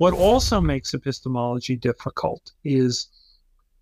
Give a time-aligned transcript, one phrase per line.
[0.00, 3.08] What also makes epistemology difficult is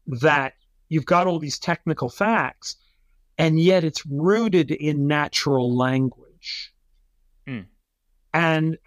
[0.08, 0.54] that
[0.88, 2.74] you've got all these technical facts,
[3.38, 6.74] and yet it's rooted in natural language.
[7.46, 7.66] Mm.
[8.34, 8.78] And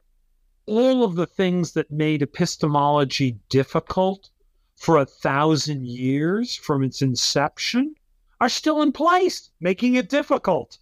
[0.65, 4.29] all of the things that made epistemology difficult
[4.75, 7.95] for a thousand years from its inception
[8.41, 10.79] are still in place, making it difficult.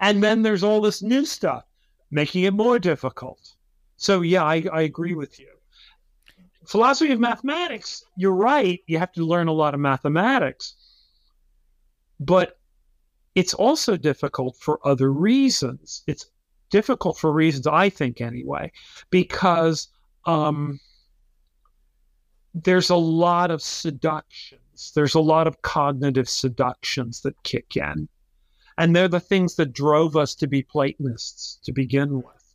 [0.00, 1.64] And then there's all this new stuff,
[2.10, 3.54] making it more difficult.
[3.98, 5.48] So, yeah, I, I agree with you.
[6.68, 8.80] Philosophy of mathematics, you're right.
[8.86, 10.74] You have to learn a lot of mathematics.
[12.20, 12.58] But
[13.34, 16.02] it's also difficult for other reasons.
[16.06, 16.26] It's
[16.68, 18.70] difficult for reasons, I think, anyway,
[19.08, 19.88] because
[20.26, 20.78] um,
[22.52, 24.92] there's a lot of seductions.
[24.94, 28.10] There's a lot of cognitive seductions that kick in.
[28.76, 32.54] And they're the things that drove us to be Platonists to begin with.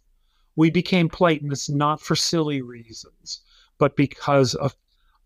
[0.56, 3.42] We became Platonists not for silly reasons,
[3.78, 4.76] but because of,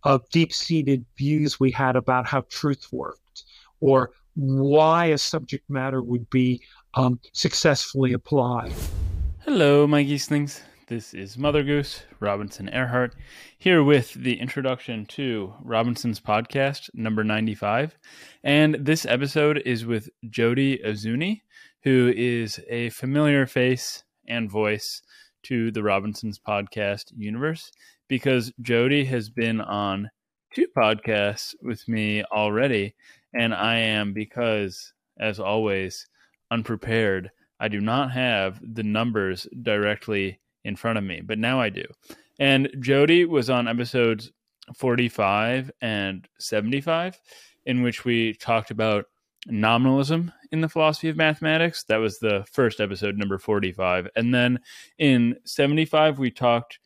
[0.04, 3.44] of deep seated views we had about how truth worked
[3.80, 6.62] or why a subject matter would be
[6.94, 8.73] um, successfully applied.
[9.39, 10.62] Hello, my geeslings.
[10.88, 13.12] This is Mother Goose, Robinson Erhardt,
[13.58, 17.98] here with the introduction to Robinson's podcast, number 95.
[18.44, 21.42] And this episode is with Jody Azzouni,
[21.84, 25.02] who is a familiar face and voice
[25.44, 27.72] to the Robinson's podcast universe
[28.08, 30.09] because Jody has been on
[30.53, 32.95] two podcasts with me already.
[33.33, 36.08] And I am, because, as always,
[36.52, 37.31] unprepared.
[37.59, 41.86] I do not have the numbers directly in front of me, but now I do.
[42.39, 44.31] And Jody was on episodes
[44.75, 47.19] 45 and 75,
[47.66, 49.05] in which we talked about
[49.47, 51.83] nominalism in the philosophy of mathematics.
[51.86, 54.09] That was the first episode, number 45.
[54.16, 54.59] And then
[54.97, 56.80] in 75, we talked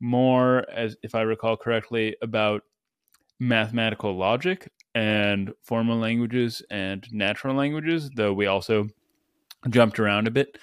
[0.00, 2.62] more, as if I recall correctly, about
[3.40, 8.88] mathematical logic and formal languages and natural languages, though we also
[9.68, 10.58] jumped around a bit.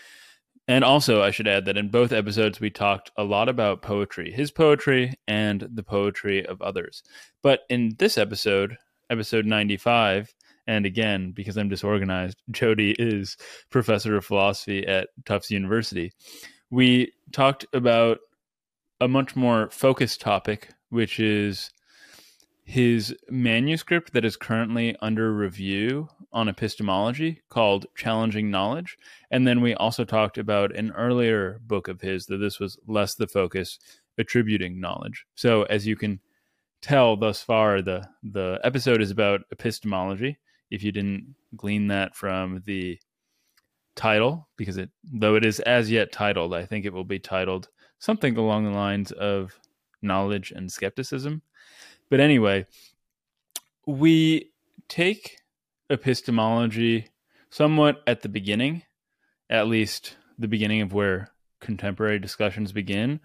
[0.67, 4.31] And also, I should add that in both episodes, we talked a lot about poetry,
[4.31, 7.03] his poetry and the poetry of others.
[7.43, 8.75] But in this episode,
[9.11, 10.33] episode 95,
[10.67, 13.37] and again, because I'm disorganized, Jody is
[13.69, 16.11] professor of philosophy at Tufts University.
[16.71, 18.19] We talked about
[19.05, 21.69] a much more focused topic, which is
[22.63, 28.97] his manuscript that is currently under review on epistemology called Challenging Knowledge.
[29.29, 33.13] And then we also talked about an earlier book of his that this was less
[33.13, 33.77] the focus,
[34.17, 35.27] attributing knowledge.
[35.35, 36.19] So as you can
[36.81, 40.39] tell thus far, the the episode is about epistemology.
[40.71, 42.99] If you didn't glean that from the
[43.95, 47.69] title, because it though it is as yet titled, I think it will be titled
[47.99, 49.59] something along the lines of
[50.01, 51.41] knowledge and skepticism.
[52.09, 52.67] But anyway,
[53.87, 54.51] we
[54.87, 55.39] take
[55.89, 57.09] epistemology
[57.49, 58.83] somewhat at the beginning,
[59.49, 61.29] at least the beginning of where
[61.61, 63.19] contemporary discussions begin,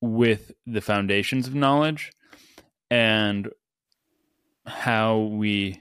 [0.00, 2.12] with the foundations of knowledge
[2.90, 3.50] and
[4.66, 5.80] how we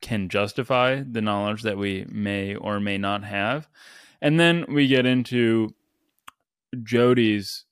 [0.00, 3.68] can justify the knowledge that we may or may not have.
[4.20, 5.74] And then we get into
[6.82, 7.64] Jody's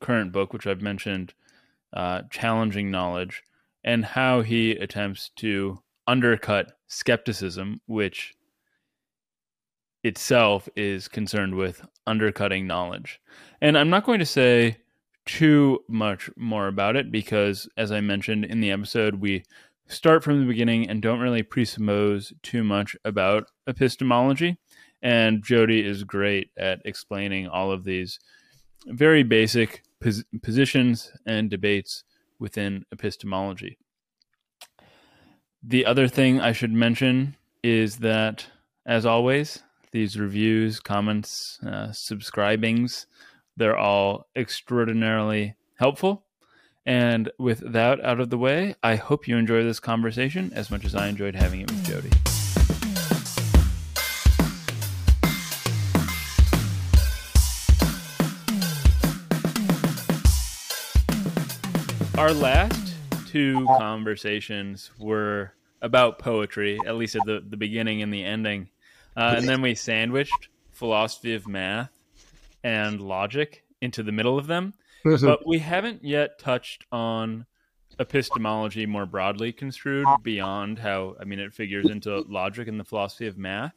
[0.00, 1.34] current book, which I've mentioned,
[1.92, 3.42] uh, challenging knowledge
[3.84, 8.34] and how he attempts to undercut skepticism, which
[10.02, 13.20] itself is concerned with undercutting knowledge.
[13.60, 14.78] And I'm not going to say
[15.26, 19.44] too much more about it because, as I mentioned in the episode, we
[19.86, 24.58] start from the beginning and don't really presuppose too much about epistemology.
[25.02, 28.18] And Jody is great at explaining all of these
[28.86, 32.04] very basic pos- positions and debates
[32.38, 33.78] within epistemology.
[35.62, 38.46] The other thing I should mention is that,
[38.86, 39.62] as always,
[39.92, 43.06] these reviews, comments, uh, subscribings,
[43.56, 46.24] they're all extraordinarily helpful.
[46.86, 50.84] And with that out of the way, I hope you enjoy this conversation as much
[50.84, 52.29] as I enjoyed having it with Jody.
[62.20, 62.96] Our last
[63.28, 68.68] two conversations were about poetry, at least at the, the beginning and the ending.
[69.16, 71.88] Uh, and then we sandwiched philosophy of math
[72.62, 74.74] and logic into the middle of them.
[75.02, 77.46] but we haven't yet touched on
[77.98, 83.28] epistemology more broadly construed beyond how, I mean, it figures into logic and the philosophy
[83.28, 83.72] of math.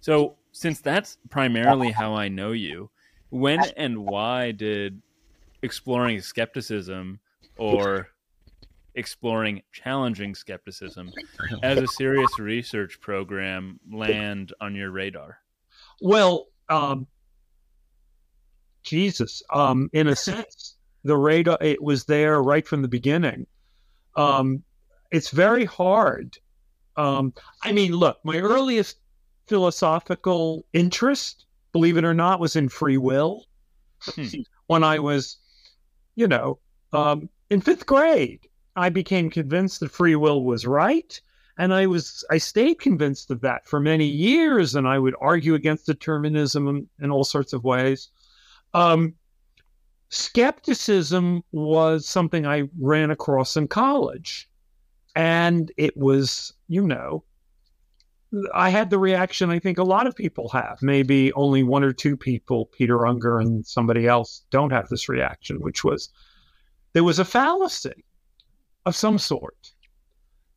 [0.00, 2.88] So, since that's primarily how I know you,
[3.28, 5.02] when and why did
[5.60, 7.20] exploring skepticism
[7.56, 8.08] or
[8.94, 11.10] exploring challenging skepticism
[11.62, 15.38] as a serious research program land on your radar?
[16.00, 17.06] Well, um,
[18.82, 23.46] Jesus, um, in a sense, the radar it was there right from the beginning.
[24.16, 24.62] Um,
[25.10, 26.36] it's very hard.
[26.96, 27.32] Um,
[27.62, 28.98] I mean, look, my earliest
[29.46, 33.46] philosophical interest, believe it or not, was in free will.
[34.02, 34.26] Hmm.
[34.68, 35.36] When I was,
[36.14, 36.58] you know,
[36.94, 41.20] um, in fifth grade, I became convinced that free will was right.
[41.58, 45.54] And I was I stayed convinced of that for many years, and I would argue
[45.54, 48.08] against determinism in all sorts of ways.
[48.72, 49.14] Um,
[50.08, 54.48] skepticism was something I ran across in college.
[55.14, 57.22] And it was, you know,
[58.54, 60.78] I had the reaction I think a lot of people have.
[60.80, 65.60] Maybe only one or two people, Peter Unger and somebody else, don't have this reaction,
[65.60, 66.08] which was
[66.92, 68.04] there was a fallacy
[68.86, 69.72] of some sort.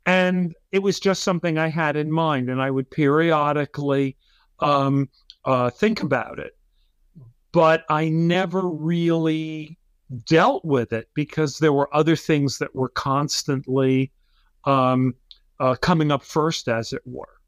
[0.05, 4.17] And it was just something I had in mind, and I would periodically
[4.59, 5.09] um,
[5.45, 6.55] uh, think about it.
[7.51, 9.79] But I never really
[10.25, 14.11] dealt with it because there were other things that were constantly
[14.65, 15.15] um,
[15.59, 17.39] uh, coming up first, as it were.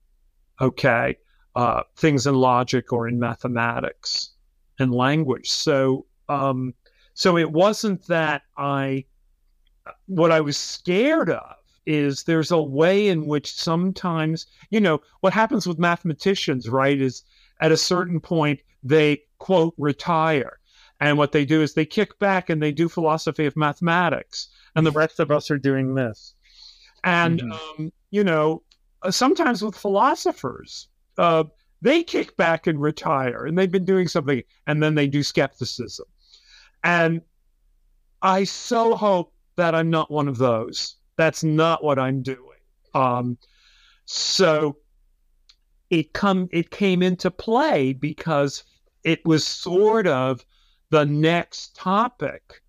[0.59, 1.17] Okay.
[1.55, 4.31] Uh, things in logic or in mathematics
[4.79, 5.49] and language.
[5.49, 6.73] So, um,
[7.17, 9.05] so it wasn't that I,
[10.05, 11.55] what I was scared of
[11.87, 17.23] is there's a way in which sometimes, you know, what happens with mathematicians, right, is
[17.59, 20.59] at a certain point they quote retire.
[20.99, 24.49] And what they do is they kick back and they do philosophy of mathematics.
[24.75, 26.35] And the rest of us are doing this.
[27.03, 27.81] And, mm-hmm.
[27.81, 28.61] um, you know,
[29.01, 30.87] uh, sometimes with philosophers,
[31.17, 31.45] uh,
[31.81, 36.05] they kick back and retire and they've been doing something and then they do skepticism.
[36.87, 37.21] And
[38.21, 40.95] I so hope that I'm not one of those.
[41.17, 42.39] That's not what I'm doing.
[42.93, 43.37] Um,
[44.05, 44.77] so
[45.89, 48.63] it come it came into play because
[49.03, 50.45] it was sort of
[50.89, 52.61] the next topic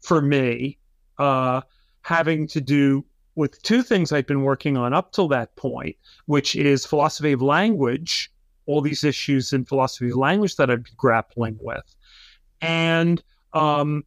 [0.00, 0.78] for me,
[1.18, 1.60] uh,
[2.00, 6.56] having to do with two things I've been working on up till that point, which
[6.56, 8.32] is philosophy of language,
[8.64, 11.94] all these issues in philosophy of language that I've been grappling with,
[12.62, 13.22] and
[13.56, 14.04] um,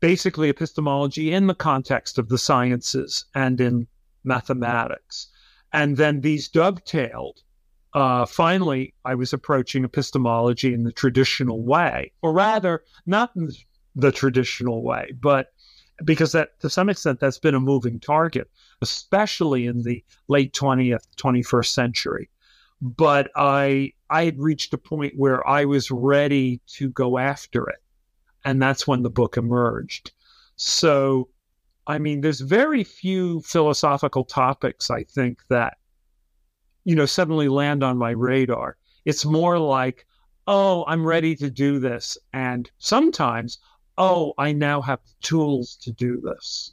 [0.00, 3.86] basically epistemology in the context of the sciences and in
[4.24, 5.28] mathematics.
[5.72, 7.42] And then these dovetailed.
[7.94, 13.50] Uh, finally, I was approaching epistemology in the traditional way, or rather, not in
[13.94, 15.52] the traditional way, but
[16.04, 18.50] because that to some extent that's been a moving target,
[18.80, 22.30] especially in the late 20th, 21st century.
[22.80, 27.81] But I I had reached a point where I was ready to go after it.
[28.44, 30.12] And that's when the book emerged.
[30.56, 31.28] So
[31.86, 35.78] I mean, there's very few philosophical topics I think that,
[36.84, 38.76] you know, suddenly land on my radar.
[39.04, 40.06] It's more like,
[40.46, 42.16] oh, I'm ready to do this.
[42.32, 43.58] And sometimes
[43.98, 46.72] oh, I now have the tools to do this.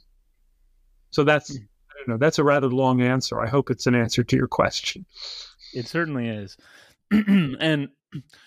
[1.10, 1.64] So that's, hmm.
[1.90, 3.40] I don't know, that's a rather long answer.
[3.40, 5.04] I hope it's an answer to your question.
[5.74, 6.56] It certainly is.
[7.10, 7.88] and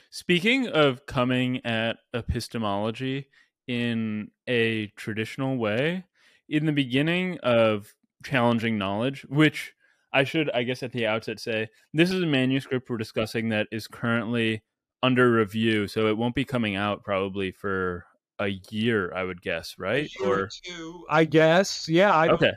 [0.09, 3.27] speaking of coming at epistemology
[3.67, 6.05] in a traditional way,
[6.49, 9.73] in the beginning of challenging knowledge, which
[10.13, 13.67] I should, I guess, at the outset say this is a manuscript we're discussing that
[13.71, 14.63] is currently
[15.01, 18.05] under review, so it won't be coming out probably for
[18.39, 20.09] a year, I would guess, right?
[20.23, 21.87] or two, I guess.
[21.89, 22.13] Yeah.
[22.13, 22.51] I okay.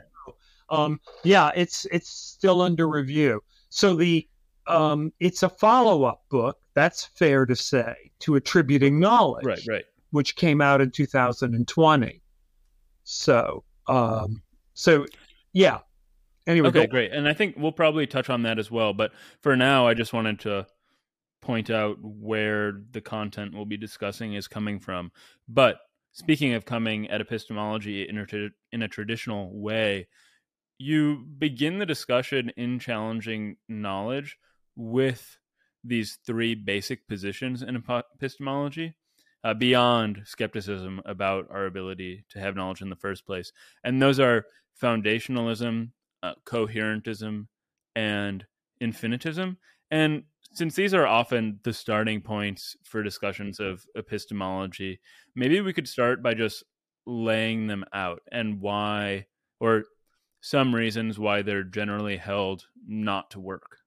[0.69, 3.41] Um, yeah, it's it's still under review.
[3.69, 4.27] So the
[4.67, 6.57] um, it's a follow up book.
[6.73, 9.59] That's fair to say to attributing knowledge, right?
[9.67, 9.85] Right.
[10.11, 12.21] Which came out in 2020.
[13.03, 14.41] So, um,
[14.73, 15.05] so
[15.53, 15.79] yeah.
[16.45, 16.91] Anyway, okay, go.
[16.91, 17.11] great.
[17.11, 18.93] And I think we'll probably touch on that as well.
[18.93, 20.65] But for now, I just wanted to
[21.41, 25.11] point out where the content we'll be discussing is coming from.
[25.47, 25.79] But
[26.13, 30.07] speaking of coming at epistemology in a, in a traditional way,
[30.77, 34.37] you begin the discussion in challenging knowledge
[34.77, 35.37] with
[35.83, 37.83] these three basic positions in
[38.15, 38.95] epistemology
[39.43, 43.51] uh, beyond skepticism about our ability to have knowledge in the first place.
[43.83, 44.45] And those are
[44.81, 45.91] foundationalism,
[46.23, 47.47] uh, coherentism,
[47.95, 48.45] and
[48.81, 49.57] infinitism.
[49.89, 54.99] And since these are often the starting points for discussions of epistemology,
[55.35, 56.63] maybe we could start by just
[57.05, 59.27] laying them out and why,
[59.59, 59.85] or
[60.41, 63.79] some reasons why they're generally held not to work.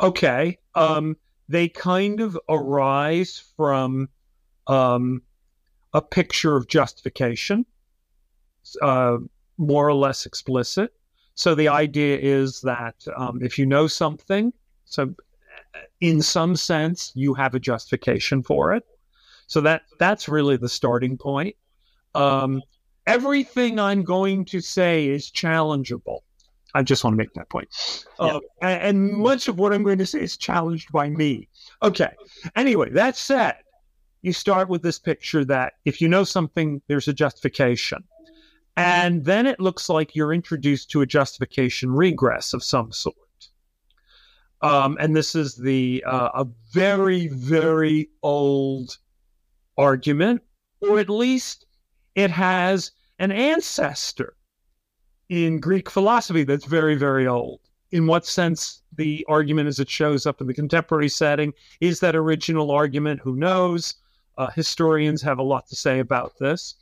[0.00, 0.58] Okay.
[0.74, 1.16] Um,
[1.48, 4.08] they kind of arise from,
[4.66, 5.22] um,
[5.92, 7.66] a picture of justification,
[8.82, 9.18] uh,
[9.58, 10.92] more or less explicit.
[11.34, 14.52] So the idea is that um, if you know something,
[14.84, 15.14] so
[16.00, 18.84] in some sense, you have a justification for it.
[19.46, 21.56] So that that's really the starting point.
[22.14, 22.62] Um,
[23.06, 26.20] everything I'm going to say is challengeable.
[26.74, 27.68] I just want to make that point.
[28.18, 28.26] Yeah.
[28.26, 31.48] Uh, and, and much of what I'm going to say is challenged by me.
[31.82, 32.12] Okay.
[32.56, 33.56] Anyway, that said,
[34.22, 38.04] you start with this picture that if you know something, there's a justification.
[38.76, 43.16] And then it looks like you're introduced to a justification regress of some sort.
[44.62, 48.98] Um, and this is the uh, a very very old
[49.78, 50.42] argument,
[50.82, 51.64] or at least
[52.14, 54.34] it has an ancestor
[55.30, 57.60] in Greek philosophy that's very very old.
[57.92, 62.14] In what sense the argument as it shows up in the contemporary setting is that
[62.14, 63.20] original argument?
[63.20, 63.94] Who knows?
[64.36, 66.74] Uh, historians have a lot to say about this.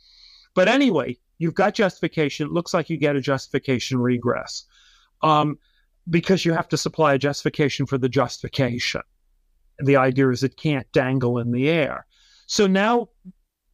[0.55, 2.47] But anyway, you've got justification.
[2.47, 4.65] It looks like you get a justification regress.
[5.21, 5.57] Um,
[6.09, 9.01] because you have to supply a justification for the justification.
[9.79, 12.05] The idea is it can't dangle in the air.
[12.47, 13.09] So now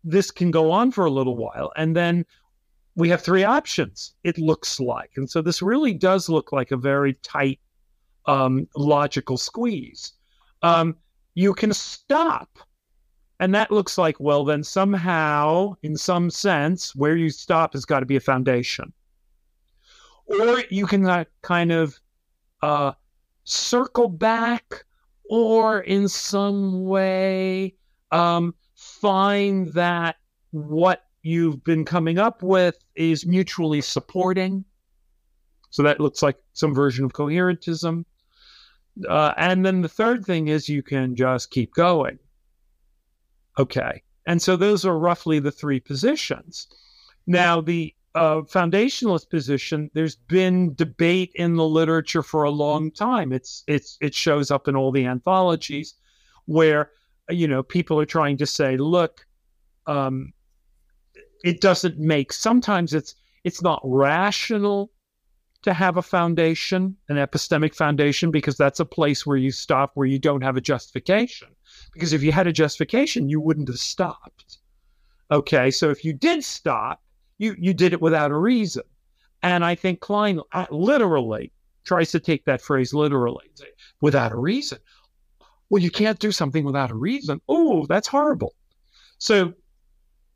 [0.03, 1.71] this can go on for a little while.
[1.77, 2.25] And then
[2.95, 5.11] we have three options, it looks like.
[5.17, 7.59] And so this really does look like a very tight
[8.25, 10.13] um, logical squeeze.
[10.61, 10.95] Um,
[11.33, 12.49] you can stop.
[13.41, 17.99] And that looks like, well, then somehow, in some sense, where you stop has got
[17.99, 18.93] to be a foundation.
[20.27, 21.99] Or you can uh, kind of
[22.61, 22.93] uh,
[23.43, 24.85] circle back
[25.29, 27.75] or in some way
[28.11, 30.15] um, find that
[30.51, 34.63] what you've been coming up with is mutually supporting.
[35.71, 38.05] So that looks like some version of coherentism.
[39.09, 42.19] Uh, and then the third thing is you can just keep going.
[43.57, 44.03] Okay.
[44.27, 46.67] And so those are roughly the three positions.
[47.25, 53.33] Now, the uh, foundationalist position, there's been debate in the literature for a long time.
[53.33, 55.95] It's it's it shows up in all the anthologies
[56.45, 56.91] where
[57.29, 59.25] you know people are trying to say, look,
[59.87, 60.31] um,
[61.45, 62.33] it doesn't make.
[62.33, 64.91] Sometimes it's it's not rational
[65.61, 70.07] to have a foundation, an epistemic foundation, because that's a place where you stop, where
[70.07, 71.47] you don't have a justification.
[71.93, 74.57] Because if you had a justification, you wouldn't have stopped.
[75.31, 77.01] Okay, so if you did stop,
[77.37, 78.83] you you did it without a reason.
[79.43, 81.51] And I think Klein uh, literally
[81.83, 83.45] tries to take that phrase literally,
[84.01, 84.79] without a reason.
[85.69, 87.39] Well, you can't do something without a reason.
[87.47, 88.55] Oh, that's horrible.
[89.19, 89.53] So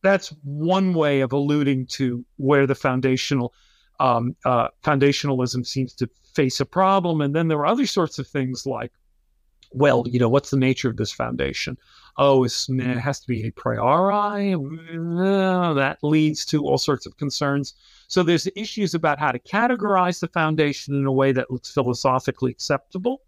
[0.01, 3.53] that's one way of alluding to where the foundational
[3.99, 7.21] um, uh, foundationalism seems to face a problem.
[7.21, 8.91] And then there are other sorts of things like,
[9.71, 11.77] well, you know, what's the nature of this foundation?
[12.19, 12.53] oh, it
[12.97, 14.53] has to be a priori.
[14.53, 17.73] Uh, that leads to all sorts of concerns.
[18.07, 22.51] So there's issues about how to categorize the foundation in a way that looks philosophically
[22.51, 23.21] acceptable.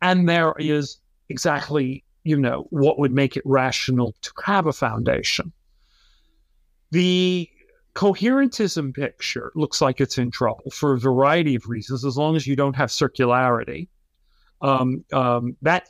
[0.00, 0.98] And there is
[1.28, 5.52] exactly, you know, what would make it rational to have a foundation.
[6.94, 7.50] The
[7.96, 12.46] coherentism picture looks like it's in trouble for a variety of reasons, as long as
[12.46, 13.88] you don't have circularity.
[14.62, 15.88] Um, um, that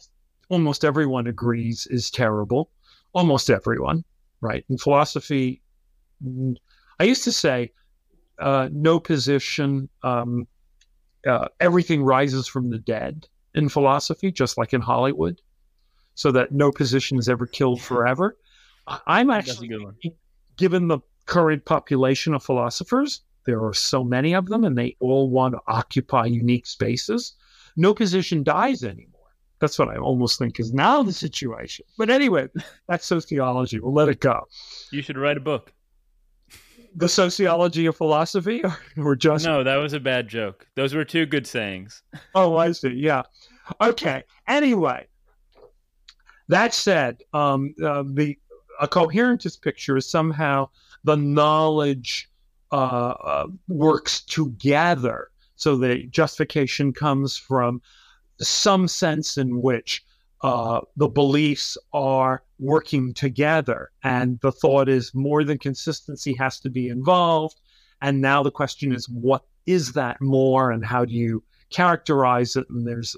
[0.48, 2.70] almost everyone agrees is terrible.
[3.12, 4.02] Almost everyone,
[4.40, 4.64] right?
[4.70, 5.60] In philosophy,
[6.98, 7.72] I used to say,
[8.38, 10.48] uh, no position, um,
[11.26, 15.42] uh, everything rises from the dead in philosophy, just like in Hollywood,
[16.14, 18.38] so that no position is ever killed forever.
[19.06, 19.68] I'm actually,
[20.56, 25.30] given the current population of philosophers, there are so many of them and they all
[25.30, 27.34] want to occupy unique spaces.
[27.76, 29.10] No position dies anymore.
[29.60, 31.86] That's what I almost think is now the situation.
[31.96, 32.48] But anyway,
[32.88, 33.80] that's sociology.
[33.80, 34.46] We'll let it go.
[34.90, 35.72] You should write a book.
[36.96, 38.62] The sociology of philosophy,
[38.96, 39.64] or just no?
[39.64, 40.66] That was a bad joke.
[40.76, 42.02] Those were two good sayings.
[42.36, 42.90] Oh, I see.
[42.90, 43.22] Yeah.
[43.80, 44.22] Okay.
[44.46, 45.06] Anyway,
[46.48, 48.36] that said, um, uh, the
[48.80, 50.68] a coherentist picture is somehow
[51.04, 52.30] the knowledge
[52.72, 55.30] uh, uh, works together.
[55.56, 57.80] So the justification comes from
[58.40, 60.04] some sense in which
[60.42, 63.90] uh, the beliefs are working together.
[64.02, 67.60] And the thought is more than consistency has to be involved.
[68.02, 72.68] And now the question is, what is that more and how do you characterize it?
[72.68, 73.16] And there's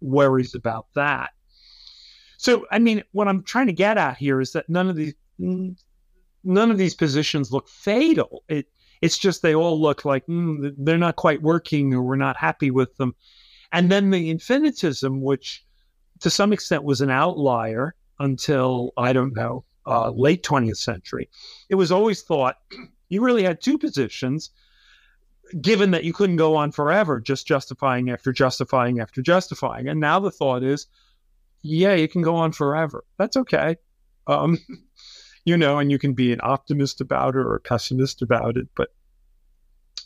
[0.00, 1.30] worries about that.
[2.44, 5.14] So, I mean, what I'm trying to get at here is that none of these
[5.38, 8.44] none of these positions look fatal.
[8.48, 8.66] It
[9.00, 12.70] it's just they all look like mm, they're not quite working or we're not happy
[12.70, 13.14] with them.
[13.72, 15.64] And then the infinitism, which
[16.20, 21.30] to some extent was an outlier until, I don't know, uh, late 20th century,
[21.70, 22.56] it was always thought
[23.08, 24.50] you really had two positions,
[25.62, 29.88] given that you couldn't go on forever just justifying after justifying after justifying.
[29.88, 30.88] And now the thought is,
[31.64, 33.04] yeah, you can go on forever.
[33.18, 33.76] That's okay.
[34.26, 34.58] Um,
[35.44, 38.68] you know, and you can be an optimist about it or a pessimist about it,
[38.76, 38.90] but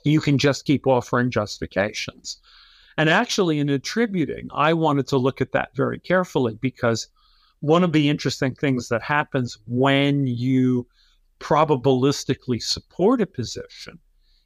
[0.05, 2.38] you can just keep offering justifications.
[2.97, 7.09] And actually, in attributing, I wanted to look at that very carefully because
[7.61, 10.87] one of the interesting things that happens when you
[11.41, 13.99] probabilistically support a position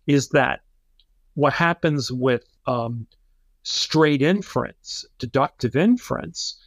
[0.07, 0.61] is that
[1.35, 3.07] what happens with um,
[3.63, 6.59] straight inference, deductive inference,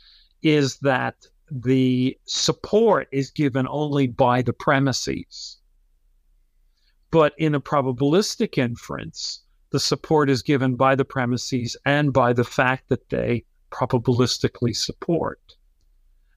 [0.42, 1.16] is that
[1.52, 5.58] the support is given only by the premises.
[7.12, 12.44] But in a probabilistic inference, the support is given by the premises and by the
[12.44, 15.56] fact that they probabilistically support.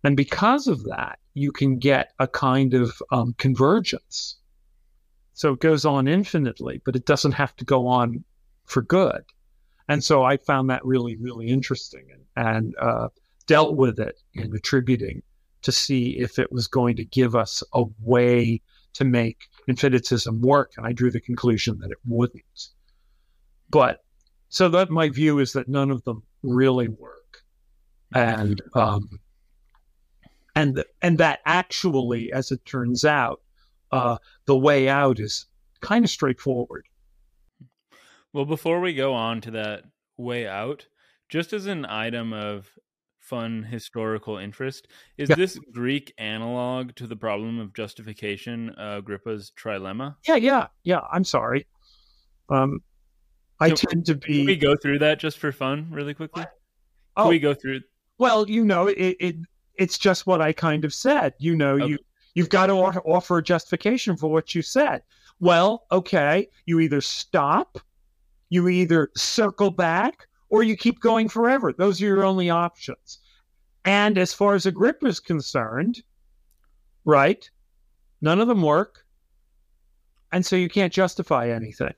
[0.04, 4.36] And because of that, you can get a kind of um, convergence.
[5.34, 8.24] So it goes on infinitely, but it doesn't have to go on
[8.64, 9.24] for good.
[9.88, 13.08] And so I found that really, really interesting and, and uh,
[13.48, 15.22] dealt with it in attributing
[15.62, 18.62] to see if it was going to give us a way
[18.92, 20.72] to make infinitism work.
[20.76, 22.68] And I drew the conclusion that it wouldn't.
[23.70, 24.04] But
[24.48, 27.42] so that my view is that none of them really work.
[28.14, 29.20] And um,
[30.54, 33.42] and and that actually, as it turns out,
[33.92, 35.46] uh, the way out is
[35.80, 36.86] kind of straightforward.
[38.32, 39.84] Well, before we go on to that
[40.16, 40.86] way out,
[41.28, 42.70] just as an item of
[43.28, 44.88] fun historical interest.
[45.18, 45.36] Is yeah.
[45.36, 50.16] this Greek analog to the problem of justification, uh, Agrippa's trilemma?
[50.26, 51.00] Yeah, yeah, yeah.
[51.12, 51.66] I'm sorry.
[52.48, 52.80] Um,
[53.60, 54.38] I can, tend to be.
[54.38, 56.42] Can we go through that just for fun, really quickly?
[56.42, 56.50] Can
[57.16, 57.80] oh, we go through?
[58.18, 59.36] Well, you know, it, it
[59.74, 61.34] it's just what I kind of said.
[61.38, 61.86] You know, okay.
[61.86, 61.98] you
[62.34, 65.02] you've got to offer a justification for what you said.
[65.40, 67.78] Well, okay, you either stop,
[68.48, 71.72] you either circle back, or you keep going forever.
[71.72, 73.18] Those are your only options.
[73.84, 76.02] And as far as Agrippa's concerned,
[77.04, 77.48] right,
[78.20, 79.04] none of them work.
[80.32, 81.94] And so you can't justify anything.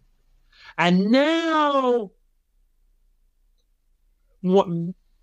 [0.78, 2.12] And now,
[4.42, 4.68] what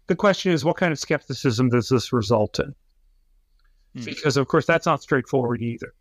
[0.08, 2.76] the question is, what kind of skepticism does this result in?
[3.96, 4.06] Hmm.
[4.06, 5.94] Because, of course, that's not straightforward either.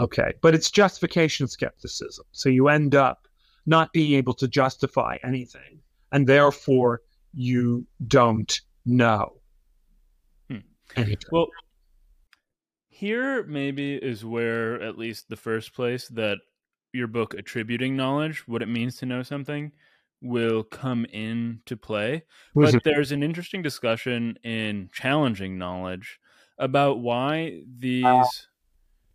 [0.00, 0.32] Okay.
[0.40, 2.24] But it's justification skepticism.
[2.32, 3.28] So you end up
[3.66, 5.80] not being able to justify anything
[6.12, 7.00] and therefore
[7.34, 9.32] you don't know.
[10.48, 10.58] Hmm.
[11.30, 11.48] Well,
[12.88, 16.38] here maybe is where at least the first place that
[16.92, 19.72] your book attributing knowledge, what it means to know something,
[20.20, 22.22] will come into play.
[22.54, 26.20] But there's an interesting discussion in challenging knowledge
[26.58, 28.04] about why these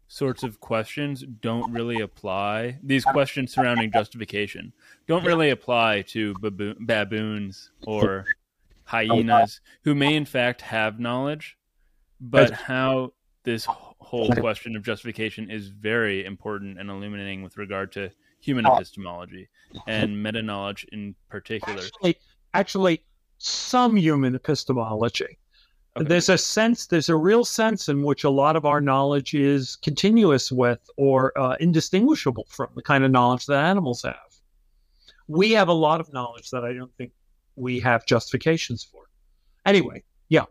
[0.08, 2.80] sorts of questions don't really apply.
[2.84, 4.74] These questions surrounding justification
[5.08, 8.32] don't really apply to baboon, baboons or oh,
[8.86, 11.58] hyenas who may in fact have knowledge,
[12.20, 18.10] but how this whole question of justification is very important and illuminating with regard to
[18.40, 18.76] human oh.
[18.76, 19.50] epistemology
[19.88, 21.82] and meta knowledge in particular.
[21.82, 22.18] Actually,
[22.54, 23.04] actually,
[23.38, 25.38] some human epistemology.
[25.98, 26.08] Okay.
[26.08, 29.78] There's a sense, there's a real sense in which a lot of our knowledge is
[29.78, 34.16] continuous with or uh, indistinguishable from the kind of knowledge that animals have.
[35.28, 37.12] We have a lot of knowledge that I don't think
[37.56, 39.04] we have justifications for.
[39.66, 40.46] Anyway, yeah.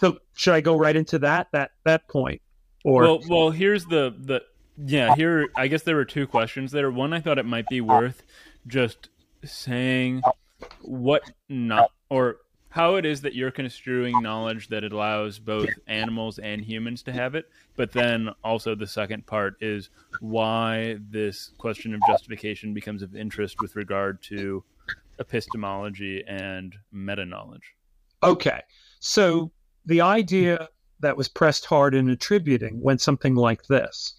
[0.00, 2.42] So should I go right into that that that point?
[2.84, 4.42] Or well, well, here's the the
[4.76, 5.48] yeah here.
[5.56, 6.90] I guess there were two questions there.
[6.90, 8.22] One, I thought it might be worth
[8.66, 9.08] just
[9.44, 10.22] saying
[10.82, 12.38] what not or
[12.76, 17.34] how it is that you're construing knowledge that allows both animals and humans to have
[17.34, 17.46] it.
[17.74, 19.88] But then also the second part is
[20.20, 24.62] why this question of justification becomes of interest with regard to
[25.18, 27.72] epistemology and meta knowledge.
[28.22, 28.60] Okay.
[29.00, 29.50] So
[29.86, 30.68] the idea
[31.00, 34.16] that was pressed hard in attributing went something like this.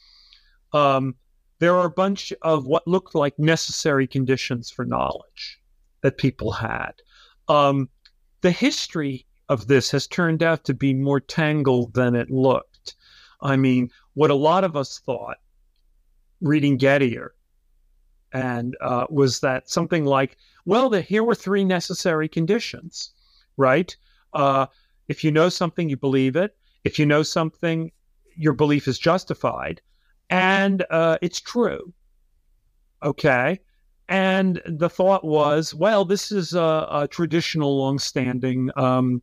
[0.74, 1.14] Um,
[1.60, 5.60] there are a bunch of what looked like necessary conditions for knowledge
[6.02, 6.94] that people had.
[7.50, 7.90] Um,
[8.48, 12.96] the history of this has turned out to be more tangled than it looked.
[13.42, 15.36] I mean, what a lot of us thought
[16.40, 17.32] reading Gettier
[18.32, 23.12] and uh, was that something like, well, the, here were three necessary conditions,
[23.58, 23.94] right?
[24.32, 24.68] Uh,
[25.10, 26.56] if you know something, you believe it.
[26.86, 27.92] If you know something,
[28.38, 29.82] your belief is justified,
[30.30, 31.94] and uh, it's true.
[33.04, 33.60] Okay.
[34.10, 39.22] And the thought was, well, this is a, a traditional, longstanding um,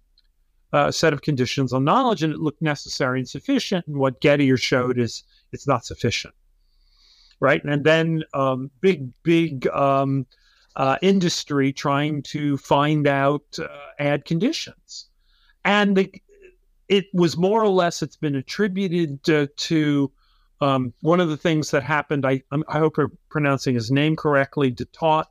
[0.75, 3.87] uh, set of conditions on knowledge, and it looked necessary and sufficient.
[3.87, 6.35] And what Gettier showed is it's not sufficient,
[7.40, 7.64] right?
[7.64, 10.27] And then um, big, big um,
[10.77, 13.68] uh, industry trying to find out uh,
[13.99, 15.09] add conditions,
[15.64, 16.12] and the,
[16.88, 20.12] it was more or less it's been attributed to, to
[20.64, 22.24] um, one of the things that happened.
[22.24, 24.70] I I hope I'm pronouncing his name correctly.
[24.70, 25.27] Dutant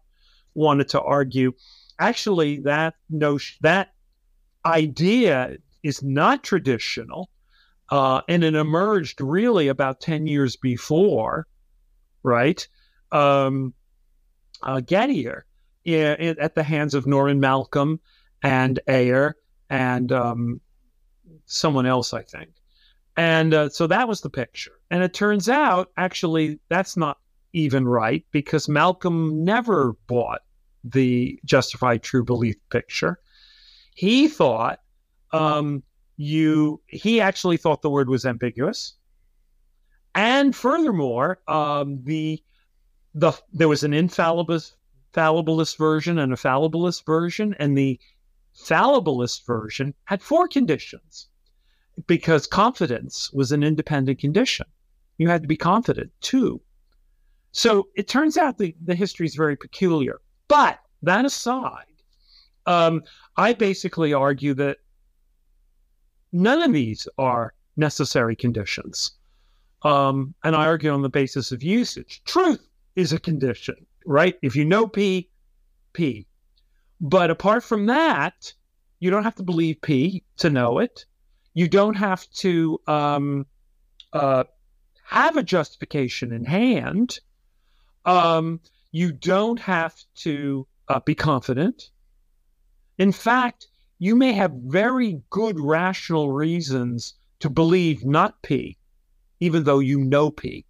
[0.53, 1.53] wanted to argue.
[1.99, 3.93] Actually, that notion that
[4.65, 7.31] idea is not traditional,
[7.89, 11.47] uh, and it emerged really about 10 years before,
[12.21, 12.67] right?
[13.11, 13.73] Um,
[14.61, 15.41] uh, Gettier
[15.83, 17.99] in, in, at the hands of Norman Malcolm
[18.43, 19.35] and Ayer
[19.69, 20.61] and um,
[21.45, 22.51] someone else, I think.
[23.15, 24.71] And uh, so that was the picture.
[24.89, 27.17] And it turns out, actually, that's not
[27.53, 30.41] even right because Malcolm never bought
[30.83, 33.19] the justified true belief picture.
[33.95, 34.79] He thought
[35.31, 35.83] um,
[36.17, 36.81] you.
[36.87, 38.95] He actually thought the word was ambiguous,
[40.15, 42.41] and furthermore, um, the
[43.13, 44.73] the there was an infallibilist
[45.13, 47.99] fallibilist version and a fallibilist version, and the
[48.55, 51.27] fallibilist version had four conditions
[52.07, 54.65] because confidence was an independent condition.
[55.17, 56.61] You had to be confident too.
[57.51, 60.21] So it turns out the, the history is very peculiar.
[60.47, 61.85] But that aside,
[62.65, 63.03] um,
[63.37, 64.77] I basically argue that
[66.31, 69.11] none of these are necessary conditions.
[69.83, 72.23] Um, and I argue on the basis of usage.
[72.25, 73.75] Truth is a condition,
[74.05, 74.35] right?
[74.41, 75.29] If you know P,
[75.93, 76.25] P.
[77.01, 78.53] But apart from that,
[78.99, 81.05] you don't have to believe P to know it.
[81.53, 83.45] You don't have to um,
[84.11, 84.45] uh,
[85.05, 87.19] have a justification in hand.
[88.05, 88.59] Um,
[88.91, 91.89] you don't have to uh, be confident.
[92.97, 93.67] In fact,
[93.99, 98.77] you may have very good rational reasons to believe not P,
[99.39, 100.65] even though you know P.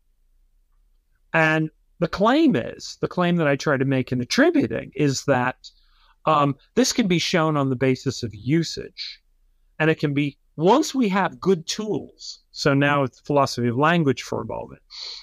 [1.33, 1.69] And
[1.99, 5.69] the claim is the claim that I try to make in attributing is that
[6.25, 9.21] um, this can be shown on the basis of usage.
[9.79, 12.39] And it can be once we have good tools.
[12.51, 14.81] So now it's philosophy of language for a moment.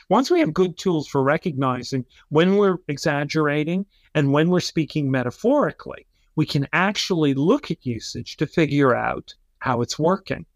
[0.08, 6.06] Once we have good tools for recognizing when we're exaggerating and when we're speaking metaphorically,
[6.34, 10.46] we can actually look at usage to figure out how it's working.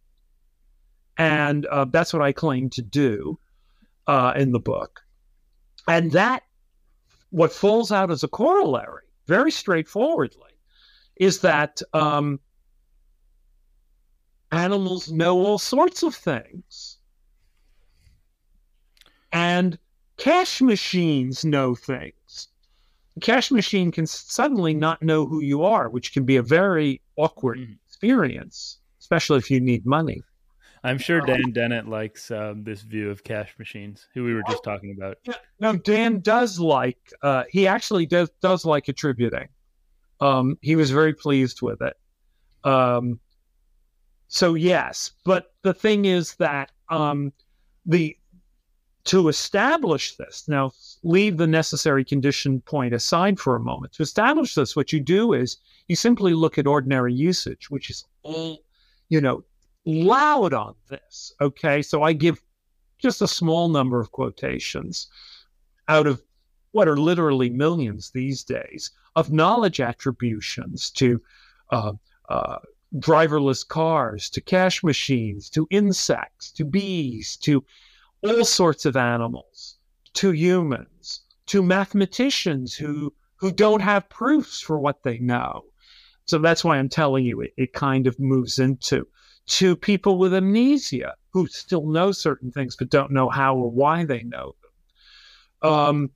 [1.17, 3.39] And uh, that's what I claim to do
[4.07, 5.01] uh, in the book.
[5.87, 6.43] And that,
[7.31, 10.51] what falls out as a corollary, very straightforwardly,
[11.17, 12.41] is that um,
[14.55, 16.99] animals know all sorts of things.
[19.33, 19.79] And
[20.17, 22.49] cash machines know things.
[23.17, 27.01] A cash machine can suddenly not know who you are, which can be a very
[27.17, 27.77] awkward mm.
[27.87, 30.23] experience, especially if you need money.
[30.85, 34.43] I'm sure um, Dan Dennett likes um, this view of cash machines, who we were
[34.49, 35.17] just talking about.
[35.25, 36.99] Yeah, no, Dan does like.
[37.23, 39.49] Uh, he actually does does like attributing.
[40.21, 41.97] Um, he was very pleased with it.
[42.69, 43.19] Um,
[44.29, 47.33] so yes, but the thing is that um,
[47.87, 48.17] the
[49.05, 53.93] to establish this, now leave the necessary condition point aside for a moment.
[53.95, 55.59] To establish this, what you do is
[55.89, 58.61] you simply look at ordinary usage, which is all,
[59.11, 59.45] you know,
[59.85, 61.35] loud on this.
[61.41, 61.83] Okay.
[61.83, 62.43] So I give
[62.99, 65.09] just a small number of quotations
[65.89, 66.23] out of
[66.73, 71.21] what are literally millions these days of knowledge attributions to
[71.71, 71.93] uh,
[72.31, 72.59] uh,
[72.97, 77.65] driverless cars, to cash machines, to insects, to bees, to
[78.23, 79.77] all sorts of animals,
[80.15, 85.65] to humans, to mathematicians who who don't have proofs for what they know.
[86.25, 89.07] So that's why I'm telling you it, it kind of moves into
[89.47, 94.05] to people with amnesia who still know certain things but don't know how or why
[94.05, 95.71] they know them.
[95.71, 96.11] Um,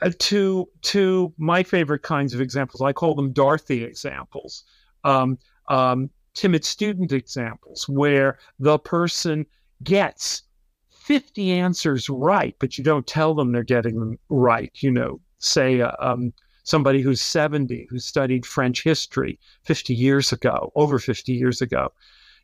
[0.00, 4.64] uh, to to my favorite kinds of examples, I call them Dorothy examples,
[5.06, 5.38] um,
[5.68, 9.46] um, timid student examples, where the person
[9.82, 10.42] gets
[10.90, 14.72] 50 answers right, but you don't tell them they're getting them right.
[14.74, 16.32] You know, say uh, um,
[16.64, 21.92] somebody who's 70, who studied French history 50 years ago, over 50 years ago,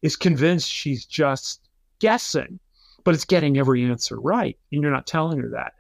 [0.03, 2.61] is convinced she's just guessing,
[3.05, 4.57] but it's getting every answer right.
[4.71, 5.75] And you're not telling her that.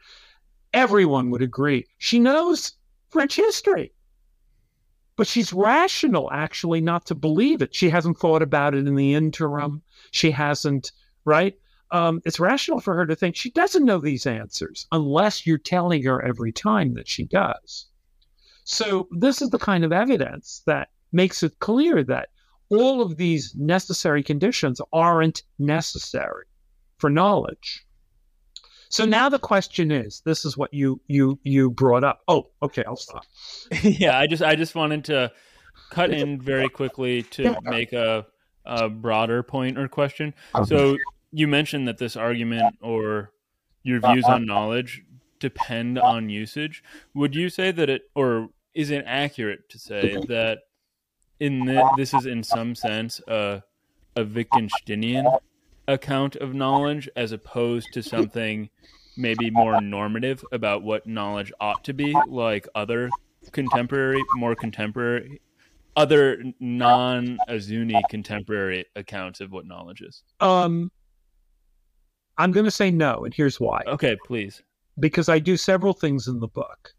[0.72, 1.86] Everyone would agree.
[1.98, 2.72] She knows
[3.10, 3.92] French history,
[5.22, 7.72] but she's rational actually not to believe it.
[7.72, 9.82] She hasn't thought about it in the interim.
[10.10, 10.90] She hasn't,
[11.24, 11.54] right?
[11.92, 16.02] um, it's rational for her to think she doesn't know these answers unless you're telling
[16.02, 17.86] her every time that she does.
[18.64, 22.30] So, this is the kind of evidence that makes it clear that
[22.70, 26.46] all of these necessary conditions aren't necessary
[26.98, 27.86] for knowledge.
[28.92, 32.20] So now the question is, this is what you you you brought up.
[32.28, 33.24] Oh, okay, I'll stop.
[33.82, 35.32] yeah, I just I just wanted to
[35.90, 38.26] cut in very quickly to make a,
[38.66, 40.34] a broader point or question.
[40.66, 40.98] So
[41.32, 43.32] you mentioned that this argument or
[43.82, 44.12] your uh-huh.
[44.12, 45.02] views on knowledge
[45.40, 46.84] depend on usage.
[47.14, 50.58] Would you say that it or is it accurate to say that
[51.40, 53.62] in the, this is in some sense a
[54.16, 55.38] a Wittgensteinian
[55.88, 58.68] account of knowledge as opposed to something
[59.16, 63.10] maybe more normative about what knowledge ought to be, like other
[63.52, 65.40] contemporary, more contemporary,
[65.96, 70.22] other non Azzouni contemporary accounts of what knowledge is?
[70.40, 70.90] Um,
[72.38, 73.82] I'm going to say no, and here's why.
[73.86, 74.62] Okay, please.
[74.98, 76.92] Because I do several things in the book.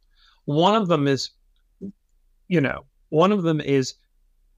[0.46, 1.32] One of them is,
[2.48, 3.96] you know, one of them is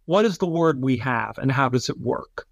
[0.06, 2.48] what is the word we have and how does it work?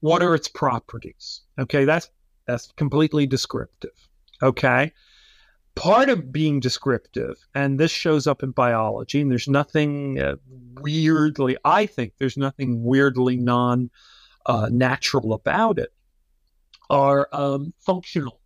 [0.00, 1.42] What are its properties?
[1.58, 2.10] Okay, that's
[2.46, 4.08] that's completely descriptive.
[4.42, 4.92] Okay.
[5.76, 10.34] Part of being descriptive, and this shows up in biology, and there's nothing uh,
[10.80, 13.88] weirdly, I think there's nothing weirdly non
[14.46, 15.92] uh, natural about it,
[16.90, 18.40] are um, functional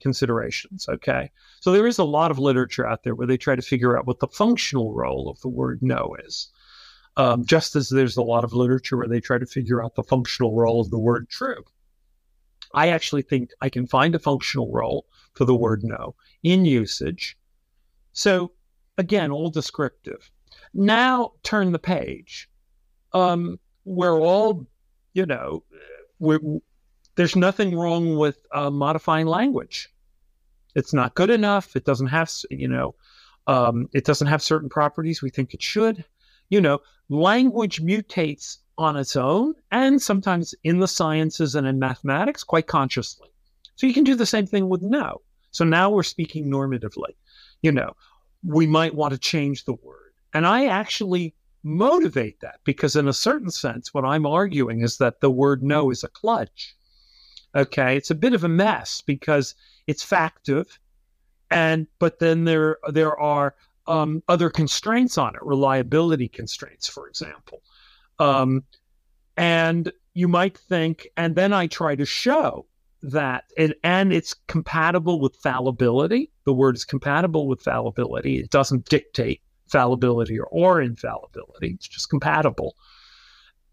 [0.00, 0.88] considerations.
[0.88, 1.30] Okay.
[1.60, 4.06] So there is a lot of literature out there where they try to figure out
[4.06, 6.48] what the functional role of the word know is.
[7.18, 10.04] Um, just as there's a lot of literature where they try to figure out the
[10.04, 11.64] functional role of the word true.
[12.72, 15.04] I actually think I can find a functional role
[15.34, 17.36] for the word know in usage.
[18.12, 18.52] So
[18.98, 20.30] again, all descriptive.
[20.74, 22.48] Now turn the page.
[23.12, 24.66] Um, we're all,
[25.12, 25.64] you know,
[27.16, 29.88] there's nothing wrong with uh, modifying language.
[30.76, 31.74] It's not good enough.
[31.74, 32.94] It doesn't have, you know,
[33.48, 36.04] um, it doesn't have certain properties we think it should.
[36.48, 42.44] You know, language mutates on its own and sometimes in the sciences and in mathematics
[42.44, 43.28] quite consciously.
[43.76, 45.20] So you can do the same thing with know.
[45.50, 47.14] So now we're speaking normatively.
[47.62, 47.94] You know,
[48.42, 50.12] we might want to change the word.
[50.32, 51.34] And I actually
[51.64, 55.90] motivate that because, in a certain sense, what I'm arguing is that the word know
[55.90, 56.74] is a kludge.
[57.54, 57.96] Okay.
[57.96, 59.54] It's a bit of a mess because
[59.86, 60.66] it's factive.
[61.50, 63.54] And, but then there, there are
[63.88, 67.62] um, other constraints on it, reliability constraints, for example.
[68.18, 68.64] Um,
[69.36, 72.66] and you might think, and then I try to show
[73.02, 76.30] that, and, and it's compatible with fallibility.
[76.44, 78.38] The word is compatible with fallibility.
[78.38, 81.72] It doesn't dictate fallibility or, or infallibility.
[81.74, 82.74] It's just compatible.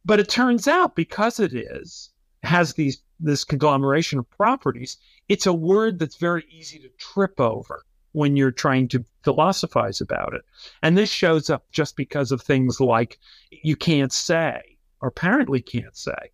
[0.04, 2.12] But it turns out because it is,
[2.44, 4.98] has these this conglomeration of properties,
[5.30, 10.34] it's a word that's very easy to trip over when you're trying to philosophize about
[10.34, 10.42] it.
[10.82, 13.20] And this shows up just because of things like
[13.52, 16.32] you can't say, or apparently can't say.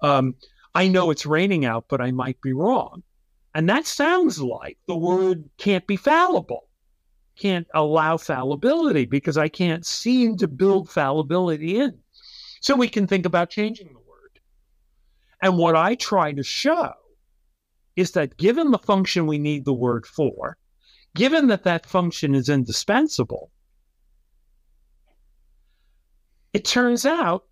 [0.00, 0.34] Um,
[0.74, 3.02] I know it's raining out, but I might be wrong.
[3.54, 6.68] And that sounds like the word can't be fallible,
[7.36, 11.98] can't allow fallibility because I can't seem to build fallibility in.
[12.60, 14.40] So we can think about changing the word.
[15.42, 16.92] And what I try to show
[17.96, 20.57] is that given the function we need the word for,
[21.18, 23.50] given that that function is indispensable,
[26.52, 27.44] it turns out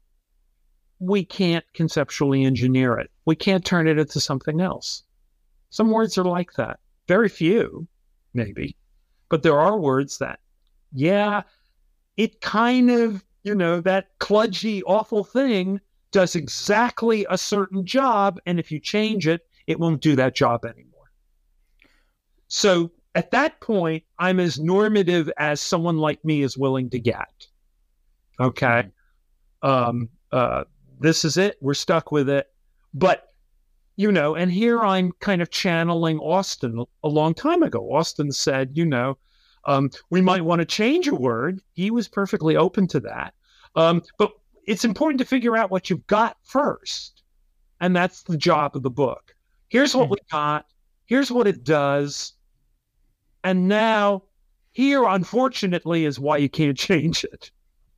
[1.00, 3.10] we can't conceptually engineer it.
[3.24, 5.02] We can't turn it into something else.
[5.70, 6.78] Some words are like that.
[7.08, 7.88] Very few,
[8.34, 8.76] maybe.
[9.28, 10.38] But there are words that,
[10.92, 11.42] yeah,
[12.16, 15.80] it kind of, you know, that kludgy, awful thing
[16.12, 18.38] does exactly a certain job.
[18.46, 21.10] And if you change it, it won't do that job anymore.
[22.46, 27.46] So at that point, I'm as normative as someone like me is willing to get.
[28.38, 28.90] Okay.
[29.64, 29.66] Mm-hmm.
[29.66, 30.64] Um, uh,
[31.00, 31.56] this is it.
[31.62, 32.46] We're stuck with it.
[32.92, 33.30] But,
[33.96, 37.90] you know, and here I'm kind of channeling Austin a long time ago.
[37.90, 39.16] Austin said, you know,
[39.64, 41.60] um, we might want to change a word.
[41.72, 43.32] He was perfectly open to that.
[43.76, 44.32] Um, but
[44.66, 47.22] it's important to figure out what you've got first.
[47.80, 49.34] And that's the job of the book.
[49.68, 50.12] Here's what mm-hmm.
[50.12, 50.66] we got.
[51.06, 52.35] Here's what it does
[53.46, 54.24] and now,
[54.72, 57.52] here, unfortunately, is why you can't change it.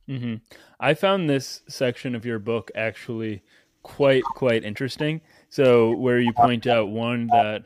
[0.07, 0.35] Mm-hmm.
[0.79, 3.41] I found this section of your book actually
[3.81, 5.21] quite quite interesting.
[5.49, 7.65] So, where you point out one that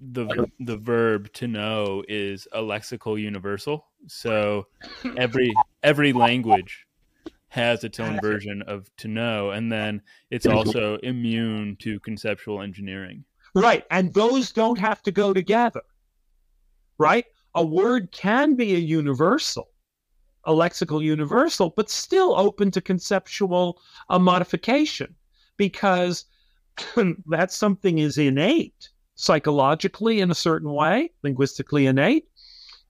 [0.00, 3.86] the the verb to know is a lexical universal.
[4.08, 4.66] So
[5.16, 5.52] every
[5.84, 6.86] every language
[7.50, 13.24] has its own version of to know, and then it's also immune to conceptual engineering.
[13.54, 15.82] Right, and those don't have to go together
[16.98, 17.24] right?
[17.54, 19.68] A word can be a universal
[20.48, 25.14] a lexical universal, but still open to conceptual uh, modification
[25.58, 26.24] because
[27.26, 32.28] that something is innate psychologically in a certain way, linguistically innate,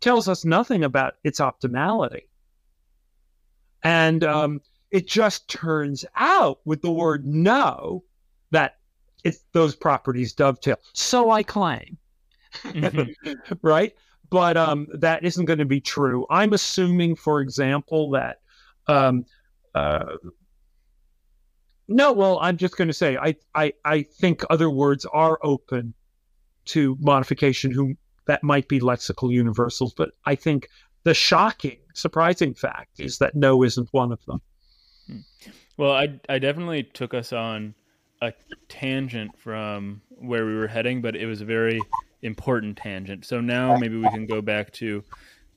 [0.01, 2.23] tells us nothing about its optimality.
[3.83, 8.05] And um, it just turns out with the word know
[8.53, 8.77] that
[9.25, 10.77] it's those properties dovetail.
[10.93, 11.97] So I claim.
[12.65, 13.33] Mm-hmm.
[13.63, 13.95] right?
[14.31, 16.27] But um, that isn't going to be true.
[16.29, 18.41] I'm assuming, for example, that
[18.87, 19.25] um,
[19.75, 20.17] uh,
[21.89, 25.95] no, well, I'm just going to say I, I I think other words are open
[26.67, 30.69] to modification who that might be lexical universals, but I think
[31.05, 34.43] the shocking, surprising fact is that know isn't one of them.
[35.07, 35.21] Hmm.
[35.79, 37.75] Well, I I definitely took us on
[38.21, 38.33] a
[38.69, 41.81] tangent from where we were heading, but it was a very
[42.23, 43.25] important tangent.
[43.25, 45.05] So now maybe we can go back to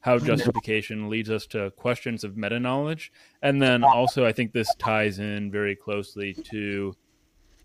[0.01, 3.11] how justification leads us to questions of meta knowledge.
[3.41, 6.95] And then also, I think this ties in very closely to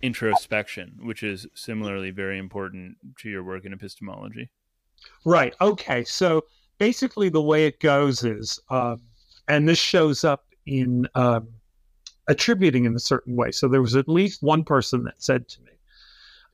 [0.03, 4.51] introspection, which is similarly very important to your work in epistemology.
[5.25, 5.55] Right.
[5.61, 6.05] Okay.
[6.05, 6.45] So
[6.79, 8.97] basically, the way it goes is, uh,
[9.49, 11.49] and this shows up in um,
[12.29, 13.51] attributing in a certain way.
[13.51, 15.73] So there was at least one person that said to me,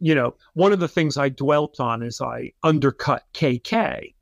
[0.00, 4.14] you know, one of the things I dwelt on is I undercut KK,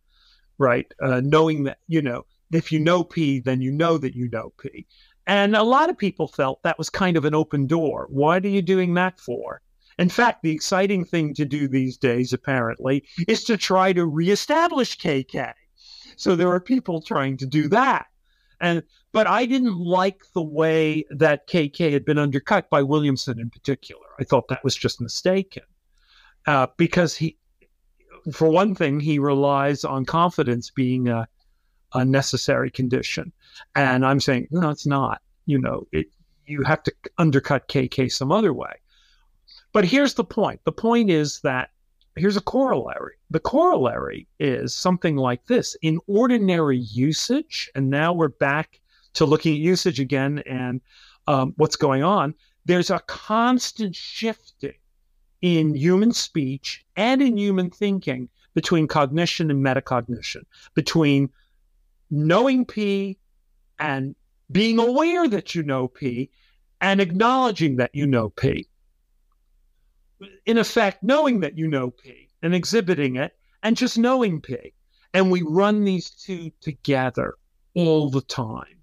[0.59, 0.93] right?
[1.01, 4.53] Uh, knowing that, you know, if you know P, then you know that you know
[4.61, 4.87] P.
[5.27, 8.09] And a lot of people felt that was kind of an open door.
[8.11, 9.63] What are you doing that for?
[9.99, 14.99] In fact, the exciting thing to do these days, apparently, is to try to reestablish
[14.99, 15.53] KK.
[16.17, 18.07] So there are people trying to do that.
[18.61, 23.51] And but I didn't like the way that KK had been undercut by Williamson in
[23.51, 24.07] particular.
[24.19, 25.65] I thought that was just mistaken
[26.47, 27.37] uh, because he,
[28.33, 31.27] for one thing, he relies on confidence being a,
[31.95, 33.33] a necessary condition,
[33.75, 35.23] and I'm saying no, it's not.
[35.47, 36.07] You know, it,
[36.47, 38.75] you have to undercut KK some other way.
[39.73, 40.61] But here's the point.
[40.65, 41.71] The point is that
[42.17, 43.15] here's a corollary.
[43.31, 45.77] The corollary is something like this.
[45.83, 48.80] In ordinary usage, and now we're back
[49.15, 50.81] to looking at usage again and
[51.27, 54.75] um, what's going on, there's a constant shifting
[55.43, 60.43] in human speech and in human thinking between cognition and metacognition,
[60.75, 61.31] between
[62.11, 63.19] knowing P
[63.79, 64.15] and
[64.51, 66.31] being aware that you know P
[66.81, 68.69] and acknowledging that you know P.
[70.45, 74.75] In effect, knowing that you know P and exhibiting it and just knowing P.
[75.15, 77.35] And we run these two together
[77.75, 78.80] all the time.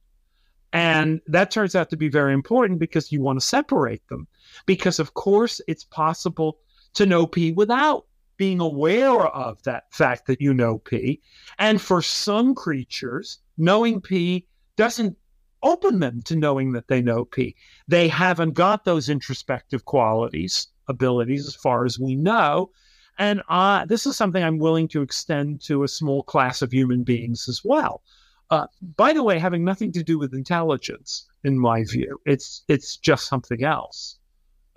[0.73, 4.27] And that turns out to be very important because you want to separate them.
[4.65, 6.59] Because, of course, it's possible
[6.93, 8.05] to know P without
[8.37, 11.21] being aware of that fact that you know P.
[11.57, 15.17] And for some creatures, knowing P doesn't
[15.63, 17.55] open them to knowing that they know P.
[17.87, 22.71] They haven't got those introspective qualities, abilities, as far as we know.
[23.17, 27.03] And uh, this is something I'm willing to extend to a small class of human
[27.03, 28.03] beings as well.
[28.49, 32.95] Uh, by the way, having nothing to do with intelligence, in my view, it's it's
[32.97, 34.17] just something else.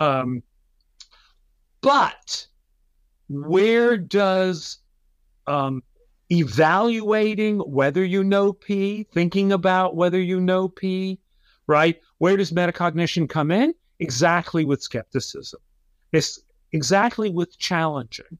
[0.00, 0.42] Um,
[1.80, 2.46] but
[3.28, 4.78] where does
[5.46, 5.83] um,
[6.30, 11.20] evaluating whether you know P, thinking about whether you know P,
[11.66, 12.00] right?
[12.18, 13.74] Where does metacognition come in?
[14.00, 15.61] Exactly with skepticism.
[16.12, 16.40] It's
[16.72, 18.38] exactly with challenging.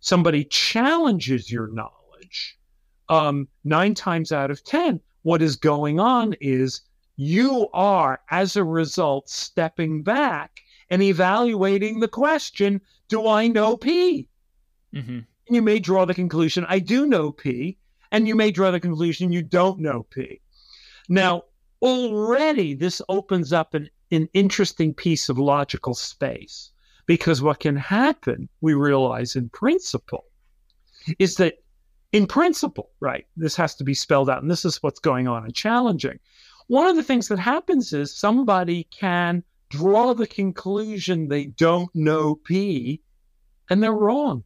[0.00, 2.58] Somebody challenges your knowledge
[3.10, 6.80] um, nine times out of 10, what is going on is
[7.16, 14.28] you are, as a result, stepping back and evaluating the question Do I know P?
[14.94, 15.20] Mm-hmm.
[15.50, 17.76] You may draw the conclusion, I do know P.
[18.12, 20.40] And you may draw the conclusion, you don't know P.
[21.08, 21.42] Now,
[21.82, 26.70] already this opens up an, an interesting piece of logical space
[27.06, 30.24] because what can happen, we realize in principle,
[31.18, 31.54] is that
[32.12, 33.26] in principle, right?
[33.36, 36.18] This has to be spelled out, and this is what's going on and challenging.
[36.66, 42.34] One of the things that happens is somebody can draw the conclusion they don't know
[42.34, 43.00] P,
[43.68, 44.44] and they're wrong.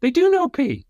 [0.00, 0.86] They do know P.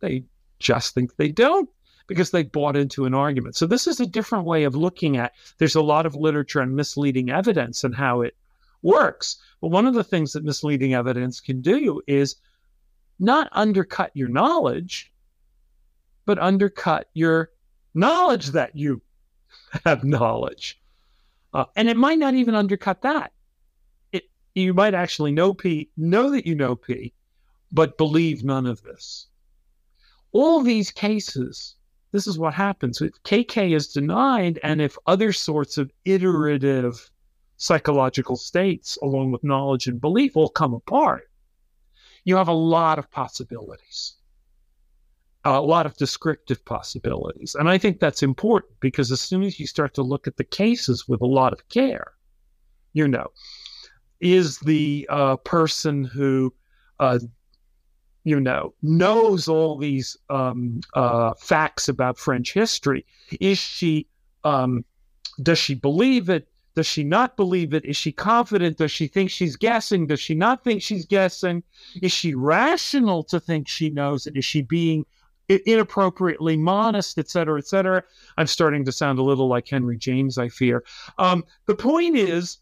[0.00, 0.24] They
[0.58, 1.68] just think they don't
[2.06, 3.56] because they bought into an argument.
[3.56, 5.32] So this is a different way of looking at.
[5.58, 8.36] There's a lot of literature on misleading evidence and how it
[8.82, 9.36] works.
[9.60, 12.36] But one of the things that misleading evidence can do is
[13.18, 15.11] not undercut your knowledge,
[16.24, 17.50] but undercut your
[17.94, 19.02] knowledge that you
[19.84, 20.80] have knowledge.
[21.54, 23.32] Uh, and it might not even undercut that.
[24.12, 27.12] It you might actually know P, know that you know P,
[27.70, 29.26] but believe none of this.
[30.32, 31.76] All these cases
[32.12, 33.00] this is what happens.
[33.00, 37.10] If KK is denied, and if other sorts of iterative
[37.56, 41.30] psychological states, along with knowledge and belief, all come apart,
[42.24, 44.16] you have a lot of possibilities,
[45.44, 47.56] a lot of descriptive possibilities.
[47.58, 50.44] And I think that's important because as soon as you start to look at the
[50.44, 52.12] cases with a lot of care,
[52.92, 53.28] you know,
[54.20, 56.54] is the uh, person who
[57.00, 57.18] uh,
[58.24, 63.04] you know, knows all these um, uh, facts about French history.
[63.40, 64.06] Is she,
[64.44, 64.84] um,
[65.42, 66.48] does she believe it?
[66.74, 67.84] Does she not believe it?
[67.84, 68.78] Is she confident?
[68.78, 70.06] Does she think she's guessing?
[70.06, 71.62] Does she not think she's guessing?
[72.00, 74.36] Is she rational to think she knows it?
[74.36, 75.04] Is she being
[75.48, 78.02] inappropriately modest, et cetera, et cetera?
[78.36, 80.84] I'm starting to sound a little like Henry James, I fear.
[81.18, 82.58] Um, the point is,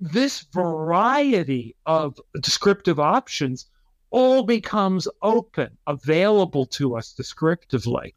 [0.00, 3.66] this variety of descriptive options
[4.10, 8.14] all becomes open, available to us descriptively.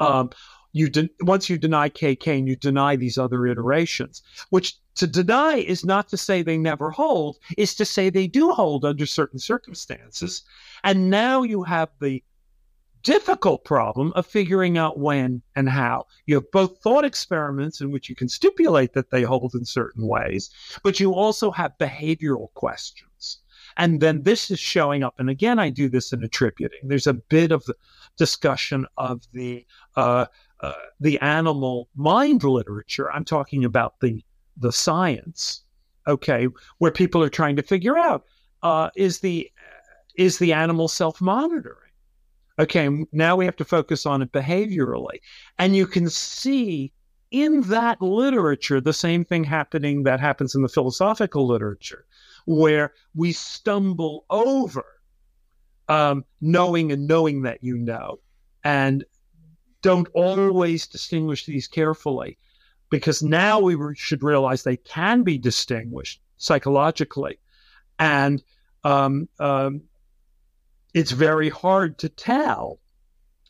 [0.00, 0.30] Um,
[0.72, 5.56] you de- once you deny KK and you deny these other iterations, which to deny
[5.56, 9.38] is not to say they never hold, is to say they do hold under certain
[9.38, 10.42] circumstances.
[10.82, 12.22] And now you have the
[13.04, 16.06] difficult problem of figuring out when and how.
[16.26, 20.08] You have both thought experiments in which you can stipulate that they hold in certain
[20.08, 20.50] ways,
[20.82, 23.38] but you also have behavioral questions.
[23.76, 25.14] And then this is showing up.
[25.18, 26.80] And again, I do this in attributing.
[26.84, 27.64] There's a bit of
[28.16, 30.26] discussion of the uh,
[30.60, 33.10] uh, the animal mind literature.
[33.12, 34.24] I'm talking about the
[34.56, 35.64] the science,
[36.06, 36.48] okay,
[36.78, 38.24] where people are trying to figure out
[38.62, 39.50] uh, is the
[40.14, 41.83] is the animal self monitoring.
[42.58, 45.20] Okay, now we have to focus on it behaviorally,
[45.58, 46.92] and you can see
[47.32, 52.06] in that literature the same thing happening that happens in the philosophical literature
[52.46, 54.84] where we stumble over
[55.88, 58.20] um, knowing and knowing that you know,
[58.62, 59.04] and
[59.82, 62.38] don't always distinguish these carefully,
[62.88, 67.38] because now we should realize they can be distinguished psychologically,
[67.98, 68.44] and
[68.84, 69.82] um, um,
[70.94, 72.78] it's very hard to tell,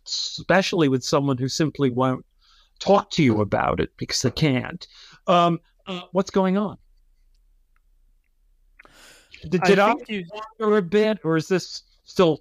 [0.06, 2.24] especially with someone who simply won't
[2.80, 4.86] talk to you about it because they can't.
[5.26, 6.78] Um, uh, what's going on?
[9.48, 10.24] Did, did I, I you...
[10.60, 12.40] a bit, or is this still?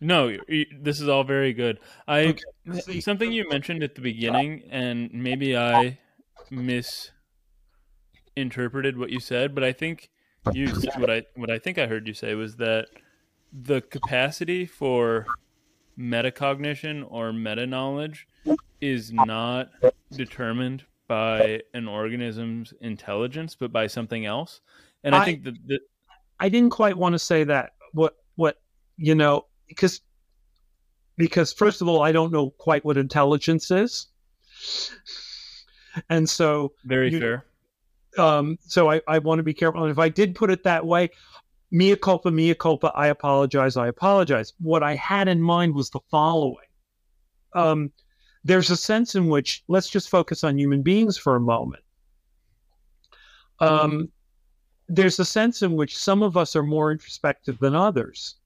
[0.00, 0.36] No,
[0.80, 1.80] this is all very good.
[2.06, 2.36] I
[2.68, 3.00] okay.
[3.00, 5.98] something you mentioned at the beginning, and maybe I
[6.50, 10.10] misinterpreted what you said, but I think
[10.52, 12.88] you what I what I think I heard you say was that
[13.52, 15.26] the capacity for
[15.98, 18.26] metacognition or meta knowledge
[18.80, 19.70] is not
[20.12, 24.60] determined by an organism's intelligence, but by something else.
[25.04, 25.80] And I, I think that, that
[26.40, 27.72] I didn't quite want to say that.
[27.92, 28.60] What what
[28.96, 30.00] you know because
[31.16, 34.08] because first of all, I don't know quite what intelligence is,
[36.10, 37.46] and so very you, fair.
[38.18, 39.82] Um, so I, I want to be careful.
[39.82, 41.10] And if I did put it that way,
[41.70, 44.52] mea culpa, mea culpa, I apologize, I apologize.
[44.60, 46.68] What I had in mind was the following.
[47.54, 47.92] Um,
[48.44, 51.82] there's a sense in which, let's just focus on human beings for a moment.
[53.58, 54.10] Um,
[54.88, 58.36] there's a sense in which some of us are more introspective than others.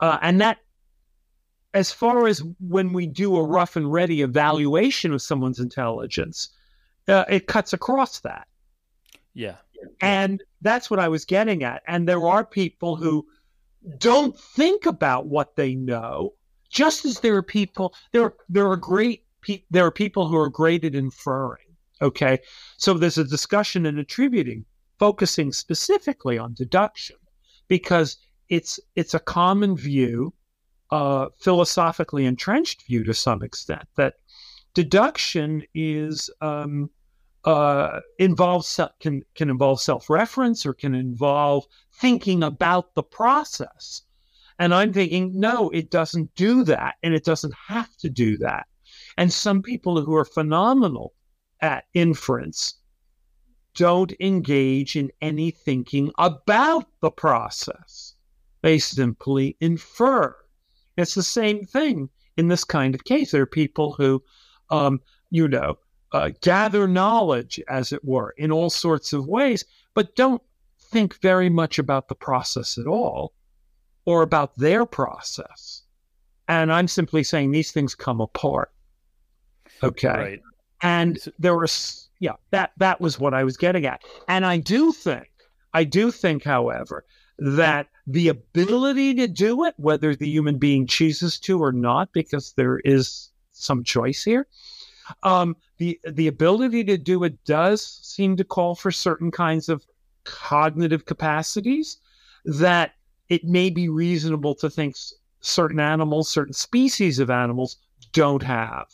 [0.00, 0.58] Uh, and that,
[1.74, 6.50] as far as when we do a rough and ready evaluation of someone's intelligence,
[7.08, 8.46] uh, it cuts across that.
[9.32, 9.56] Yeah.
[10.02, 11.82] And that's what I was getting at.
[11.86, 13.26] And there are people who
[13.98, 16.34] don't think about what they know,
[16.70, 20.50] just as there are people, there, there are great, pe- there are people who are
[20.50, 21.64] great at inferring.
[22.00, 22.40] Okay.
[22.76, 24.64] So there's a discussion in attributing
[24.98, 27.16] focusing specifically on deduction
[27.66, 30.32] because it's it's a common view,
[30.90, 34.14] uh, philosophically entrenched view to some extent that
[34.74, 36.90] deduction is um,
[37.44, 44.02] uh, involves can can involve self reference or can involve thinking about the process.
[44.58, 48.66] And I'm thinking, no, it doesn't do that, and it doesn't have to do that.
[49.16, 51.14] And some people who are phenomenal
[51.60, 52.74] at inference
[53.74, 58.14] don't engage in any thinking about the process.
[58.60, 60.36] They simply infer.
[60.96, 63.30] It's the same thing in this kind of case.
[63.30, 64.22] There are people who,
[64.70, 65.78] um, you know,
[66.12, 70.42] uh, gather knowledge, as it were, in all sorts of ways, but don't
[70.78, 73.32] think very much about the process at all
[74.04, 75.82] or about their process.
[76.48, 78.70] And I'm simply saying these things come apart.
[79.82, 80.08] Okay.
[80.08, 80.40] Right.
[80.82, 84.02] And there was, yeah, that that was what I was getting at.
[84.28, 85.30] And I do think,
[85.72, 87.04] I do think, however,
[87.38, 92.52] that the ability to do it, whether the human being chooses to or not, because
[92.52, 94.46] there is some choice here.
[95.22, 99.84] Um, the the ability to do it does seem to call for certain kinds of
[100.24, 101.98] cognitive capacities
[102.44, 102.92] that
[103.28, 104.96] it may be reasonable to think
[105.40, 107.78] certain animals, certain species of animals
[108.12, 108.86] don't have.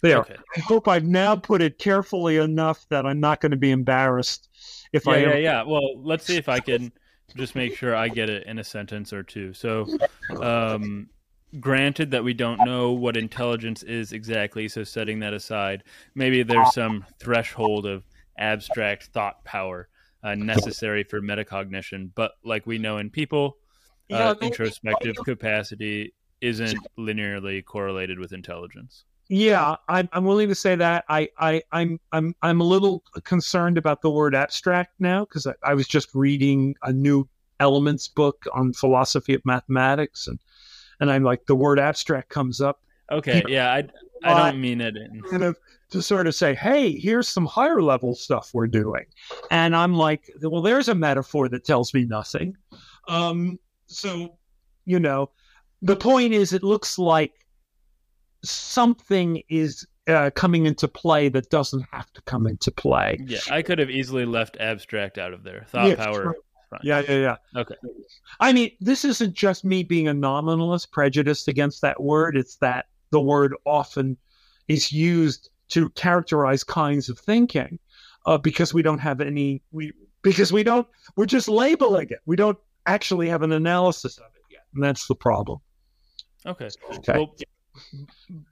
[0.00, 0.18] There.
[0.18, 0.36] Okay.
[0.56, 4.48] I hope I've now put it carefully enough that I'm not going to be embarrassed
[4.92, 5.16] if yeah, I.
[5.18, 5.62] Yeah, yeah.
[5.62, 6.92] Well, let's see if I can
[7.36, 9.52] just make sure I get it in a sentence or two.
[9.52, 9.86] So,
[10.40, 11.08] um,
[11.60, 15.84] granted that we don't know what intelligence is exactly, so setting that aside,
[16.14, 18.04] maybe there's some threshold of
[18.38, 19.88] abstract thought power
[20.24, 22.10] uh, necessary for metacognition.
[22.14, 23.58] But like we know in people,
[24.10, 29.04] uh, introspective capacity isn't linearly correlated with intelligence.
[29.28, 31.04] Yeah, I'm, I'm willing to say that.
[31.08, 35.54] I, I, I'm, I'm, I'm a little concerned about the word abstract now because I,
[35.62, 37.28] I was just reading a new
[37.60, 40.40] Elements book on philosophy of mathematics, and
[41.02, 42.80] and I'm like the word abstract comes up.
[43.10, 43.88] Okay, yeah, I,
[44.24, 45.58] I don't mean it in kind of
[45.90, 49.04] to sort of say, hey, here's some higher level stuff we're doing,
[49.50, 52.56] and I'm like, well, there's a metaphor that tells me nothing.
[53.08, 54.38] Um, so,
[54.86, 55.30] you know,
[55.82, 57.32] the point is, it looks like
[58.44, 63.18] something is uh, coming into play that doesn't have to come into play.
[63.26, 65.66] Yeah, I could have easily left abstract out of there.
[65.68, 66.36] Thought yeah, power.
[66.82, 67.60] Yeah, yeah, yeah.
[67.60, 67.74] Okay.
[68.40, 72.36] I mean, this isn't just me being a nominalist, prejudiced against that word.
[72.36, 74.16] It's that the word often
[74.68, 77.78] is used to characterize kinds of thinking
[78.26, 79.92] uh, because we don't have any we
[80.22, 82.20] because we don't we're just labeling it.
[82.26, 85.60] We don't actually have an analysis of it yet, and that's the problem.
[86.46, 86.68] Okay.
[86.94, 87.12] okay.
[87.12, 87.34] Well,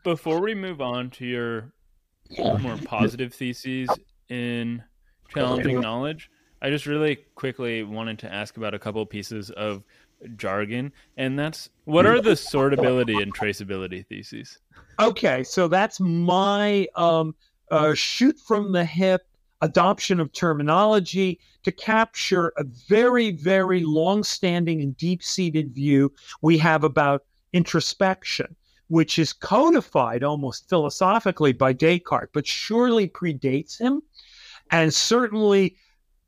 [0.04, 1.72] before we move on to your
[2.60, 3.88] more positive theses
[4.28, 4.82] in
[5.28, 6.30] challenging knowledge,
[6.62, 9.82] I just really quickly wanted to ask about a couple pieces of
[10.36, 14.58] jargon, and that's what are the sortability and traceability theses?
[14.98, 17.34] Okay, so that's my um,
[17.70, 19.22] uh, shoot from the hip
[19.62, 26.56] adoption of terminology to capture a very, very long standing and deep seated view we
[26.58, 28.56] have about introspection
[28.90, 34.02] which is codified almost philosophically by Descartes, but surely predates him
[34.72, 35.76] and certainly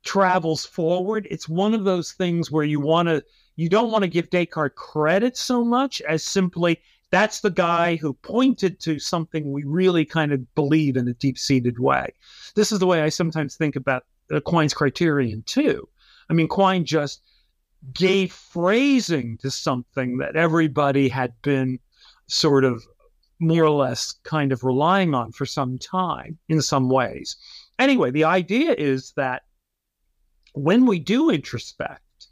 [0.03, 1.27] travels forward.
[1.31, 3.23] It's one of those things where you want to,
[3.55, 6.79] you don't want to give Descartes credit so much as simply
[7.11, 11.37] that's the guy who pointed to something we really kind of believe in a deep
[11.37, 12.11] seated way.
[12.55, 14.05] This is the way I sometimes think about
[14.45, 15.87] Quine's criterion, too.
[16.29, 17.21] I mean, Quine just
[17.93, 21.79] gave phrasing to something that everybody had been
[22.27, 22.83] sort of
[23.39, 27.35] more or less kind of relying on for some time in some ways.
[27.77, 29.43] Anyway, the idea is that
[30.53, 32.27] when we do introspect,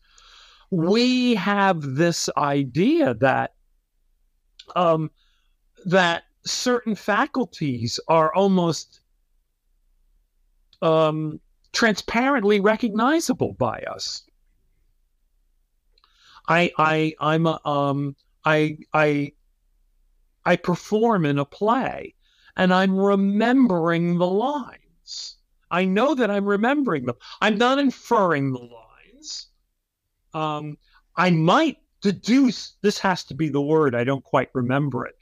[0.70, 3.54] we have this idea that
[4.76, 5.12] um,
[5.86, 9.02] that certain faculties are almost
[10.82, 11.40] um,
[11.74, 14.24] transparently recognizable by us.
[16.48, 18.16] I I I'm a, um
[18.46, 19.34] I I
[20.46, 22.16] I perform in a play
[22.56, 25.38] and I'm remembering the lines.
[25.72, 27.16] I know that I'm remembering them.
[27.42, 29.48] I'm not inferring the lines.
[30.34, 30.78] Um,
[31.16, 35.16] I might deduce, this has to be the word, I don't quite remember it.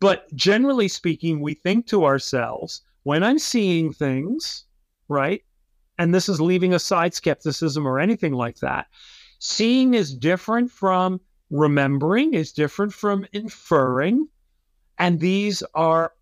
[0.00, 4.64] But generally speaking, we think to ourselves, when I'm seeing things,
[5.08, 5.42] right?
[5.98, 8.86] And this is leaving aside skepticism or anything like that.
[9.38, 11.20] Seeing is different from
[11.50, 14.28] remembering, is different from inferring,
[14.98, 16.12] and these are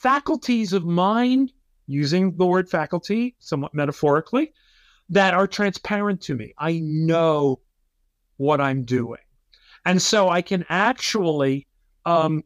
[0.00, 1.52] faculties of mind,
[1.86, 4.52] using the word faculty somewhat metaphorically,
[5.08, 6.52] that are transparent to me.
[6.58, 7.60] I know
[8.38, 9.20] what I'm doing.
[9.84, 11.66] And so I can actually
[12.04, 12.42] um,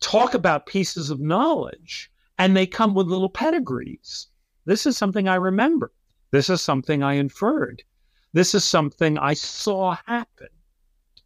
[0.00, 4.28] talk about pieces of knowledge, and they come with little pedigrees.
[4.66, 5.92] This is something I remember.
[6.30, 7.82] This is something I inferred.
[8.34, 10.48] This is something I saw happen.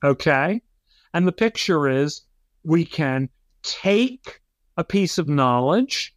[0.05, 0.63] Okay?
[1.13, 2.23] And the picture is
[2.63, 3.29] we can
[3.63, 4.41] take
[4.77, 6.15] a piece of knowledge,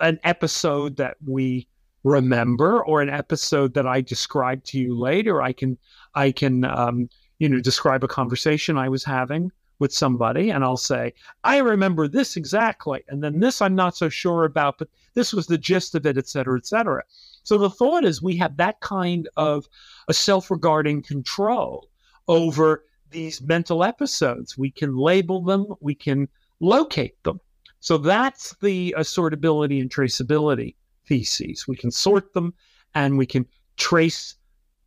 [0.00, 1.66] an episode that we
[2.04, 5.42] remember, or an episode that I describe to you later.
[5.42, 5.76] I can,
[6.14, 10.76] I can, um, you know, describe a conversation I was having with somebody, and I'll
[10.76, 15.32] say, I remember this exactly, and then this I'm not so sure about, but this
[15.32, 17.02] was the gist of it, et cetera, et cetera.
[17.44, 19.66] So the thought is we have that kind of
[20.08, 21.88] a self-regarding control
[22.28, 24.58] over these mental episodes.
[24.58, 26.28] We can label them, we can
[26.60, 27.40] locate them.
[27.80, 30.76] So that's the assortability and traceability
[31.06, 31.66] theses.
[31.66, 32.54] We can sort them
[32.94, 34.36] and we can trace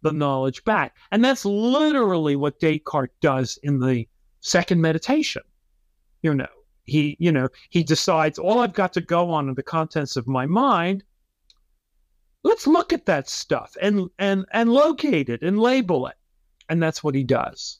[0.04, 0.96] the knowledge back.
[1.12, 4.08] And that's literally what Descartes does in the
[4.42, 5.42] second meditation.
[6.22, 6.48] You know,
[6.86, 10.28] he, you know, he decides all I've got to go on are the contents of
[10.28, 11.04] my mind.
[12.44, 16.16] Let's look at that stuff and and and locate it and label it.
[16.70, 17.80] And that's what he does.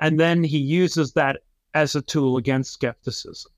[0.00, 1.40] And then he uses that
[1.74, 3.51] as a tool against skepticism.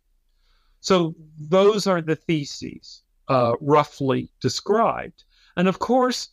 [0.85, 5.25] So those are the theses uh, roughly described.
[5.57, 6.29] And of course,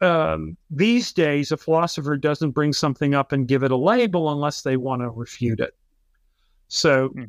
[0.00, 4.62] um, these days, a philosopher doesn't bring something up and give it a label unless
[4.62, 5.76] they want to refute it.
[6.66, 7.24] So hmm.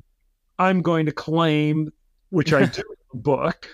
[0.58, 1.93] I'm going to claim,
[2.32, 3.70] which I do in the book,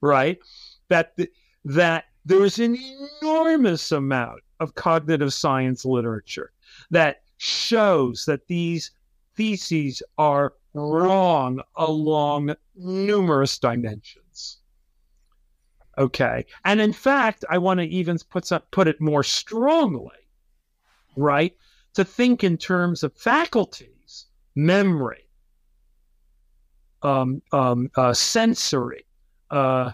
[0.00, 0.40] right,
[0.88, 1.30] that the,
[1.64, 2.76] that there's an
[3.22, 6.50] enormous amount of cognitive science literature
[6.90, 8.90] that shows that these
[9.36, 14.58] theses are wrong along numerous dimensions.
[15.98, 16.44] Okay.
[16.64, 20.28] And in fact, I want to even put, put it more strongly,
[21.16, 21.54] right?
[21.94, 25.26] To think in terms of faculties, memory,
[27.02, 29.06] um, um, uh, sensory,
[29.50, 29.92] uh,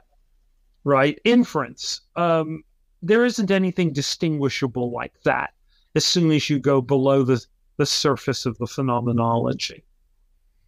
[0.84, 1.18] right?
[1.24, 2.00] Inference.
[2.16, 2.64] Um,
[3.02, 5.54] there isn't anything distinguishable like that
[5.94, 7.44] as soon as you go below the,
[7.76, 9.84] the surface of the phenomenology.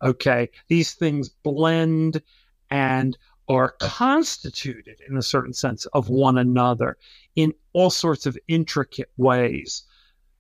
[0.03, 0.51] Okay.
[0.69, 2.23] These things blend
[2.71, 3.17] and
[3.49, 6.97] are constituted in a certain sense of one another
[7.37, 9.85] in all sorts of intricate ways.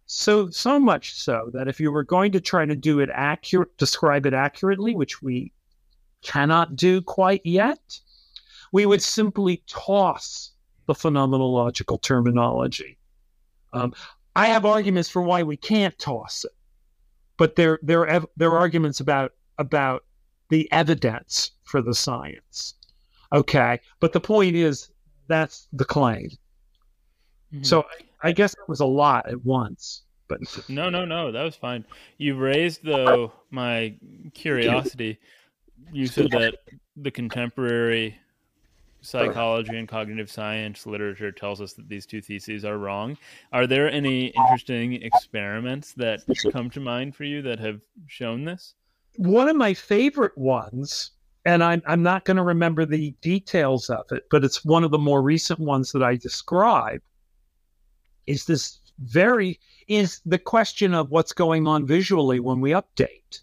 [0.06, 3.76] So, so much so that if you were going to try to do it accurate,
[3.78, 5.52] describe it accurately, which we
[6.22, 8.00] cannot do quite yet,
[8.72, 10.52] we would simply toss
[10.86, 12.98] the phenomenological terminology.
[13.72, 13.94] Um,
[14.36, 16.52] I have arguments for why we can't toss it,
[17.36, 20.04] but there there there are arguments about about
[20.48, 22.74] the evidence for the science.
[23.32, 24.90] Okay, but the point is
[25.26, 26.28] that's the claim.
[27.52, 27.62] Mm-hmm.
[27.62, 27.82] So
[28.22, 30.02] I, I guess it was a lot at once.
[30.28, 31.84] But no, no, no, that was fine.
[32.18, 33.94] You raised though my
[34.32, 35.18] curiosity.
[35.92, 36.54] You said that
[36.96, 38.18] the contemporary
[39.02, 43.18] psychology and cognitive science literature tells us that these two theses are wrong.
[43.52, 46.20] Are there any interesting experiments that
[46.52, 48.74] come to mind for you that have shown this?
[49.16, 51.12] One of my favorite ones,
[51.44, 54.90] and I'm, I'm not going to remember the details of it, but it's one of
[54.90, 57.00] the more recent ones that I describe,
[58.26, 63.40] is this very, is the question of what's going on visually when we update.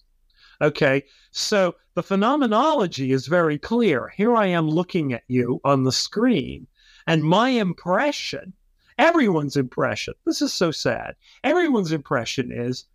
[0.62, 1.04] Okay.
[1.32, 4.12] So the phenomenology is very clear.
[4.16, 6.68] Here I am looking at you on the screen,
[7.08, 8.54] and my impression,
[8.98, 11.16] everyone's impression, this is so sad.
[11.44, 12.86] Everyone's impression is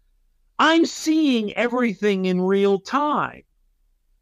[0.59, 3.43] I'm seeing everything in real time.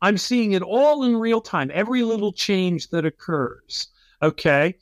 [0.03, 3.89] I'm seeing it all in real time, every little change that occurs.
[4.23, 4.75] Okay.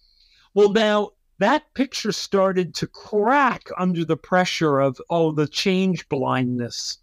[0.55, 6.99] Well, now that picture started to crack under the pressure of, oh, the change blindness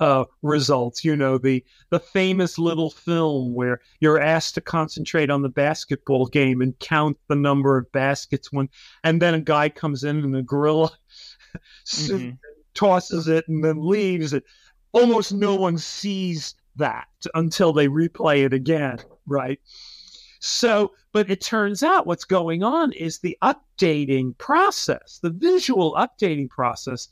[0.00, 1.04] uh, results.
[1.04, 6.26] You know, the the famous little film where you're asked to concentrate on the basketball
[6.26, 8.68] game and count the number of baskets when,
[9.04, 10.90] and then a guy comes in in a gorilla
[11.86, 12.30] mm-hmm.
[12.74, 14.44] Tosses it and then leaves it.
[14.92, 19.60] Almost no one sees that until they replay it again, right?
[20.40, 26.48] So, but it turns out what's going on is the updating process, the visual updating
[26.48, 27.08] process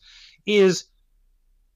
[0.47, 0.87] is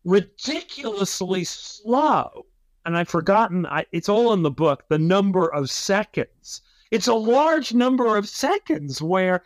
[0.04, 2.46] ridiculously slow.
[2.84, 6.60] And I've forgotten, I, it's all in the book, the number of seconds.
[6.90, 9.42] It's a large number of seconds where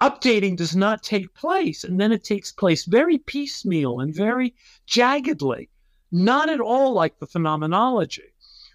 [0.00, 1.84] updating does not take place.
[1.84, 4.54] And then it takes place very piecemeal and very
[4.88, 5.68] jaggedly,
[6.12, 8.34] not at all like the phenomenology.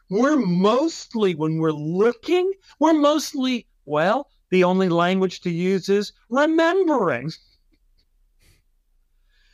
[0.10, 7.32] We're mostly, when we're looking, we're mostly, well, the only language to use is remembering.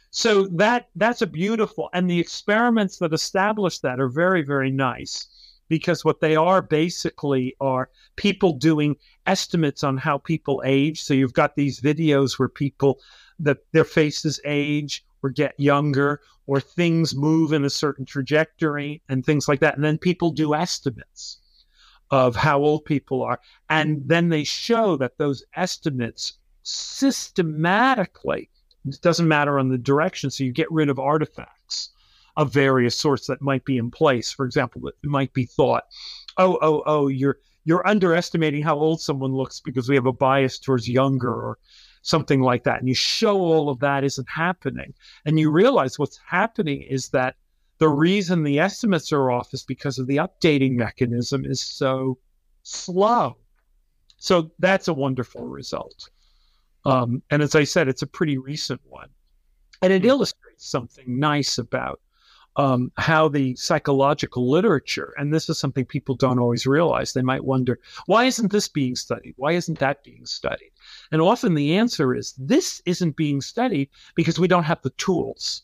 [0.10, 5.28] So that that's a beautiful and the experiments that establish that are very very nice
[5.70, 8.96] because what they are basically are people doing
[9.26, 11.04] estimates on how people age.
[11.04, 13.00] So you've got these videos where people
[13.40, 19.26] that their faces age or get younger or things move in a certain trajectory and
[19.26, 19.76] things like that.
[19.76, 21.40] And then people do estimates
[22.10, 23.40] of how old people are.
[23.70, 28.50] And then they show that those estimates systematically
[28.88, 30.30] it doesn't matter on the direction.
[30.30, 31.57] So you get rid of artifacts
[32.38, 34.32] of various sorts that might be in place.
[34.32, 35.84] For example, it might be thought,
[36.38, 40.58] oh, oh, oh, you're you're underestimating how old someone looks because we have a bias
[40.58, 41.58] towards younger or
[42.02, 42.80] something like that.
[42.80, 44.94] And you show all of that isn't happening.
[45.26, 47.36] And you realize what's happening is that
[47.80, 52.18] the reason the estimates are off is because of the updating mechanism is so
[52.64, 53.36] slow.
[54.18, 56.10] So that's a wonderful result.
[56.86, 59.10] Um, and as I said, it's a pretty recent one.
[59.82, 60.08] And it hmm.
[60.10, 62.00] illustrates something nice about
[62.58, 67.46] um, how the psychological literature, and this is something people don't always realize, they might
[67.46, 69.36] wonder, why isn't this being studied?
[69.38, 70.72] Why isn't that being studied?
[71.12, 75.64] And often the answer is this isn't being studied because we don't have the tools.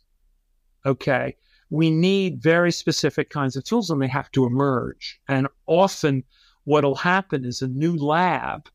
[0.86, 1.36] Okay.
[1.72, 5.20] We need very specific kinds of tools and they have to emerge.
[5.28, 6.24] And often
[6.66, 8.70] what'll happen is a new lab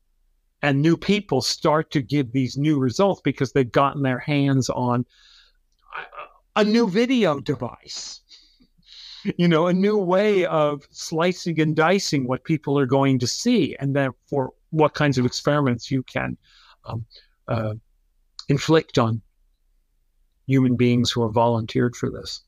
[0.61, 5.05] and new people start to give these new results because they've gotten their hands on
[6.59, 8.21] a new video device
[9.37, 13.75] you know a new way of slicing and dicing what people are going to see
[13.79, 16.37] and therefore what kinds of experiments you can
[16.85, 17.05] um,
[17.47, 17.73] uh,
[18.47, 19.21] inflict on
[20.47, 22.41] human beings who have volunteered for this.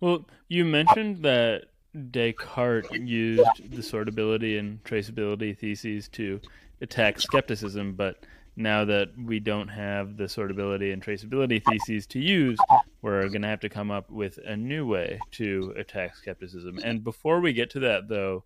[0.00, 1.64] Well, you mentioned that
[2.10, 6.40] Descartes used the sortability and traceability theses to
[6.80, 8.24] attack skepticism, but
[8.56, 12.58] now that we don't have the sortability and traceability theses to use,
[13.00, 16.78] we're going to have to come up with a new way to attack skepticism.
[16.84, 18.44] And before we get to that, though,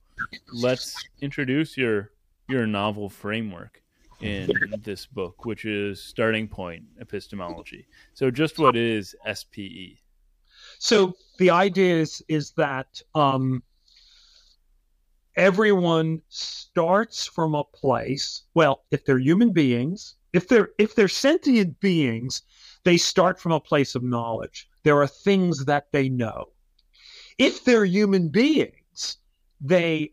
[0.53, 2.13] let's introduce your
[2.49, 3.83] your novel framework
[4.21, 4.51] in
[4.83, 7.87] this book, which is starting point epistemology.
[8.15, 9.99] So, just what is SPE?
[10.79, 13.63] So, the idea is is that um,
[15.37, 18.43] everyone starts from a place.
[18.55, 22.43] Well, if they're human beings, if they're if they're sentient beings,
[22.85, 24.69] they start from a place of knowledge.
[24.83, 26.47] There are things that they know.
[27.39, 29.19] If they're human beings,
[29.61, 30.13] they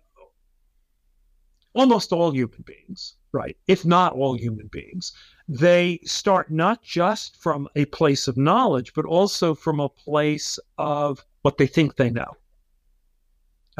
[1.73, 3.57] almost all human beings, right?
[3.67, 5.13] If not all human beings,
[5.47, 11.23] they start not just from a place of knowledge, but also from a place of
[11.41, 12.31] what they think they know.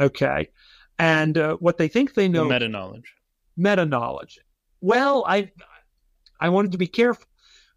[0.00, 0.48] Okay.
[0.98, 2.44] And uh, what they think they know.
[2.44, 3.12] Meta knowledge.
[3.56, 4.38] Meta knowledge.
[4.80, 5.50] Well, I,
[6.40, 7.26] I wanted to be careful.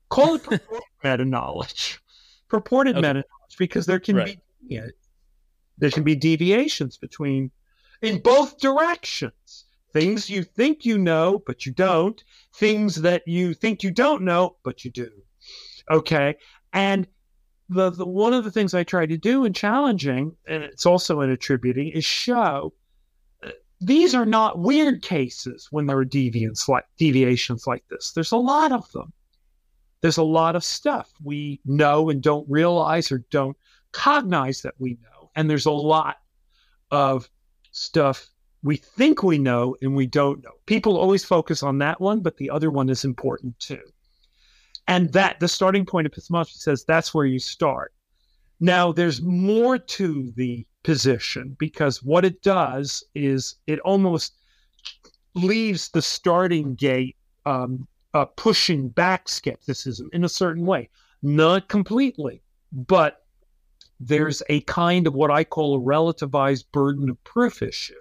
[0.10, 0.48] Call it
[1.04, 2.00] meta knowledge,
[2.48, 3.02] purported okay.
[3.02, 4.26] meta knowledge, because there can right.
[4.68, 4.88] be you know,
[5.78, 7.52] there can be deviations between
[8.02, 13.84] in both directions things you think you know, but you don't, things that you think
[13.84, 15.10] you don't know, but you do.
[15.90, 16.36] Okay.
[16.74, 17.08] And
[17.70, 21.22] the, the one of the things I try to do in challenging, and it's also
[21.22, 22.74] in attributing, is show
[23.80, 28.12] these are not weird cases when there are deviants like deviations like this.
[28.14, 29.14] There's a lot of them.
[30.02, 33.58] There's a lot of stuff we know and don't realize or don't
[33.92, 35.32] cognize that we know.
[35.36, 36.18] And there's a lot
[36.92, 37.30] of
[37.72, 38.28] stuff
[38.64, 40.52] we think we know and we don't know.
[40.66, 43.82] People always focus on that one, but the other one is important too.
[44.88, 47.94] And that the starting point of epistemology says that's where you start.
[48.60, 54.38] Now, there's more to the position because what it does is it almost
[55.36, 57.16] leaves the starting gate
[57.46, 60.90] um, uh, pushing back skepticism in a certain way.
[61.22, 63.26] Not completely, but
[64.00, 67.94] there's a kind of what I call a relativized burden of proof issue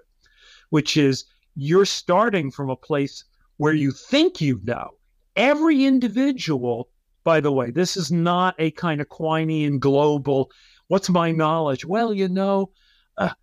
[0.69, 1.25] which is
[1.55, 3.23] you're starting from a place
[3.57, 4.91] where you think you know.
[5.35, 6.89] Every individual,
[7.23, 10.51] by the way, this is not a kind of Quinean global,
[10.87, 11.85] what's my knowledge?
[11.85, 12.71] Well, you know,
[13.17, 13.33] uh,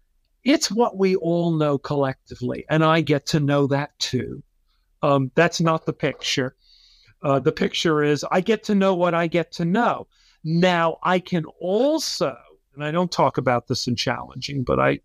[0.45, 4.43] it's what we all know collectively, and I get to know that too.
[5.03, 6.57] Um, that's not the picture.
[7.23, 10.07] Uh, the picture is I get to know what I get to know.
[10.45, 12.37] Now, I can also,
[12.75, 15.01] and I don't talk about this in challenging, but I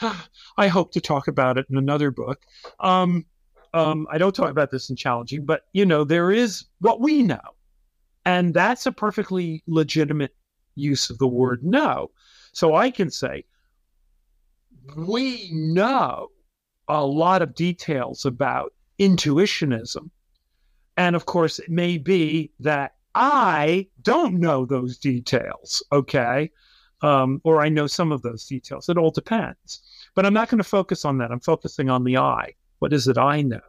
[0.56, 2.42] I hope to talk about it in another book.
[2.80, 3.24] Um,
[3.72, 7.22] um, I don't talk about this in challenging, but you know, there is what we
[7.22, 7.40] know.
[8.24, 10.34] And that's a perfectly legitimate
[10.74, 12.10] use of the word know.
[12.52, 13.44] So I can say,
[14.96, 16.28] we know
[16.88, 20.10] a lot of details about intuitionism.
[20.96, 26.50] And of course, it may be that I don't know those details, okay?
[27.02, 28.88] Um, or I know some of those details.
[28.88, 29.82] It all depends.
[30.14, 31.30] But I'm not going to focus on that.
[31.30, 32.54] I'm focusing on the I.
[32.78, 33.60] What is it I know?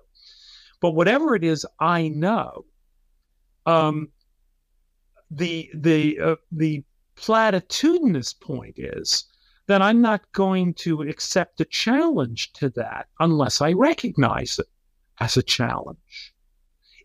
[0.82, 2.66] But whatever it is I know,
[3.66, 4.10] um,
[5.32, 6.84] the the uh, the
[7.16, 9.26] platitudinous point is
[9.68, 14.68] that I'm not going to accept a challenge to that unless I recognize it
[15.20, 16.34] as a challenge.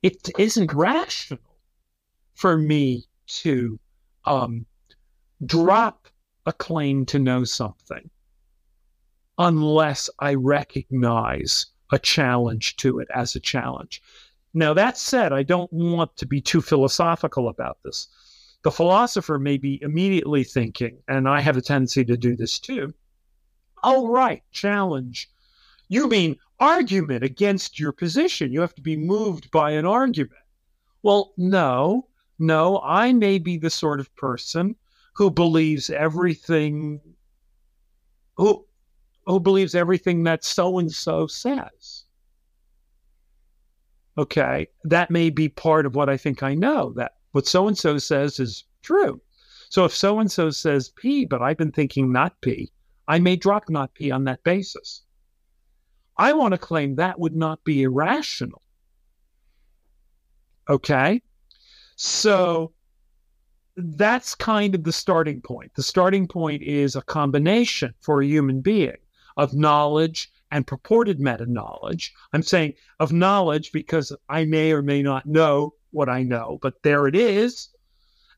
[0.02, 1.40] It isn't rational
[2.34, 3.78] for me to
[4.24, 4.66] um,
[5.44, 6.08] drop
[6.46, 8.10] a claim to know something
[9.38, 14.02] unless I recognize a challenge to it as a challenge.
[14.52, 18.08] Now, that said, I don't want to be too philosophical about this.
[18.62, 22.92] The philosopher may be immediately thinking, and I have a tendency to do this too.
[23.82, 25.30] Oh, right, challenge.
[25.88, 28.52] You mean argument against your position.
[28.52, 30.42] You have to be moved by an argument.
[31.02, 32.08] Well, no,
[32.38, 34.76] no, I may be the sort of person
[35.14, 37.00] who believes everything
[38.36, 38.64] who
[39.26, 42.04] who believes everything that so and so says.
[44.18, 47.78] Okay, that may be part of what I think I know that what so and
[47.78, 49.20] so says is true.
[49.68, 52.72] So if so and so says P, but I've been thinking not P,
[53.06, 55.02] I may drop not P on that basis.
[56.16, 58.62] I want to claim that would not be irrational.
[60.68, 61.22] Okay.
[61.96, 62.72] So
[63.76, 65.72] that's kind of the starting point.
[65.74, 68.96] The starting point is a combination for a human being
[69.36, 72.12] of knowledge and purported meta knowledge.
[72.32, 76.82] I'm saying of knowledge because I may or may not know what I know, but
[76.82, 77.68] there it is.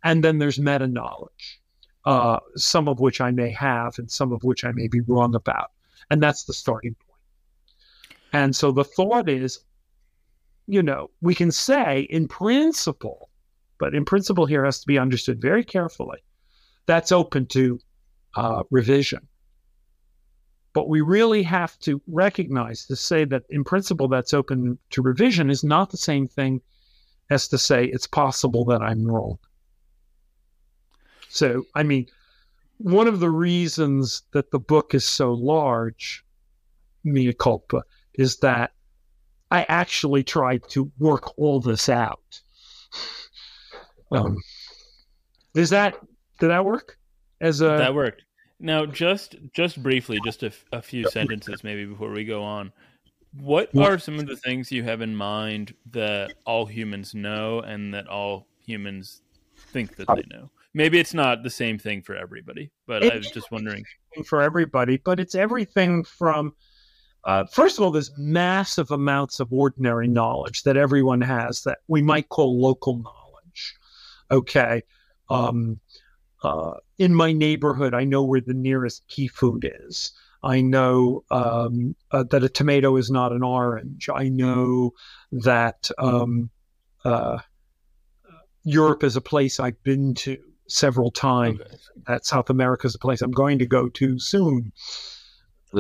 [0.05, 1.61] And then there's meta knowledge,
[2.05, 5.35] uh, some of which I may have and some of which I may be wrong
[5.35, 5.71] about.
[6.11, 7.13] And that's the starting point.
[8.33, 9.61] And so the thought is,
[10.67, 13.29] you know, we can say in principle,
[13.79, 16.19] but in principle here has to be understood very carefully,
[16.87, 17.79] that's open to
[18.37, 19.27] uh, revision.
[20.73, 25.51] But we really have to recognize to say that in principle that's open to revision
[25.51, 26.63] is not the same thing
[27.33, 29.39] as to say it's possible that I'm wrong.
[31.29, 32.07] So, I mean,
[32.79, 36.25] one of the reasons that the book is so large,
[37.05, 37.83] mea culpa,
[38.15, 38.73] is that
[39.51, 42.41] I actually tried to work all this out.
[44.11, 44.37] Um,
[45.55, 45.97] is that
[46.39, 46.99] did that work?
[47.41, 48.23] As a that worked.
[48.61, 52.73] Now, just just briefly, just a, a few sentences maybe before we go on.
[53.41, 57.95] What are some of the things you have in mind that all humans know and
[57.95, 59.23] that all humans
[59.57, 60.51] think that they know?
[60.75, 63.85] Maybe it's not the same thing for everybody, but I was just wondering.
[64.27, 66.55] For everybody, but it's everything from
[67.25, 72.03] uh, first of all, there's massive amounts of ordinary knowledge that everyone has that we
[72.03, 73.77] might call local knowledge.
[74.31, 74.83] Okay.
[75.31, 75.79] Um,
[76.43, 80.13] uh, in my neighborhood, I know where the nearest Key Food is.
[80.43, 84.09] I know um, uh, that a tomato is not an orange.
[84.13, 84.93] I know
[85.31, 86.51] that um,
[87.05, 87.39] uh,
[88.65, 90.39] Europe is a place I've been to
[90.69, 91.61] several times.
[91.61, 91.77] Okay.
[92.07, 94.73] That South America is a place I'm going to go to soon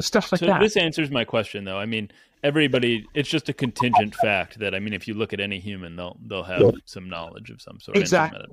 [0.00, 0.60] stuff like so that.
[0.60, 1.78] This answers my question, though.
[1.78, 2.10] I mean,
[2.42, 5.96] everybody, it's just a contingent fact that I mean, if you look at any human,
[5.96, 6.74] they'll they'll have yep.
[6.86, 7.98] some knowledge of some sort.
[7.98, 8.46] Exactly.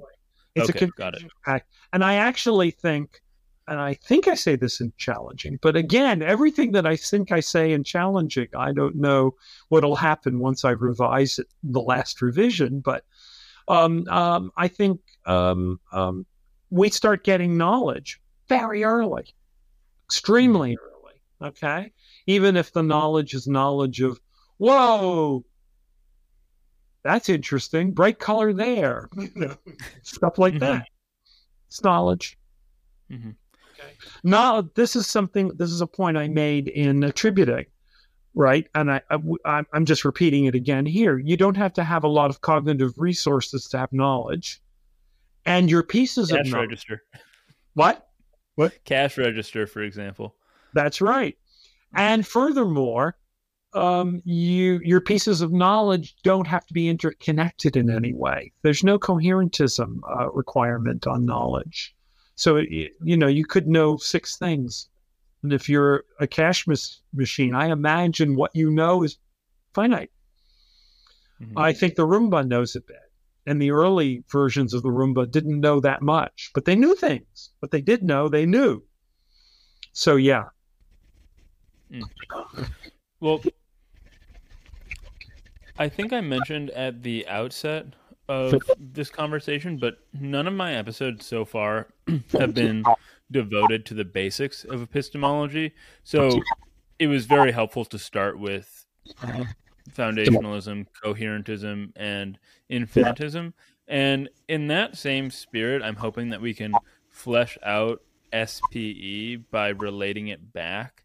[0.55, 3.22] It's okay, a contingent fact, and I actually think,
[3.70, 7.39] and I think I say this in challenging, but again, everything that I think I
[7.39, 9.36] say in challenging, I don't know
[9.70, 13.03] what'll happen once I revise it, the last revision, but
[13.67, 16.26] um, um, I think um, um
[16.72, 19.34] we start getting knowledge very early,
[20.07, 20.99] extremely early
[21.41, 21.91] Okay.
[22.28, 24.20] Even if the knowledge is knowledge of,
[24.57, 25.45] whoa,
[27.03, 27.91] that's interesting.
[27.91, 29.09] Bright color there.
[30.03, 30.59] stuff like mm-hmm.
[30.59, 30.88] that.
[31.67, 32.38] It's knowledge.
[33.11, 33.32] Mm-hmm.
[33.80, 33.93] Okay.
[34.23, 37.65] Now, this is something, this is a point I made in attributing,
[38.34, 38.67] right?
[38.75, 39.01] And I,
[39.45, 41.17] I, I'm just repeating it again here.
[41.17, 44.61] You don't have to have a lot of cognitive resources to have knowledge.
[45.45, 46.69] And your pieces Cash of knowledge.
[46.69, 47.03] register.
[47.73, 48.07] What?
[48.55, 48.84] What?
[48.84, 50.36] Cash register, for example.
[50.73, 51.38] That's right.
[51.95, 53.17] And furthermore,
[53.73, 58.51] um, you your pieces of knowledge don't have to be interconnected in any way.
[58.63, 61.95] There's no coherentism uh, requirement on knowledge.
[62.39, 64.87] So you know you could know six things,
[65.43, 69.17] and if you're a cash mas- machine, I imagine what you know is
[69.73, 70.11] finite.
[71.41, 71.57] Mm-hmm.
[71.57, 73.11] I think the Roomba knows a bit,
[73.45, 77.49] and the early versions of the Roomba didn't know that much, but they knew things.
[77.59, 78.83] But they did know, they knew.
[79.91, 80.45] So yeah,
[81.91, 82.03] Mm.
[83.19, 83.41] Well,
[85.77, 87.87] I think I mentioned at the outset
[88.30, 91.88] of this conversation, but none of my episodes so far
[92.32, 92.84] have been
[93.32, 95.73] devoted to the basics of epistemology.
[96.03, 96.39] So
[96.99, 98.86] it was very helpful to start with
[99.23, 99.45] uh,
[99.91, 102.38] foundationalism, coherentism, and
[102.69, 103.53] infinitism.
[103.88, 106.73] And in that same spirit, I'm hoping that we can
[107.09, 111.03] flesh out SPE by relating it back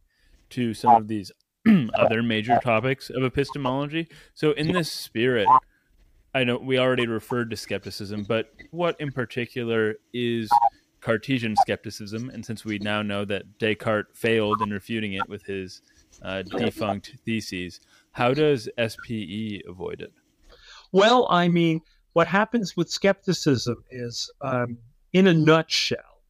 [0.51, 1.33] to some of these
[1.95, 4.09] other major topics of epistemology.
[4.35, 5.49] So, in this spirit,
[6.35, 10.51] I know we already referred to skepticism, but what in particular is
[11.01, 12.29] Cartesian skepticism?
[12.31, 15.83] And since we now know that Descartes failed in refuting it with his
[16.23, 17.81] uh, defunct theses,
[18.11, 20.13] how does SPE avoid it?
[20.91, 21.81] Well, I mean,
[22.15, 24.79] what happens with skepticism is, um,
[25.13, 26.23] in a nutshell,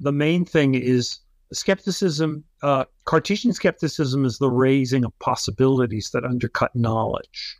[0.00, 1.20] the main thing is
[1.54, 7.58] skepticism, uh, Cartesian skepticism is the raising of possibilities that undercut knowledge.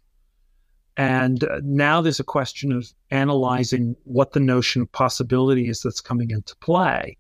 [0.99, 6.01] And uh, now there's a question of analyzing what the notion of possibility is that's
[6.01, 7.17] coming into play.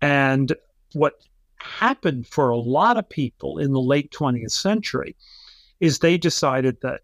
[0.00, 0.54] And
[0.92, 1.14] what
[1.56, 5.16] happened for a lot of people in the late 20th century
[5.80, 7.00] is they decided that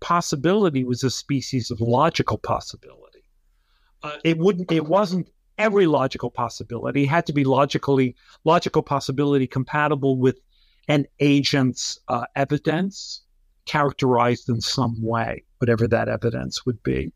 [0.00, 3.24] possibility was a species of logical possibility.
[4.02, 4.70] Uh, it wouldn't.
[4.70, 7.04] It wasn't every logical possibility.
[7.04, 10.40] It had to be logically logical possibility compatible with
[10.88, 13.22] an agent's uh, evidence
[13.66, 17.12] characterized in some way, whatever that evidence would be.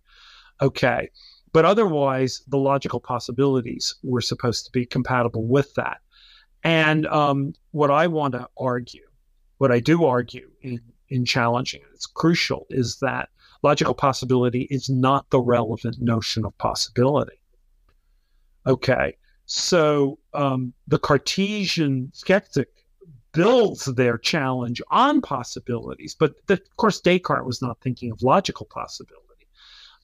[0.61, 1.11] Okay.
[1.53, 5.99] But otherwise, the logical possibilities were supposed to be compatible with that.
[6.63, 9.07] And um, what I want to argue,
[9.59, 13.29] what I do argue in, in challenging it, it's crucial, is that
[13.63, 17.41] logical possibility is not the relevant notion of possibility.
[18.67, 19.17] Okay.
[19.47, 22.69] So um, the Cartesian skeptic
[23.37, 26.17] builds their challenge on possibilities.
[26.19, 29.47] But the, of course, Descartes was not thinking of logical possibility.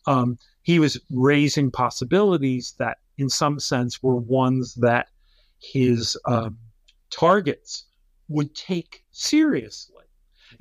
[0.06, 5.08] Um, he was raising possibilities that, in some sense, were ones that
[5.60, 6.58] his um,
[7.10, 7.86] targets
[8.28, 10.04] would take seriously.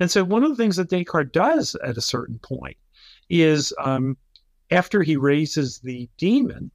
[0.00, 2.76] And so, one of the things that Descartes does at a certain point
[3.28, 4.16] is um,
[4.70, 6.70] after he raises the demon,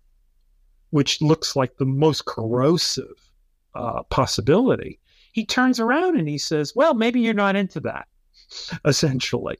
[0.92, 3.32] which looks like the most corrosive
[3.76, 5.00] uh, possibility,
[5.38, 8.08] he turns around and he says, Well, maybe you're not into that,
[8.86, 9.60] essentially.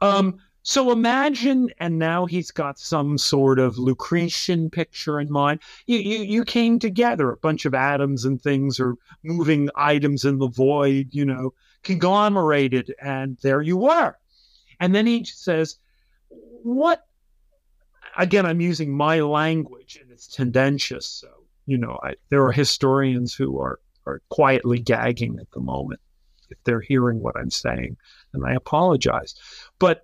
[0.00, 5.60] Um, so imagine, and now he's got some sort of Lucretian picture in mind.
[5.86, 10.38] You, you, you came together, a bunch of atoms and things or moving items in
[10.38, 11.52] the void, you know,
[11.82, 14.16] conglomerated, and there you were.
[14.80, 15.76] And then he says,
[16.62, 17.04] What?
[18.16, 21.04] Again, I'm using my language and it's tendentious.
[21.04, 21.28] So,
[21.66, 26.00] you know, I, there are historians who are are quietly gagging at the moment
[26.50, 27.96] if they're hearing what I'm saying,
[28.34, 29.34] and I apologize.
[29.78, 30.02] But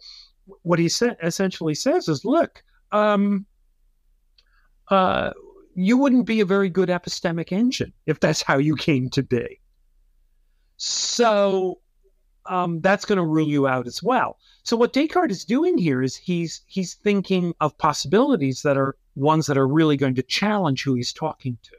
[0.62, 3.46] what he sa- essentially says is, look, um,
[4.88, 5.32] uh,
[5.74, 9.60] you wouldn't be a very good epistemic engine if that's how you came to be.
[10.76, 11.80] So
[12.46, 14.38] um, that's going to rule you out as well.
[14.62, 19.46] So what Descartes is doing here is he's he's thinking of possibilities that are ones
[19.46, 21.76] that are really going to challenge who he's talking to.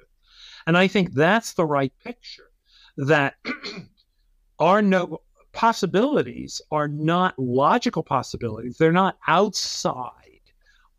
[0.68, 2.51] And I think that's the right picture
[2.97, 3.36] that
[4.60, 5.22] our no
[5.53, 8.78] possibilities are not logical possibilities.
[8.78, 10.14] They're not outside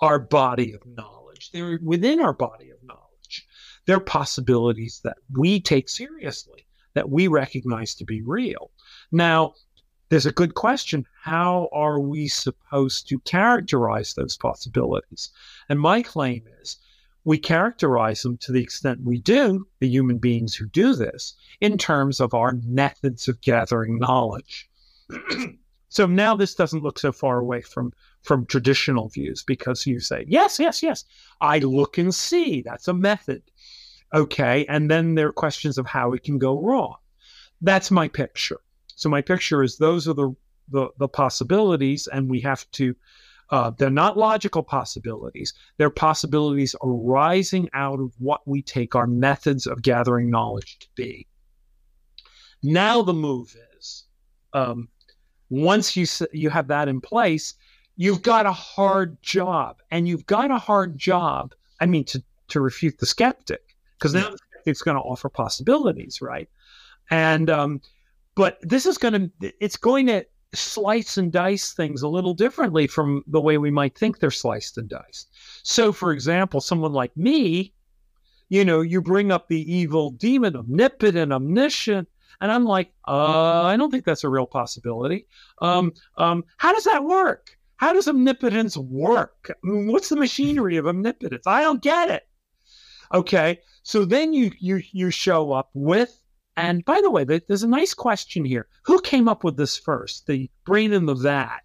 [0.00, 1.50] our body of knowledge.
[1.52, 3.46] They're within our body of knowledge.
[3.86, 8.70] They're possibilities that we take seriously, that we recognize to be real.
[9.12, 9.54] Now,
[10.08, 11.06] there's a good question.
[11.22, 15.30] How are we supposed to characterize those possibilities?
[15.68, 16.78] And my claim is
[17.25, 21.77] we characterize them to the extent we do, the human beings who do this, in
[21.77, 24.68] terms of our methods of gathering knowledge.
[25.89, 27.93] so now this doesn't look so far away from
[28.23, 31.05] from traditional views because you say, yes, yes, yes,
[31.41, 32.61] I look and see.
[32.61, 33.43] That's a method.
[34.12, 34.66] Okay.
[34.66, 36.97] And then there are questions of how it can go wrong.
[37.62, 38.61] That's my picture.
[38.95, 40.35] So my picture is those are the
[40.71, 42.95] the, the possibilities, and we have to
[43.51, 45.55] uh, they're not logical possibilities.
[45.76, 51.26] They're possibilities arising out of what we take our methods of gathering knowledge to be.
[52.62, 54.05] Now the move is,
[54.53, 54.88] um,
[55.48, 57.55] once you you have that in place,
[57.96, 61.55] you've got a hard job, and you've got a hard job.
[61.80, 66.20] I mean, to to refute the skeptic, because now the skeptic's going to offer possibilities,
[66.20, 66.48] right?
[67.11, 67.80] And um,
[68.36, 72.86] but this is going to it's going to slice and dice things a little differently
[72.86, 75.30] from the way we might think they're sliced and diced.
[75.62, 77.72] So, for example, someone like me,
[78.48, 82.09] you know, you bring up the evil demon, omnipotent, omniscient,
[82.40, 85.26] and I'm like, uh, I don't think that's a real possibility.
[85.61, 87.57] Um, um, how does that work?
[87.76, 89.51] How does omnipotence work?
[89.62, 91.46] what's the machinery of omnipotence?
[91.46, 92.26] I don't get it.
[93.12, 96.20] Okay, so then you you you show up with
[96.61, 98.68] and by the way, there's a nice question here.
[98.84, 100.26] Who came up with this first?
[100.26, 101.61] The brain in the vat.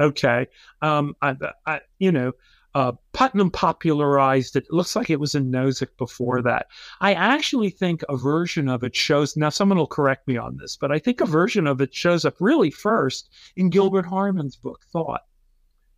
[0.00, 0.46] Okay.
[0.82, 2.32] Um, I, I, you know,
[2.76, 4.64] uh, Putnam popularized it.
[4.64, 6.66] It looks like it was in Nozick before that.
[7.00, 9.34] I actually think a version of it shows.
[9.34, 12.26] Now, someone will correct me on this, but I think a version of it shows
[12.26, 15.22] up really first in Gilbert Harman's book, Thought.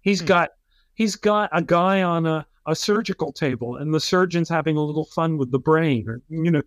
[0.02, 0.26] He's hmm.
[0.26, 0.50] got
[0.94, 5.06] he's got a guy on a, a surgical table, and the surgeon's having a little
[5.06, 6.62] fun with the brain, or you know,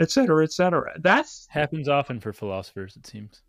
[0.00, 0.92] et cetera, et cetera.
[0.98, 3.42] That's happens often for philosophers, it seems.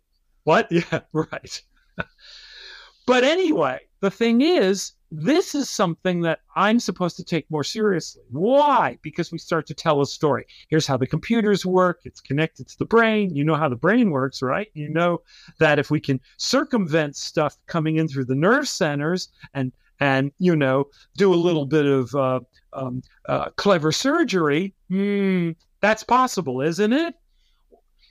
[0.44, 0.68] What?
[0.70, 1.62] Yeah, right.
[3.06, 8.22] but anyway, the thing is, this is something that I'm supposed to take more seriously.
[8.30, 8.98] Why?
[9.02, 10.46] Because we start to tell a story.
[10.68, 12.00] Here's how the computers work.
[12.04, 13.34] It's connected to the brain.
[13.34, 14.68] You know how the brain works, right?
[14.72, 15.20] You know
[15.58, 20.56] that if we can circumvent stuff coming in through the nerve centers and and you
[20.56, 20.86] know
[21.16, 22.40] do a little bit of uh,
[22.72, 25.50] um, uh, clever surgery, hmm,
[25.82, 27.14] that's possible, isn't it?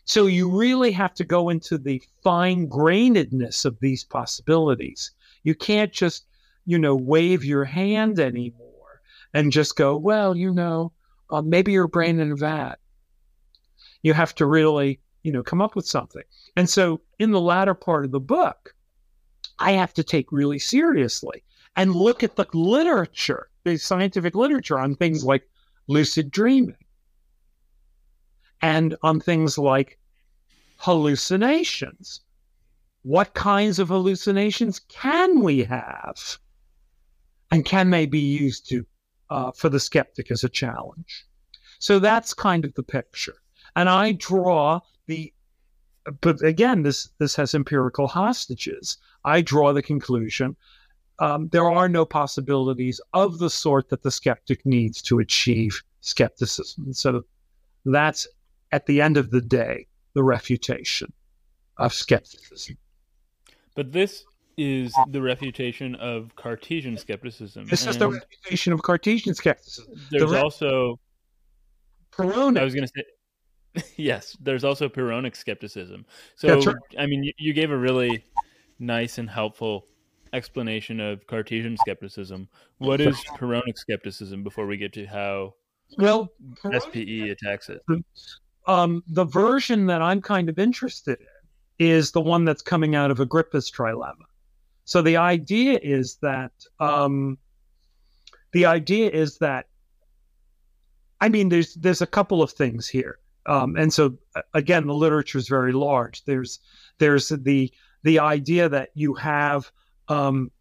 [0.05, 5.11] So you really have to go into the fine grainedness of these possibilities.
[5.43, 6.25] You can't just
[6.65, 9.01] you know, wave your hand anymore
[9.33, 10.91] and just go, well, you know,
[11.29, 12.75] uh, maybe your brain in a vat.
[14.03, 16.23] You have to really, you know, come up with something.
[16.55, 18.75] And so in the latter part of the book,
[19.59, 21.43] I have to take really seriously
[21.75, 25.47] and look at the literature, the scientific literature on things like
[25.87, 26.75] lucid dreaming
[28.61, 29.97] and on things like
[30.77, 32.21] hallucinations.
[33.03, 36.39] What kinds of hallucinations can we have?
[37.51, 38.85] and can they be used to
[39.29, 41.25] uh, for the skeptic as a challenge?
[41.79, 43.35] So that's kind of the picture,
[43.75, 45.33] and I draw the.
[46.21, 48.97] But again, this this has empirical hostages.
[49.25, 50.55] I draw the conclusion
[51.21, 56.93] um, there are no possibilities of the sort that the skeptic needs to achieve skepticism.
[56.93, 57.23] So
[57.85, 58.27] that's
[58.71, 61.11] at the end of the day the refutation
[61.77, 62.77] of skepticism.
[63.75, 64.23] But this
[64.57, 67.65] is the refutation of Cartesian skepticism.
[67.67, 69.93] This is the refutation of Cartesian skepticism.
[70.09, 70.99] There's the re- also
[72.11, 72.59] Pyrrhonic.
[72.59, 73.03] I was going to say
[73.95, 74.35] yes.
[74.41, 76.05] There's also Pyrrhonic skepticism.
[76.35, 76.75] So right.
[76.99, 78.25] I mean, you, you gave a really
[78.79, 79.87] nice and helpful
[80.33, 82.47] explanation of Cartesian skepticism.
[82.77, 85.55] What is Pyrrhonic skepticism before we get to how
[85.97, 87.81] well SPE attacks it?
[88.67, 93.09] Um, the version that I'm kind of interested in is the one that's coming out
[93.11, 94.25] of Agrippa's trilemma.
[94.85, 97.37] So the idea is that um,
[98.51, 99.67] the idea is that
[101.19, 104.17] I mean there's there's a couple of things here, um, and so
[104.53, 106.23] again the literature is very large.
[106.25, 106.59] There's
[106.97, 107.71] there's the
[108.03, 109.71] the idea that you have
[110.07, 110.51] um,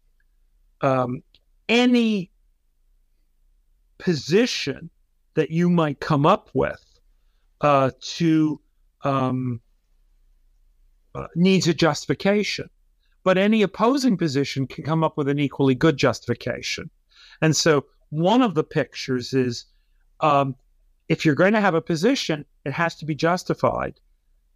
[0.81, 1.23] um,
[1.67, 2.31] any
[3.97, 4.89] position
[5.33, 6.83] that you might come up with
[7.61, 8.59] uh, to
[9.03, 9.61] um,
[11.15, 12.69] uh, needs a justification
[13.23, 16.89] but any opposing position can come up with an equally good justification.
[17.41, 19.65] And so one of the pictures is
[20.21, 20.55] um,
[21.07, 23.99] if you're going to have a position, it has to be justified.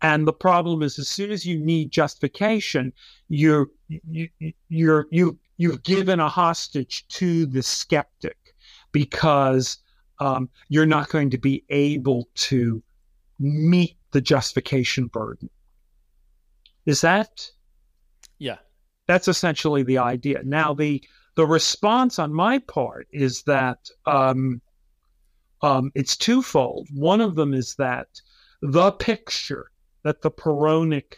[0.01, 2.91] And the problem is, as soon as you need justification,
[3.29, 4.29] you're you,
[4.69, 8.37] you're you you've given a hostage to the skeptic
[8.91, 9.77] because
[10.19, 12.83] um, you're not going to be able to
[13.39, 15.49] meet the justification burden.
[16.85, 17.49] Is that
[18.37, 18.57] yeah.
[19.07, 20.41] That's essentially the idea.
[20.43, 21.03] Now, the
[21.35, 24.61] the response on my part is that um,
[25.61, 26.87] um, it's twofold.
[26.93, 28.07] One of them is that
[28.61, 29.71] the picture
[30.03, 31.15] that the Pyrrhonic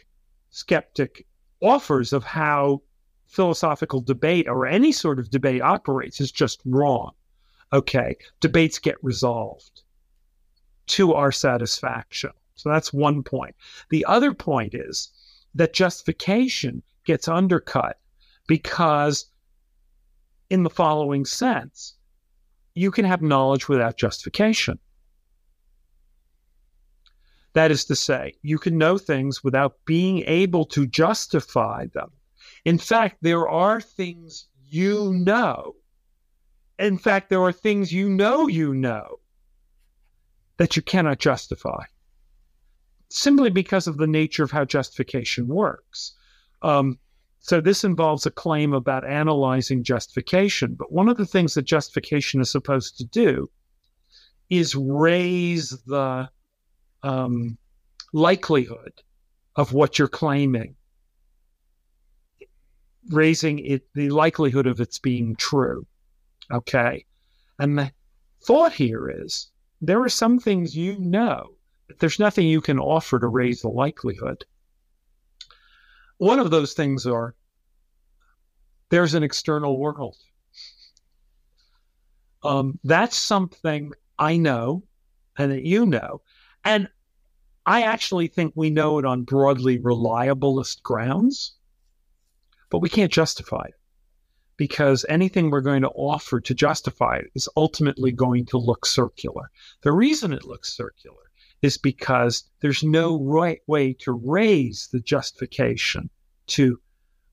[0.49, 1.27] skeptic
[1.61, 2.81] offers of how
[3.27, 7.11] philosophical debate or any sort of debate operates is just wrong.
[7.73, 9.83] Okay, debates get resolved
[10.87, 12.31] to our satisfaction.
[12.55, 13.55] So that's one point.
[13.89, 15.11] The other point is
[15.55, 17.97] that justification gets undercut
[18.47, 19.27] because,
[20.49, 21.95] in the following sense,
[22.73, 24.79] you can have knowledge without justification.
[27.53, 32.11] That is to say, you can know things without being able to justify them.
[32.65, 35.75] In fact, there are things you know.
[36.77, 39.19] In fact, there are things you know you know
[40.57, 41.83] that you cannot justify
[43.09, 46.13] simply because of the nature of how justification works.
[46.61, 46.99] Um,
[47.39, 50.75] so this involves a claim about analyzing justification.
[50.75, 53.49] But one of the things that justification is supposed to do
[54.49, 56.29] is raise the
[57.03, 57.57] um,
[58.13, 59.01] likelihood
[59.55, 60.75] of what you're claiming,
[63.09, 65.85] raising it the likelihood of its being true.
[66.51, 67.05] Okay,
[67.59, 67.91] and the
[68.43, 69.49] thought here is
[69.81, 71.51] there are some things you know,
[71.99, 74.45] there's nothing you can offer to raise the likelihood.
[76.17, 77.35] One of those things are
[78.89, 80.15] there's an external world.
[82.43, 84.83] Um, that's something I know
[85.37, 86.21] and that you know.
[86.63, 86.89] And
[87.65, 91.55] I actually think we know it on broadly reliabilist grounds,
[92.69, 93.75] but we can't justify it
[94.57, 99.49] because anything we're going to offer to justify it is ultimately going to look circular.
[99.81, 101.31] The reason it looks circular
[101.61, 106.09] is because there's no right way to raise the justification
[106.47, 106.79] to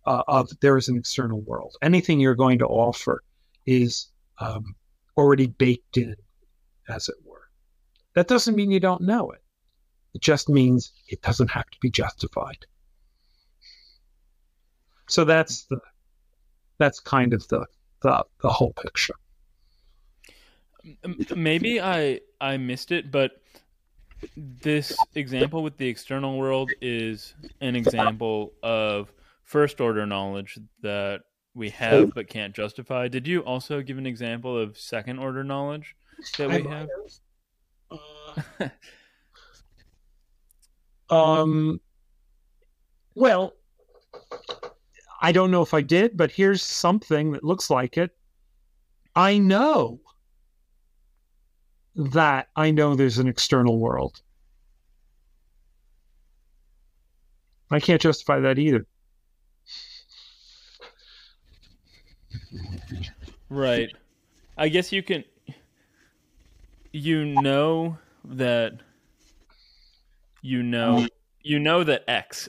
[0.06, 1.76] uh, of there is an external world.
[1.82, 3.22] Anything you're going to offer
[3.66, 4.74] is um,
[5.16, 6.14] already baked in,
[6.88, 7.48] as it were.
[8.14, 9.42] That doesn't mean you don't know it.
[10.12, 12.66] It just means it doesn't have to be justified.
[15.08, 15.80] So that's the
[16.78, 17.66] that's kind of the
[18.02, 19.14] the, the whole picture.
[21.34, 23.40] Maybe I I missed it, but
[24.36, 31.22] this example with the external world is an example of first order knowledge that
[31.54, 33.08] we have but can't justify.
[33.08, 35.94] Did you also give an example of second order knowledge
[36.36, 36.88] that we have?
[37.90, 38.68] Uh,
[41.14, 41.80] um,
[43.14, 43.54] well,
[45.24, 48.14] I don't know if I did, but here's something that looks like it.
[49.16, 50.02] I know
[51.96, 54.20] that I know there's an external world.
[57.70, 58.84] I can't justify that either.
[63.48, 63.90] Right.
[64.58, 65.24] I guess you can
[66.92, 67.96] you know
[68.26, 68.74] that
[70.42, 71.08] you know
[71.40, 72.46] you know that X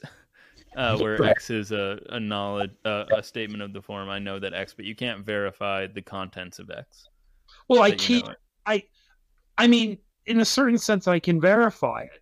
[0.76, 4.40] uh, where X is a, a knowledge uh, a statement of the form I know
[4.40, 7.10] that X but you can't verify the contents of X.
[7.68, 8.26] Well, I keep
[8.66, 8.84] I
[9.58, 12.22] I mean in a certain sense I can verify it,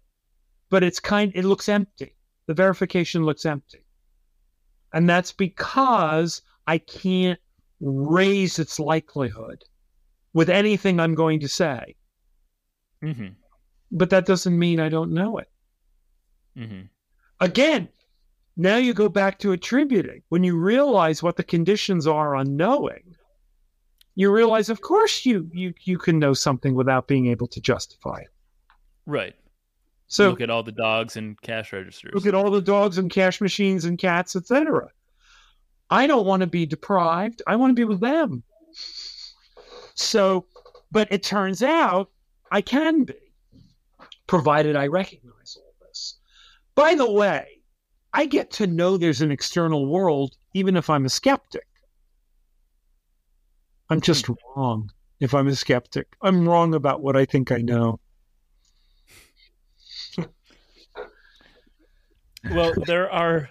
[0.69, 2.15] but it's kind it looks empty.
[2.47, 3.85] The verification looks empty.
[4.93, 7.39] And that's because I can't
[7.81, 9.63] raise its likelihood
[10.33, 11.95] with anything I'm going to say.
[13.03, 13.27] Mm-hmm.
[13.91, 15.49] But that doesn't mean I don't know it.
[16.57, 16.81] Mm-hmm.
[17.39, 17.89] Again,
[18.55, 20.21] now you go back to attributing.
[20.29, 23.15] When you realize what the conditions are on knowing,
[24.15, 28.19] you realize, of course, you you you can know something without being able to justify
[28.19, 28.29] it.
[29.05, 29.35] Right.
[30.07, 32.13] So look at all the dogs and cash registers.
[32.13, 34.89] Look at all the dogs and cash machines and cats, etc.
[35.89, 37.41] I don't want to be deprived.
[37.47, 38.43] I want to be with them.
[39.95, 40.45] So,
[40.91, 42.09] but it turns out
[42.51, 43.15] I can be,
[44.27, 46.17] provided I recognize all this.
[46.75, 47.52] By the way,
[48.13, 51.65] I get to know there's an external world even if I'm a skeptic.
[53.89, 54.33] I'm just hmm.
[54.55, 56.15] wrong if I'm a skeptic.
[56.21, 57.99] I'm wrong about what I think I know.
[62.51, 63.49] well, there are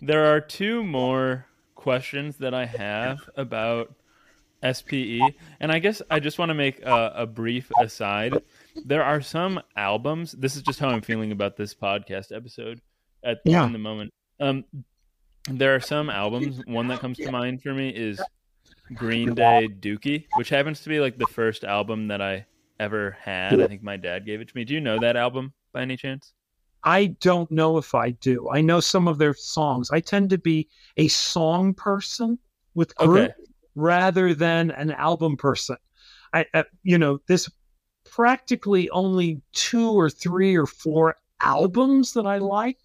[0.00, 3.94] there are two more questions that I have about
[4.72, 5.20] SPE,
[5.60, 8.42] and I guess I just want to make a, a, brief aside.
[8.84, 10.32] There are some albums.
[10.32, 12.80] This is just how I'm feeling about this podcast episode
[13.28, 13.64] at yeah.
[13.64, 14.12] in the moment.
[14.40, 14.64] Um,
[15.50, 16.62] there are some albums.
[16.66, 18.20] One that comes to mind for me is
[18.94, 22.46] Green Day Dookie, which happens to be like the first album that I
[22.80, 23.60] ever had.
[23.60, 24.64] I think my dad gave it to me.
[24.64, 26.32] Do you know that album by any chance?
[26.84, 28.48] I don't know if I do.
[28.50, 29.90] I know some of their songs.
[29.90, 32.38] I tend to be a song person
[32.74, 33.34] with group okay.
[33.74, 35.76] rather than an album person.
[36.32, 37.50] I, I, you know, there's
[38.04, 42.78] practically only two or three or four albums that I like.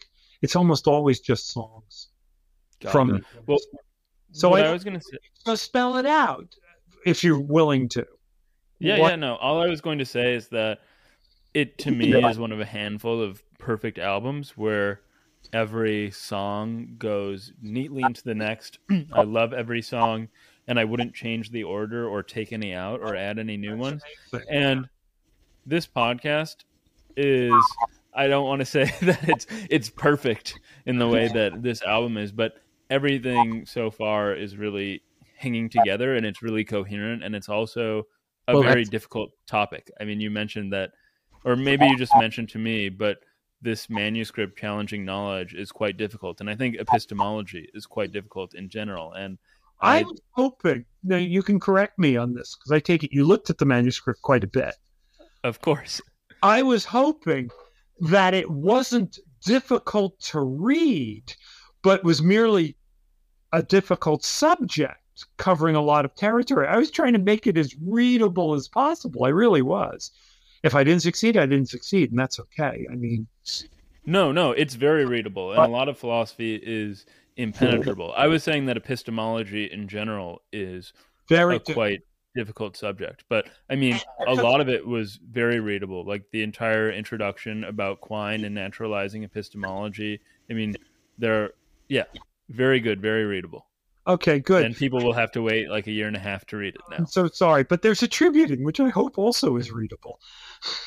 [0.44, 2.10] It's almost always just songs
[2.82, 3.16] Got from.
[3.16, 3.24] It.
[3.48, 3.58] Well,
[4.32, 6.56] so I, I, was going to say, so spell it out
[7.06, 8.06] if you're willing to.
[8.78, 9.10] Yeah, what?
[9.12, 9.36] yeah, no.
[9.38, 10.82] All I was going to say is that
[11.54, 15.02] it to me is one of a handful of perfect albums where
[15.54, 18.80] every song goes neatly into the next.
[19.14, 20.28] I love every song
[20.68, 24.02] and I wouldn't change the order or take any out or add any new ones.
[24.50, 24.90] And
[25.66, 26.58] this podcast
[27.16, 27.54] is
[28.16, 32.18] I don't want to say that it's it's perfect in the way that this album
[32.18, 32.54] is, but
[32.90, 35.02] everything so far is really
[35.38, 38.04] hanging together and it's really coherent and it's also
[38.48, 39.90] a well, very difficult topic.
[40.00, 40.92] I mean, you mentioned that
[41.46, 43.18] or maybe you just mentioned to me, but
[43.62, 48.70] this manuscript challenging knowledge is quite difficult, and I think epistemology is quite difficult in
[48.70, 49.14] general.
[49.14, 49.38] And
[49.82, 53.26] I, I'm hoping now you can correct me on this because I take it you
[53.26, 54.76] looked at the manuscript quite a bit.
[55.44, 56.02] Of course,
[56.42, 57.50] I was hoping
[58.00, 61.34] that it wasn't difficult to read,
[61.82, 62.76] but was merely
[63.52, 66.68] a difficult subject covering a lot of territory.
[66.68, 69.26] I was trying to make it as readable as possible.
[69.26, 70.12] I really was
[70.64, 72.88] if I didn't succeed, I didn't succeed, and that's okay.
[72.90, 73.28] I mean,
[74.06, 77.06] no, no, it's very readable, and a lot of philosophy is
[77.36, 78.14] impenetrable.
[78.16, 80.94] I was saying that epistemology in general is
[81.28, 82.02] very quite
[82.36, 86.06] difficult subject, but I mean, a lot of it was very readable.
[86.06, 90.20] Like the entire introduction about Quine and naturalizing epistemology.
[90.50, 90.76] I mean,
[91.18, 91.52] they're
[91.88, 92.06] yeah,
[92.50, 93.68] very good, very readable.
[94.06, 94.66] Okay, good.
[94.66, 96.82] And people will have to wait like a year and a half to read it
[96.90, 96.98] now.
[96.98, 100.20] I'm so sorry, but there's attributing, which I hope also is readable.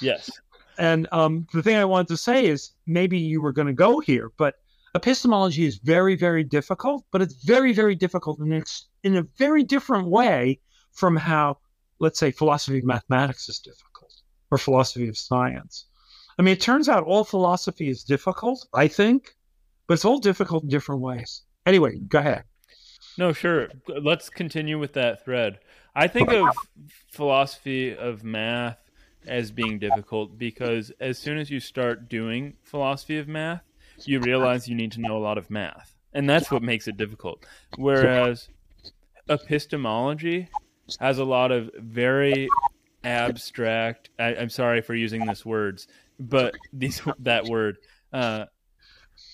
[0.01, 0.31] Yes.
[0.78, 3.98] And um, the thing I wanted to say is maybe you were going to go
[3.98, 4.56] here, but
[4.94, 9.62] epistemology is very, very difficult, but it's very, very difficult and it's in a very
[9.62, 10.60] different way
[10.97, 11.59] from how,
[12.01, 14.12] let's say, philosophy of mathematics is difficult
[14.51, 15.86] or philosophy of science.
[16.39, 19.35] I mean, it turns out all philosophy is difficult, I think,
[19.86, 21.43] but it's all difficult in different ways.
[21.64, 22.44] Anyway, go ahead.
[23.18, 23.68] No, sure.
[23.89, 25.59] Let's continue with that thread.
[25.94, 26.48] I think of
[27.10, 28.78] philosophy of math
[29.27, 33.62] as being difficult because as soon as you start doing philosophy of math,
[34.05, 35.94] you realize you need to know a lot of math.
[36.12, 37.47] And that's what makes it difficult.
[37.77, 38.48] Whereas
[39.28, 40.48] epistemology
[41.00, 42.48] has a lot of very
[43.04, 45.86] abstract I, am sorry for using this words,
[46.18, 47.78] but these that word
[48.12, 48.46] uh,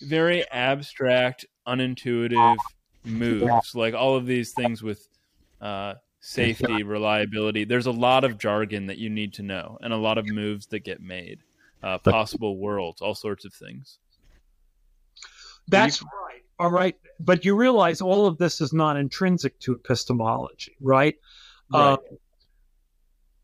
[0.03, 2.57] very abstract, unintuitive
[3.05, 5.09] moves, like all of these things with
[5.61, 7.65] uh, safety, reliability.
[7.65, 10.67] There's a lot of jargon that you need to know, and a lot of moves
[10.67, 11.41] that get made,
[11.83, 13.99] uh, possible worlds, all sorts of things.
[15.69, 16.07] That's you...
[16.07, 16.43] right.
[16.59, 21.17] All right, but you realize all of this is not intrinsic to epistemology, right?
[21.73, 21.99] Right.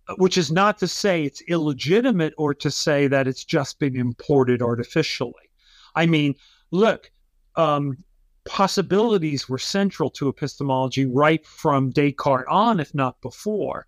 [0.09, 3.95] Uh, which is not to say it's illegitimate or to say that it's just been
[3.95, 5.35] imported artificially.
[5.95, 6.35] I mean,
[6.71, 7.11] look,
[7.57, 7.99] um,
[8.47, 13.87] possibilities were central to epistemology right from Descartes on, if not before.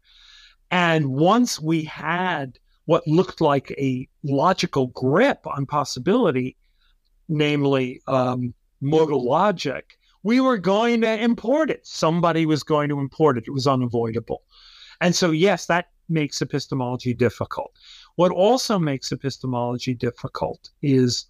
[0.70, 6.56] And once we had what looked like a logical grip on possibility,
[7.28, 11.86] namely um, modal logic, we were going to import it.
[11.86, 13.44] Somebody was going to import it.
[13.46, 14.42] It was unavoidable.
[15.00, 17.72] And so, yes, that makes epistemology difficult.
[18.16, 21.26] What also makes epistemology difficult is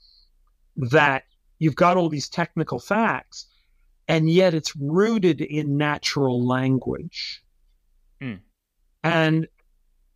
[0.77, 1.25] that
[1.59, 3.47] you've got all these technical facts,
[4.09, 7.45] and yet it's rooted in natural language.
[8.21, 8.41] Mm.
[9.05, 9.47] And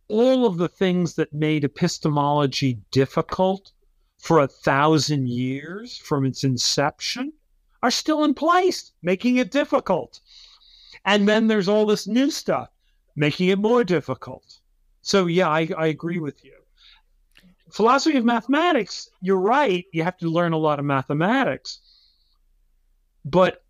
[0.09, 3.71] all of the things that made epistemology difficult
[4.19, 7.31] for a thousand years from its inception
[7.85, 10.19] are still in place, making it difficult.
[11.05, 12.69] And then there's all this new stuff,
[13.15, 14.59] making it more difficult.
[15.01, 16.53] So, yeah, I, I agree with you
[17.75, 19.85] philosophy of mathematics, you're right.
[19.91, 21.79] You have to learn a lot of mathematics.
[23.25, 23.63] But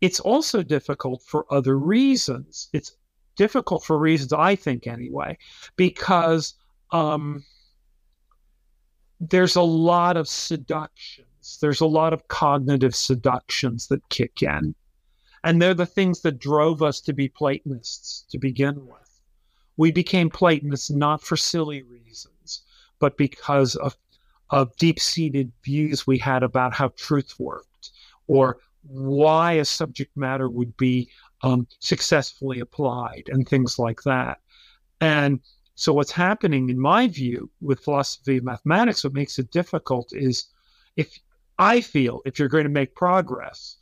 [0.00, 2.68] it's also difficult for other reasons.
[2.72, 2.96] It's
[3.36, 5.36] difficult for reasons, I think, anyway,
[5.76, 6.54] because
[6.92, 7.44] um,
[9.20, 10.28] there's a lot of
[11.46, 11.60] seductions.
[11.60, 14.74] There's a lot of cognitive seductions that kick in.
[15.44, 19.20] And they're the things that drove us to be Platonists to begin with.
[19.76, 22.62] We became Platonists not for silly reasons
[22.98, 23.96] but because of,
[24.50, 27.90] of deep seated views we had about how truth worked
[28.26, 31.08] or why a subject matter would be
[31.42, 34.38] um, successfully applied and things like that.
[35.00, 35.40] And
[35.74, 40.46] so, what's happening, in my view, with philosophy of mathematics, what makes it difficult is
[40.96, 41.18] if
[41.58, 43.76] I feel if you're going to make progress,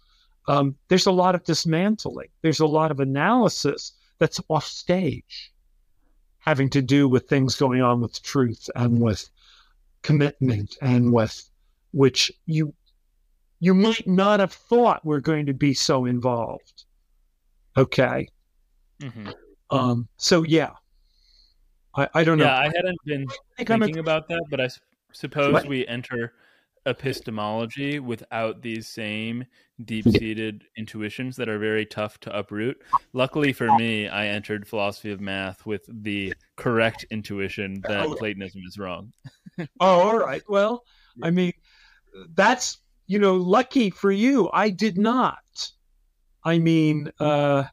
[0.48, 5.52] um, there's a lot of dismantling, there's a lot of analysis that's off stage
[6.38, 9.28] having to do with things going on with truth and with
[10.02, 11.48] commitment and with
[11.92, 12.74] which you
[13.60, 16.84] you might not have thought were going to be so involved.
[17.78, 18.28] Okay.
[19.00, 19.30] Mm-hmm.
[19.70, 20.72] Um, so yeah,
[21.96, 22.44] I, I don't know.
[22.44, 23.26] Yeah, I hadn't been
[23.58, 24.00] I thinking a...
[24.00, 24.68] about that, but I
[25.12, 25.66] suppose what?
[25.66, 26.34] we enter
[26.86, 29.44] epistemology without these same
[29.84, 32.80] deep seated intuitions that are very tough to uproot.
[33.12, 38.14] Luckily for me, I entered philosophy of math with the correct intuition that oh.
[38.14, 39.12] Platonism is wrong.
[39.58, 40.42] oh, all right.
[40.48, 40.84] Well,
[41.22, 41.52] I mean,
[42.34, 44.50] that's, you know, lucky for you.
[44.52, 45.70] I did not.
[46.44, 47.64] I mean, uh,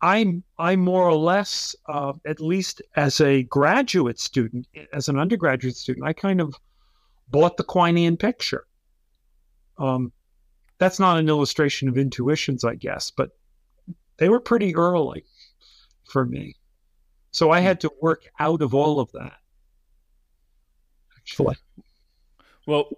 [0.00, 5.76] I'm I'm more or less, uh, at least as a graduate student, as an undergraduate
[5.76, 6.54] student, I kind of
[7.32, 8.66] bought the Quinean picture.
[9.78, 10.12] Um,
[10.78, 13.30] that's not an illustration of intuitions, I guess, but
[14.18, 15.24] they were pretty early
[16.04, 16.54] for me.
[17.32, 19.38] So I had to work out of all of that.
[21.16, 21.56] Actually.
[22.66, 22.90] Well,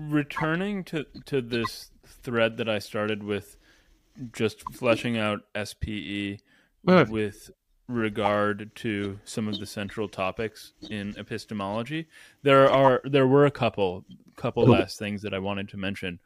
[0.00, 3.56] returning to to this thread that I started with
[4.32, 6.38] just fleshing out SPE
[6.84, 7.50] with
[7.88, 12.08] regard to some of the central topics in epistemology.
[12.42, 14.04] There are there were a couple
[14.36, 16.18] couple last things that I wanted to mention.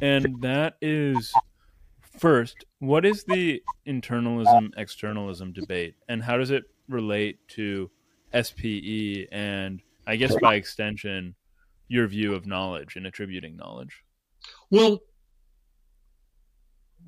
[0.00, 1.32] And that is
[2.18, 7.90] first, what is the internalism externalism debate and how does it relate to
[8.40, 11.34] SPE and I guess by extension
[11.88, 14.02] your view of knowledge and attributing knowledge?
[14.70, 15.00] Well,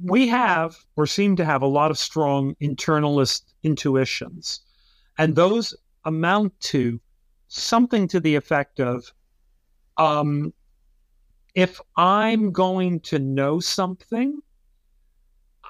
[0.02, 4.60] we have or seem to have a lot of strong internalist intuitions.
[5.18, 7.00] And those amount to
[7.48, 9.12] something to the effect of
[9.96, 10.52] um,
[11.54, 14.40] if I'm going to know something,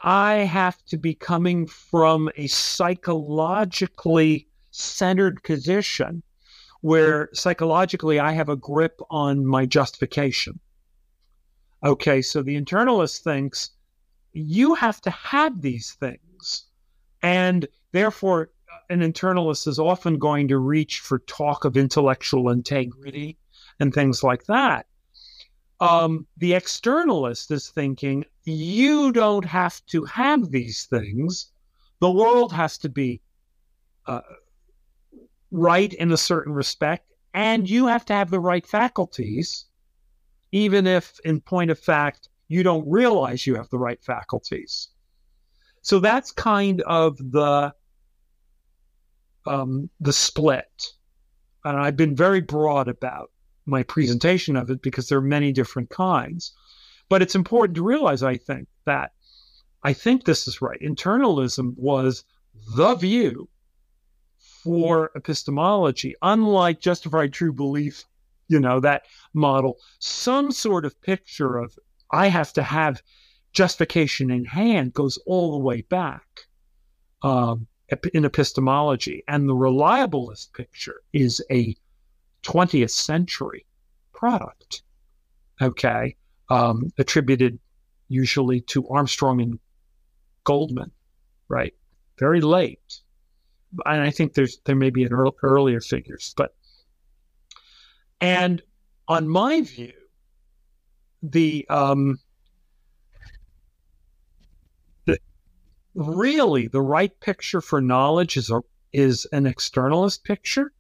[0.02, 6.22] I have to be coming from a psychologically centered position
[6.82, 10.60] where psychologically I have a grip on my justification.
[11.82, 13.70] Okay, so the internalist thinks
[14.32, 16.64] you have to have these things.
[17.22, 18.50] And therefore,
[18.90, 23.36] an internalist is often going to reach for talk of intellectual integrity
[23.80, 24.86] and things like that.
[25.80, 31.52] Um, the externalist is thinking you don't have to have these things.
[32.00, 33.20] The world has to be
[34.06, 34.20] uh,
[35.50, 39.66] right in a certain respect, and you have to have the right faculties,
[40.50, 44.88] even if, in point of fact, you don't realize you have the right faculties.
[45.82, 47.72] So that's kind of the
[49.46, 50.92] um, the split,
[51.64, 53.30] and I've been very broad about
[53.64, 56.52] my presentation of it because there are many different kinds.
[57.08, 59.12] But it's important to realize, I think, that
[59.82, 60.80] I think this is right.
[60.80, 62.24] Internalism was
[62.76, 63.48] the view
[64.62, 68.04] for epistemology, unlike justified true belief,
[68.48, 71.78] you know, that model, some sort of picture of
[72.10, 73.02] I have to have
[73.52, 76.46] justification in hand goes all the way back
[77.22, 77.66] um,
[78.12, 79.24] in epistemology.
[79.28, 81.74] And the reliabilist picture is a
[82.44, 83.66] 20th century
[84.12, 84.82] product,
[85.60, 86.16] okay,
[86.48, 87.58] um, attributed
[88.08, 89.58] usually to Armstrong and
[90.44, 90.92] Goldman,
[91.48, 91.74] right?
[92.18, 93.00] Very late
[93.86, 96.54] and I think there's there may be an early, earlier figures, but
[98.20, 98.62] and
[99.06, 99.92] on my view,
[101.22, 102.18] the um,
[105.06, 105.18] the
[105.94, 108.60] really the right picture for knowledge is a
[108.92, 110.72] is an externalist picture.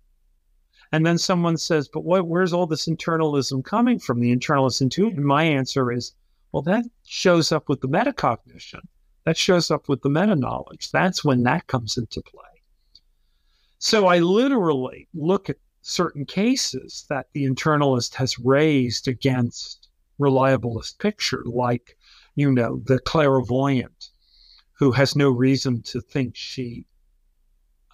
[0.90, 4.20] And then someone says, but what, where's all this internalism coming from?
[4.20, 5.22] The internalist intuition.
[5.22, 6.14] My answer is,
[6.52, 8.80] well, that shows up with the metacognition.
[9.24, 10.90] That shows up with the meta knowledge.
[10.90, 12.40] That's when that comes into play.
[13.78, 19.77] So I literally look at certain cases that the internalist has raised against
[20.18, 21.96] reliabilist picture, like,
[22.34, 24.10] you know, the clairvoyant
[24.72, 26.86] who has no reason to think she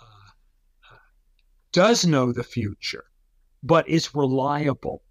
[0.01, 0.97] uh,
[1.73, 3.05] does know the future,
[3.63, 5.03] but is reliable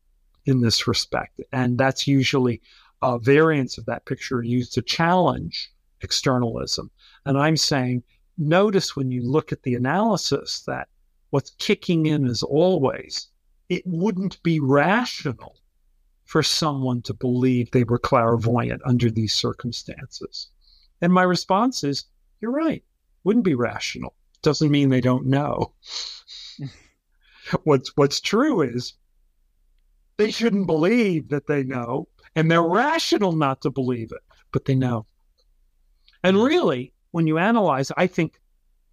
[0.46, 1.42] in this respect.
[1.52, 2.62] And that's usually
[3.02, 5.72] a variants of that picture used to challenge
[6.02, 6.92] externalism.
[7.26, 8.04] And I'm saying
[8.38, 10.88] notice when you look at the analysis that
[11.30, 13.28] what's kicking in is always
[13.70, 15.56] it wouldn't be rational
[16.34, 20.50] for someone to believe they were clairvoyant under these circumstances.
[21.00, 22.06] And my response is,
[22.42, 22.84] you're right.
[23.24, 24.16] Wouldn't be rational.
[24.42, 25.76] Doesn't mean they don't know.
[27.66, 28.96] what's what's true is
[30.18, 34.74] they shouldn't believe that they know, and they're rational not to believe it, but they
[34.74, 35.06] know.
[36.24, 38.42] And really, when you analyze, I think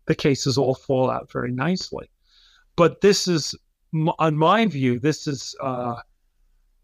[0.04, 2.10] the cases all fall out very nicely.
[2.76, 3.54] But this is,
[4.18, 6.00] on my view, this is uh,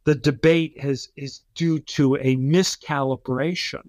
[0.06, 3.82] the debate has is due to a miscalibration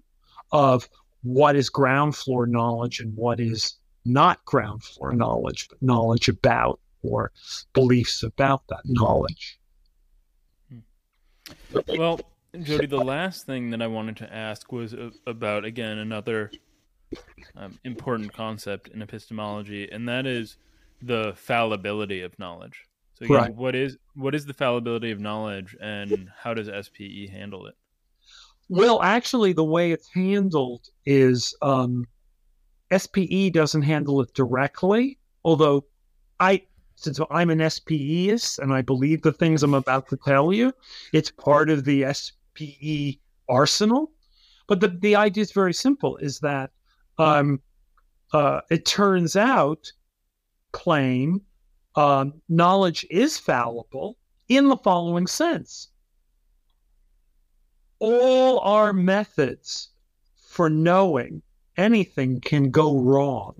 [0.50, 0.88] of
[1.22, 6.80] what is ground floor knowledge and what is not ground floor knowledge, but knowledge about
[7.02, 7.30] or
[7.72, 9.60] beliefs about that knowledge.
[11.86, 12.20] Well,
[12.62, 16.50] Jody, the last thing that I wanted to ask was about again another
[17.54, 20.56] um, important concept in epistemology, and that is
[21.00, 22.87] the fallibility of knowledge.
[23.18, 23.54] So, again, right.
[23.54, 27.74] what is what is the fallibility of knowledge, and how does SPE handle it?
[28.68, 32.06] Well, actually, the way it's handled is um,
[32.96, 35.84] SPE doesn't handle it directly, although
[36.38, 36.62] I
[36.94, 40.72] since I'm an SPEist and I believe the things I'm about to tell you,
[41.12, 43.18] it's part of the SPE
[43.48, 44.12] arsenal.
[44.68, 46.70] But the, the idea is very simple is that
[47.18, 47.60] um,
[48.32, 49.90] uh, it turns out,
[50.72, 51.40] claim
[51.94, 54.16] um, knowledge is fallible
[54.48, 55.88] in the following sense
[57.98, 59.90] all our methods
[60.36, 61.42] for knowing
[61.76, 63.54] anything can go wrong.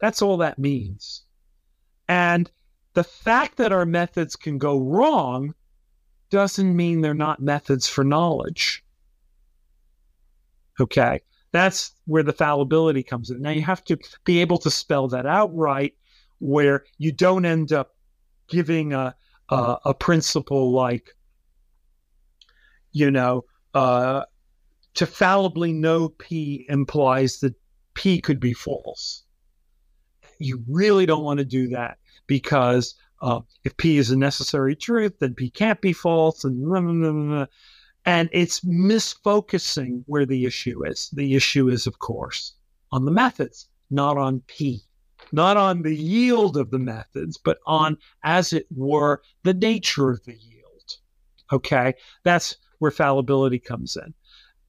[0.00, 1.22] That's all that means.
[2.08, 2.50] And
[2.94, 5.54] the fact that our methods can go wrong
[6.30, 8.84] doesn't mean they're not methods for knowledge.
[10.80, 11.20] Okay.
[11.52, 13.40] That's where the fallibility comes in.
[13.40, 15.94] Now you have to be able to spell that out right,
[16.38, 17.94] where you don't end up
[18.48, 19.14] giving a
[19.50, 21.10] a, a principle like,
[22.92, 23.44] you know,
[23.74, 24.24] uh,
[24.94, 27.54] to fallibly know P implies that
[27.94, 29.24] P could be false.
[30.38, 35.18] You really don't want to do that because uh, if P is a necessary truth,
[35.18, 37.46] then P can't be false, and blah, blah, blah,
[38.04, 41.10] and it's misfocusing where the issue is.
[41.12, 42.54] The issue is, of course,
[42.92, 44.82] on the methods, not on P,
[45.34, 50.24] not on the yield of the methods, but on, as it were, the nature of
[50.24, 50.96] the yield.
[51.52, 54.14] Okay, that's where fallibility comes in,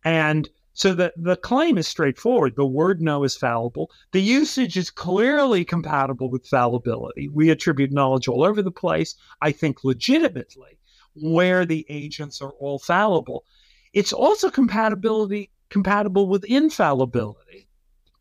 [0.04, 2.58] and so the, the claim is straightforward.
[2.58, 3.90] The word know is fallible.
[4.12, 7.30] The usage is clearly compatible with fallibility.
[7.30, 10.78] We attribute knowledge all over the place, I think legitimately,
[11.14, 13.46] where the agents are all fallible.
[13.94, 17.70] It's also compatibility compatible with infallibility.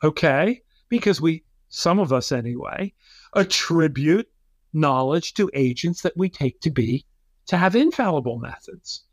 [0.05, 0.63] Okay?
[0.89, 1.44] Because we,
[1.75, 2.93] some of us anyway,
[3.35, 4.29] attribute
[4.73, 7.05] knowledge to agents that we take to be
[7.47, 9.05] to have infallible methods.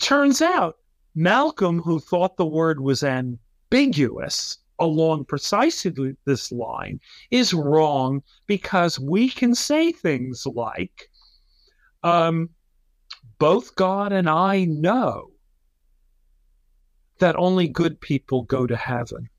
[0.00, 0.78] Turns out
[1.14, 7.00] Malcolm, who thought the word was ambiguous along precisely this line,
[7.30, 11.08] is wrong because we can say things like,
[12.02, 12.50] um,
[13.38, 15.30] both God and I know
[17.20, 19.30] that only good people go to heaven.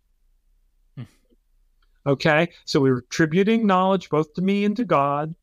[2.07, 5.35] Okay, so we're attributing knowledge both to me and to God.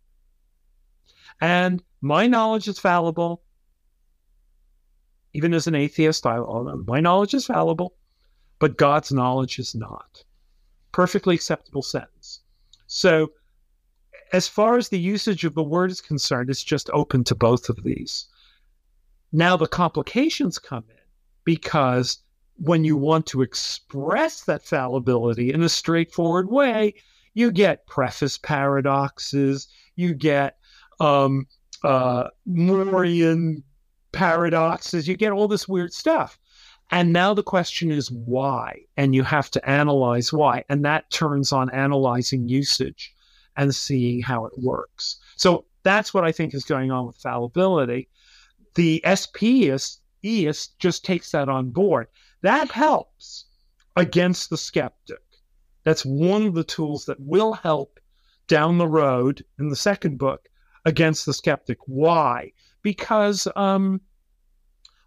[1.42, 3.42] And my knowledge is fallible,
[5.34, 6.38] even as an atheist, I,
[6.86, 7.94] my knowledge is fallible,
[8.60, 10.24] but God's knowledge is not.
[10.92, 12.40] Perfectly acceptable sentence.
[12.86, 13.32] So,
[14.32, 17.68] as far as the usage of the word is concerned, it's just open to both
[17.68, 18.26] of these.
[19.32, 20.96] Now, the complications come in
[21.44, 22.18] because
[22.56, 26.94] when you want to express that fallibility in a straightforward way,
[27.34, 30.56] you get preface paradoxes, you get
[31.00, 31.46] um,
[31.82, 33.62] uh, Morean
[34.12, 36.38] paradoxes, you get all this weird stuff.
[36.90, 38.82] And now the question is why?
[38.96, 40.64] And you have to analyze why.
[40.68, 43.12] And that turns on analyzing usage
[43.56, 45.18] and seeing how it works.
[45.36, 48.08] So that's what I think is going on with fallibility.
[48.74, 49.98] The SPist
[50.78, 52.08] just takes that on board.
[52.44, 53.46] That helps
[53.96, 55.18] against the skeptic.
[55.82, 57.98] That's one of the tools that will help
[58.46, 60.48] down the road in the second book
[60.84, 61.78] against the skeptic.
[61.86, 62.52] Why?
[62.84, 64.00] because um,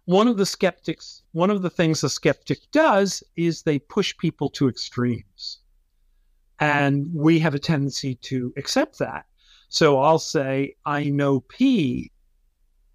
[0.04, 4.50] one of the skeptics, one of the things a skeptic does is they push people
[4.50, 5.60] to extremes.
[6.60, 9.26] And we have a tendency to accept that.
[9.68, 12.10] So I'll say, I know P,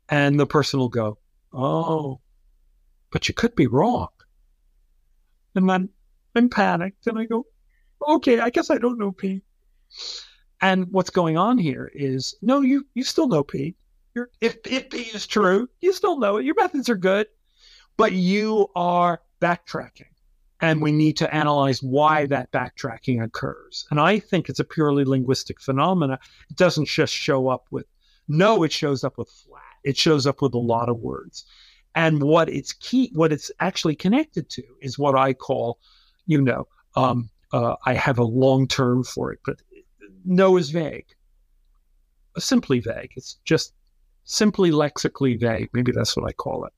[0.10, 1.18] and the person will go,
[1.54, 2.20] Oh,
[3.10, 4.10] but you could be wrong.
[5.56, 5.90] And then
[6.36, 7.46] I'm panicked and I go,
[8.08, 9.42] Okay, I guess I don't know P.
[10.62, 13.76] And what's going on here is, no, you, you still know P
[14.42, 16.46] if, if P is true, you still know it.
[16.46, 17.28] Your methods are good,
[17.98, 20.08] but you are backtracking.
[20.62, 23.86] And we need to analyze why that backtracking occurs.
[23.92, 26.20] And I think it's a purely linguistic phenomena.
[26.50, 27.86] It doesn't just show up with
[28.30, 29.62] know, it shows up with flat.
[29.84, 31.44] It shows up with a lot of words.
[31.96, 35.80] And what it's key, what it's actually connected to is what I call,
[36.26, 39.62] you know, um, uh, I have a long term for it, but
[40.26, 41.06] know is vague,
[42.38, 43.12] simply vague.
[43.16, 43.74] It's just
[44.24, 45.70] simply lexically vague.
[45.74, 46.74] Maybe that's what I call it.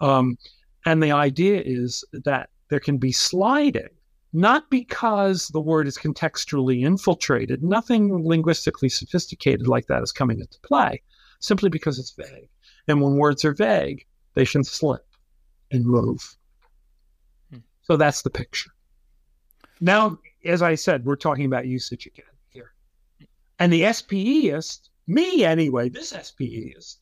[0.00, 0.36] Um,
[0.84, 3.88] and the idea is that there can be sliding,
[4.32, 10.58] not because the word is contextually infiltrated, nothing linguistically sophisticated like that is coming into
[10.62, 11.02] play,
[11.40, 12.48] simply because it's vague.
[12.88, 14.06] And when words are vague,
[14.36, 15.04] they can slip
[15.72, 16.36] and move.
[17.50, 17.58] Hmm.
[17.82, 18.70] So that's the picture.
[19.80, 22.72] Now, as I said, we're talking about usage again here.
[23.58, 26.98] And the SPEist me anyway, this SPE is,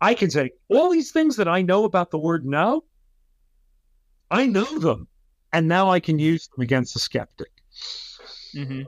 [0.00, 2.84] I can say all these things that I know about the word know,
[4.30, 5.08] I know them.
[5.52, 7.52] And now I can use them against the skeptic.
[8.56, 8.82] Mm-hmm.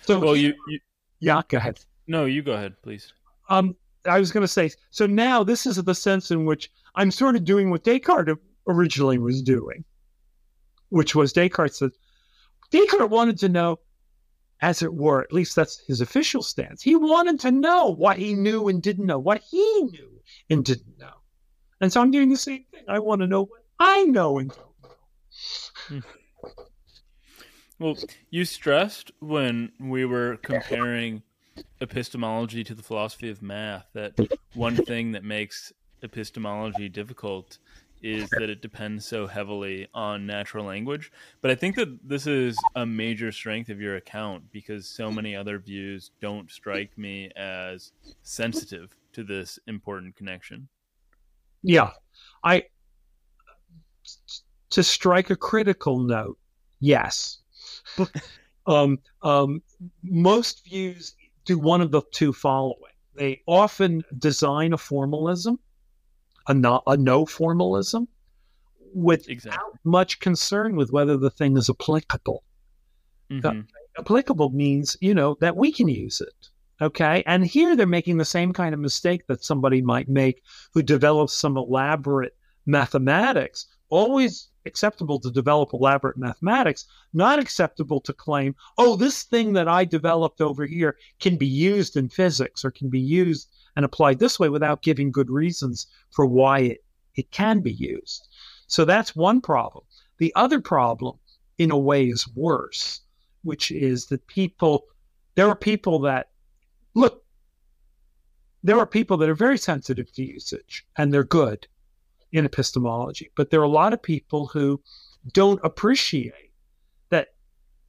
[0.00, 0.80] So, well, you, you,
[1.20, 1.78] yeah, go ahead.
[2.08, 3.12] No, you go ahead, please.
[3.48, 3.76] Um,
[4.06, 7.36] I was going to say, so now this is the sense in which I'm sort
[7.36, 9.84] of doing what Descartes originally was doing,
[10.90, 11.90] which was Descartes said,
[12.70, 13.78] Descartes wanted to know
[14.60, 15.22] as it were.
[15.22, 16.82] At least that's his official stance.
[16.82, 20.98] He wanted to know what he knew and didn't know, what he knew and didn't
[20.98, 21.14] know.
[21.80, 22.84] And so I'm doing the same thing.
[22.88, 24.90] I want to know what I know and don't know.
[25.88, 25.98] Hmm.
[27.80, 27.96] Well,
[28.30, 31.22] you stressed when we were comparing
[31.80, 34.14] epistemology to the philosophy of math that
[34.54, 35.72] one thing that makes
[36.02, 37.58] epistemology difficult
[38.02, 41.12] is that it depends so heavily on natural language.
[41.40, 45.36] But I think that this is a major strength of your account because so many
[45.36, 47.92] other views don't strike me as
[48.22, 50.68] sensitive to this important connection.
[51.62, 51.90] Yeah.
[52.42, 52.64] I
[54.70, 56.38] to strike a critical note,
[56.80, 57.38] yes.
[58.66, 59.62] um, um,
[60.02, 62.92] most views do one of the two following.
[63.14, 65.58] they often design a formalism,
[66.48, 68.08] a, no, a no formalism,
[68.94, 69.78] without exactly.
[69.84, 72.42] much concern with whether the thing is applicable.
[73.30, 73.60] Mm-hmm.
[73.98, 76.48] applicable means, you know, that we can use it.
[76.82, 77.22] Okay.
[77.26, 80.42] And here they're making the same kind of mistake that somebody might make
[80.74, 82.36] who develops some elaborate
[82.66, 89.68] mathematics, always acceptable to develop elaborate mathematics, not acceptable to claim, oh, this thing that
[89.68, 94.18] I developed over here can be used in physics or can be used and applied
[94.18, 96.84] this way without giving good reasons for why it,
[97.14, 98.28] it can be used.
[98.66, 99.84] So that's one problem.
[100.18, 101.18] The other problem,
[101.58, 103.00] in a way, is worse,
[103.42, 104.84] which is that people,
[105.34, 106.30] there are people that,
[106.94, 107.24] look,
[108.62, 111.66] there are people that are very sensitive to usage and they're good
[112.32, 113.30] in epistemology.
[113.36, 114.80] But there are a lot of people who
[115.32, 116.52] don't appreciate
[117.10, 117.28] that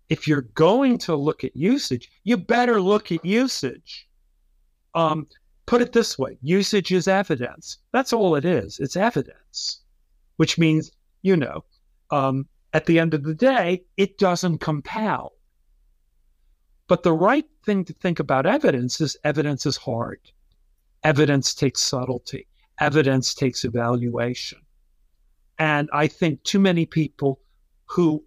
[0.10, 4.08] if you're going to look at usage, you better look at usage.
[4.94, 5.28] Um,
[5.66, 7.80] put it this way usage is evidence.
[7.92, 8.80] That's all it is.
[8.80, 9.82] It's evidence,
[10.38, 10.92] which means,
[11.22, 11.64] you know,
[12.12, 15.34] um, at the end of the day, it doesn't compel.
[16.88, 20.20] But the right thing to think about evidence is evidence is hard.
[21.04, 22.48] Evidence takes subtlety
[22.80, 24.60] evidence takes evaluation.
[25.60, 27.40] And I think too many people
[27.86, 28.24] who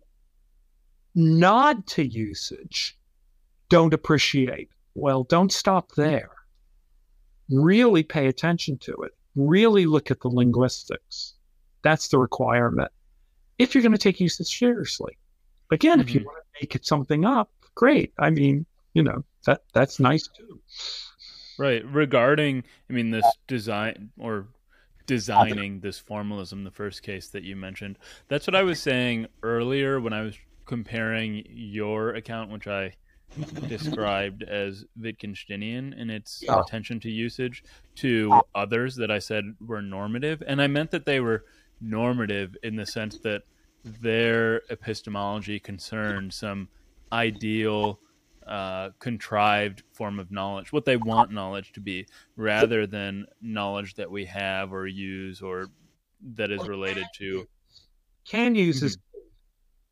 [1.14, 2.98] nod to usage
[3.68, 4.70] don't appreciate.
[4.94, 6.30] Well, don't stop there.
[7.50, 9.12] Really pay attention to it.
[9.34, 11.34] Really look at the linguistics.
[11.82, 12.90] That's the requirement.
[13.58, 15.16] If you're going to take usage seriously.
[15.70, 16.00] Again, mm-hmm.
[16.08, 16.26] if you mm-hmm.
[16.26, 18.12] want to make it something up, great.
[18.18, 20.60] I mean, you know, that that's nice too.
[21.58, 21.84] Right.
[21.86, 24.48] Regarding, I mean, this design or
[25.06, 30.00] designing this formalism, the first case that you mentioned, that's what I was saying earlier
[30.00, 32.94] when I was comparing your account, which I
[33.68, 36.60] described as Wittgensteinian in its yeah.
[36.60, 37.64] attention to usage,
[37.96, 40.42] to others that I said were normative.
[40.46, 41.44] And I meant that they were
[41.80, 43.42] normative in the sense that
[43.84, 46.68] their epistemology concerned some
[47.12, 48.00] ideal
[48.46, 52.06] uh, contrived form of knowledge, what they want knowledge to be,
[52.36, 55.66] rather than knowledge that we have or use or
[56.34, 57.46] that is related to.
[58.24, 58.86] Can use mm-hmm.
[58.86, 58.98] is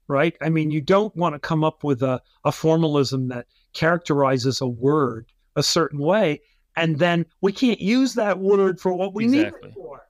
[0.09, 0.37] right.
[0.41, 4.67] I mean, you don't want to come up with a, a formalism that characterizes a
[4.67, 5.27] word
[5.57, 6.41] a certain way,
[6.77, 9.69] and then we can't use that word for what we exactly.
[9.69, 10.03] need it for.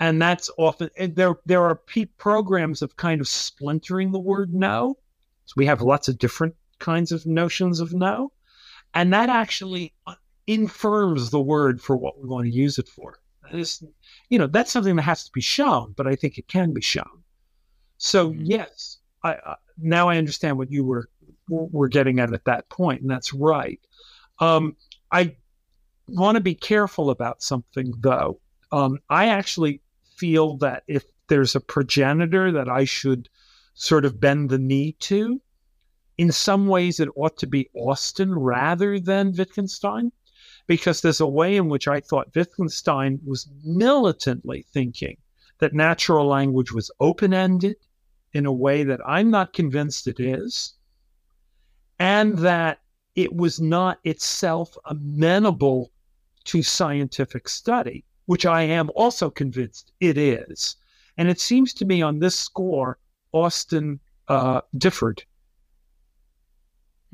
[0.00, 1.36] And that's often and there.
[1.46, 1.80] There are
[2.18, 4.98] programs of kind of splintering the word "know."
[5.44, 8.32] So we have lots of different kinds of notions of know.
[8.94, 9.94] And that actually
[10.46, 13.18] infirms the word for what we want to use it for.
[13.42, 13.82] That is,
[14.28, 16.80] you know, that's something that has to be shown, but I think it can be
[16.80, 17.22] shown.
[17.98, 18.44] So mm-hmm.
[18.44, 21.08] yes, I, uh, now I understand what you were
[21.48, 23.80] were getting at at that point, and that's right.
[24.38, 24.76] Um,
[25.12, 25.36] I
[26.08, 28.40] want to be careful about something though.
[28.72, 29.82] Um, I actually
[30.16, 33.28] feel that if there's a progenitor that I should
[33.74, 35.40] sort of bend the knee to,
[36.18, 40.12] in some ways it ought to be Austin rather than Wittgenstein,
[40.66, 45.16] because there's a way in which I thought Wittgenstein was militantly thinking
[45.58, 47.76] that natural language was open ended
[48.32, 50.74] in a way that I'm not convinced it is,
[51.98, 52.80] and that
[53.14, 55.92] it was not itself amenable
[56.44, 60.76] to scientific study, which I am also convinced it is.
[61.16, 62.98] And it seems to me on this score,
[63.32, 65.22] Austin uh, differed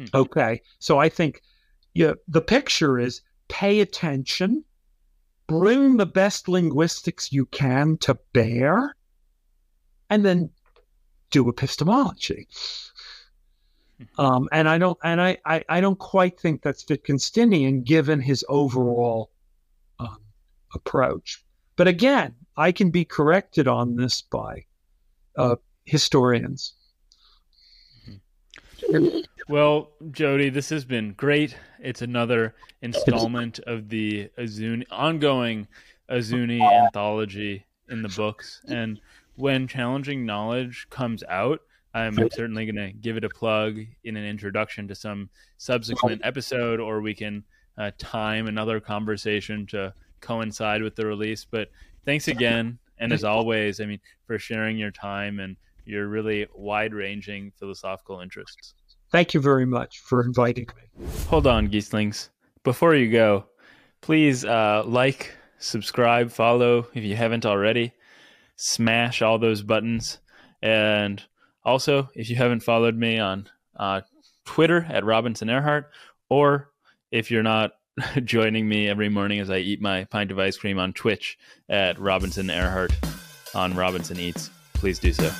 [0.01, 0.16] Hmm.
[0.16, 0.62] Okay.
[0.78, 1.43] So I think
[1.94, 4.64] yeah, the picture is pay attention,
[5.47, 8.97] bring the best linguistics you can to bear,
[10.09, 10.51] and then
[11.31, 12.48] do epistemology.
[13.98, 14.20] Hmm.
[14.20, 18.44] Um, and I don't, and I, I, I, don't quite think that's Wittgensteinian given his
[18.48, 19.31] overall
[19.98, 20.18] um,
[20.74, 21.44] approach.
[21.77, 24.64] But again, I can be corrected on this by
[25.36, 26.74] uh, historians.
[29.48, 31.57] Well, Jody, this has been great.
[31.81, 35.66] It's another installment of the Azzouni ongoing
[36.09, 38.61] Azzouni anthology in the books.
[38.69, 39.01] And
[39.36, 41.61] when challenging knowledge comes out,
[41.94, 46.78] I'm certainly going to give it a plug in an introduction to some subsequent episode,
[46.78, 47.43] or we can
[47.77, 51.44] uh, time another conversation to coincide with the release.
[51.44, 51.70] But
[52.05, 52.78] thanks again.
[52.98, 58.20] And as always, I mean, for sharing your time and your really wide ranging philosophical
[58.20, 58.74] interests.
[59.11, 61.07] Thank you very much for inviting me.
[61.28, 62.28] Hold on, Geeslings.
[62.62, 63.47] Before you go,
[64.01, 67.93] please uh, like, subscribe, follow if you haven't already.
[68.57, 70.19] Smash all those buttons.
[70.62, 71.23] And
[71.65, 74.02] also, if you haven't followed me on uh,
[74.44, 75.86] Twitter at Robinson Erhardt,
[76.28, 76.70] or
[77.11, 77.73] if you're not
[78.24, 81.39] joining me every morning as I eat my pint of ice cream on Twitch
[81.69, 82.93] at Robinson Erhardt
[83.55, 85.31] on Robinson Eats, please do so.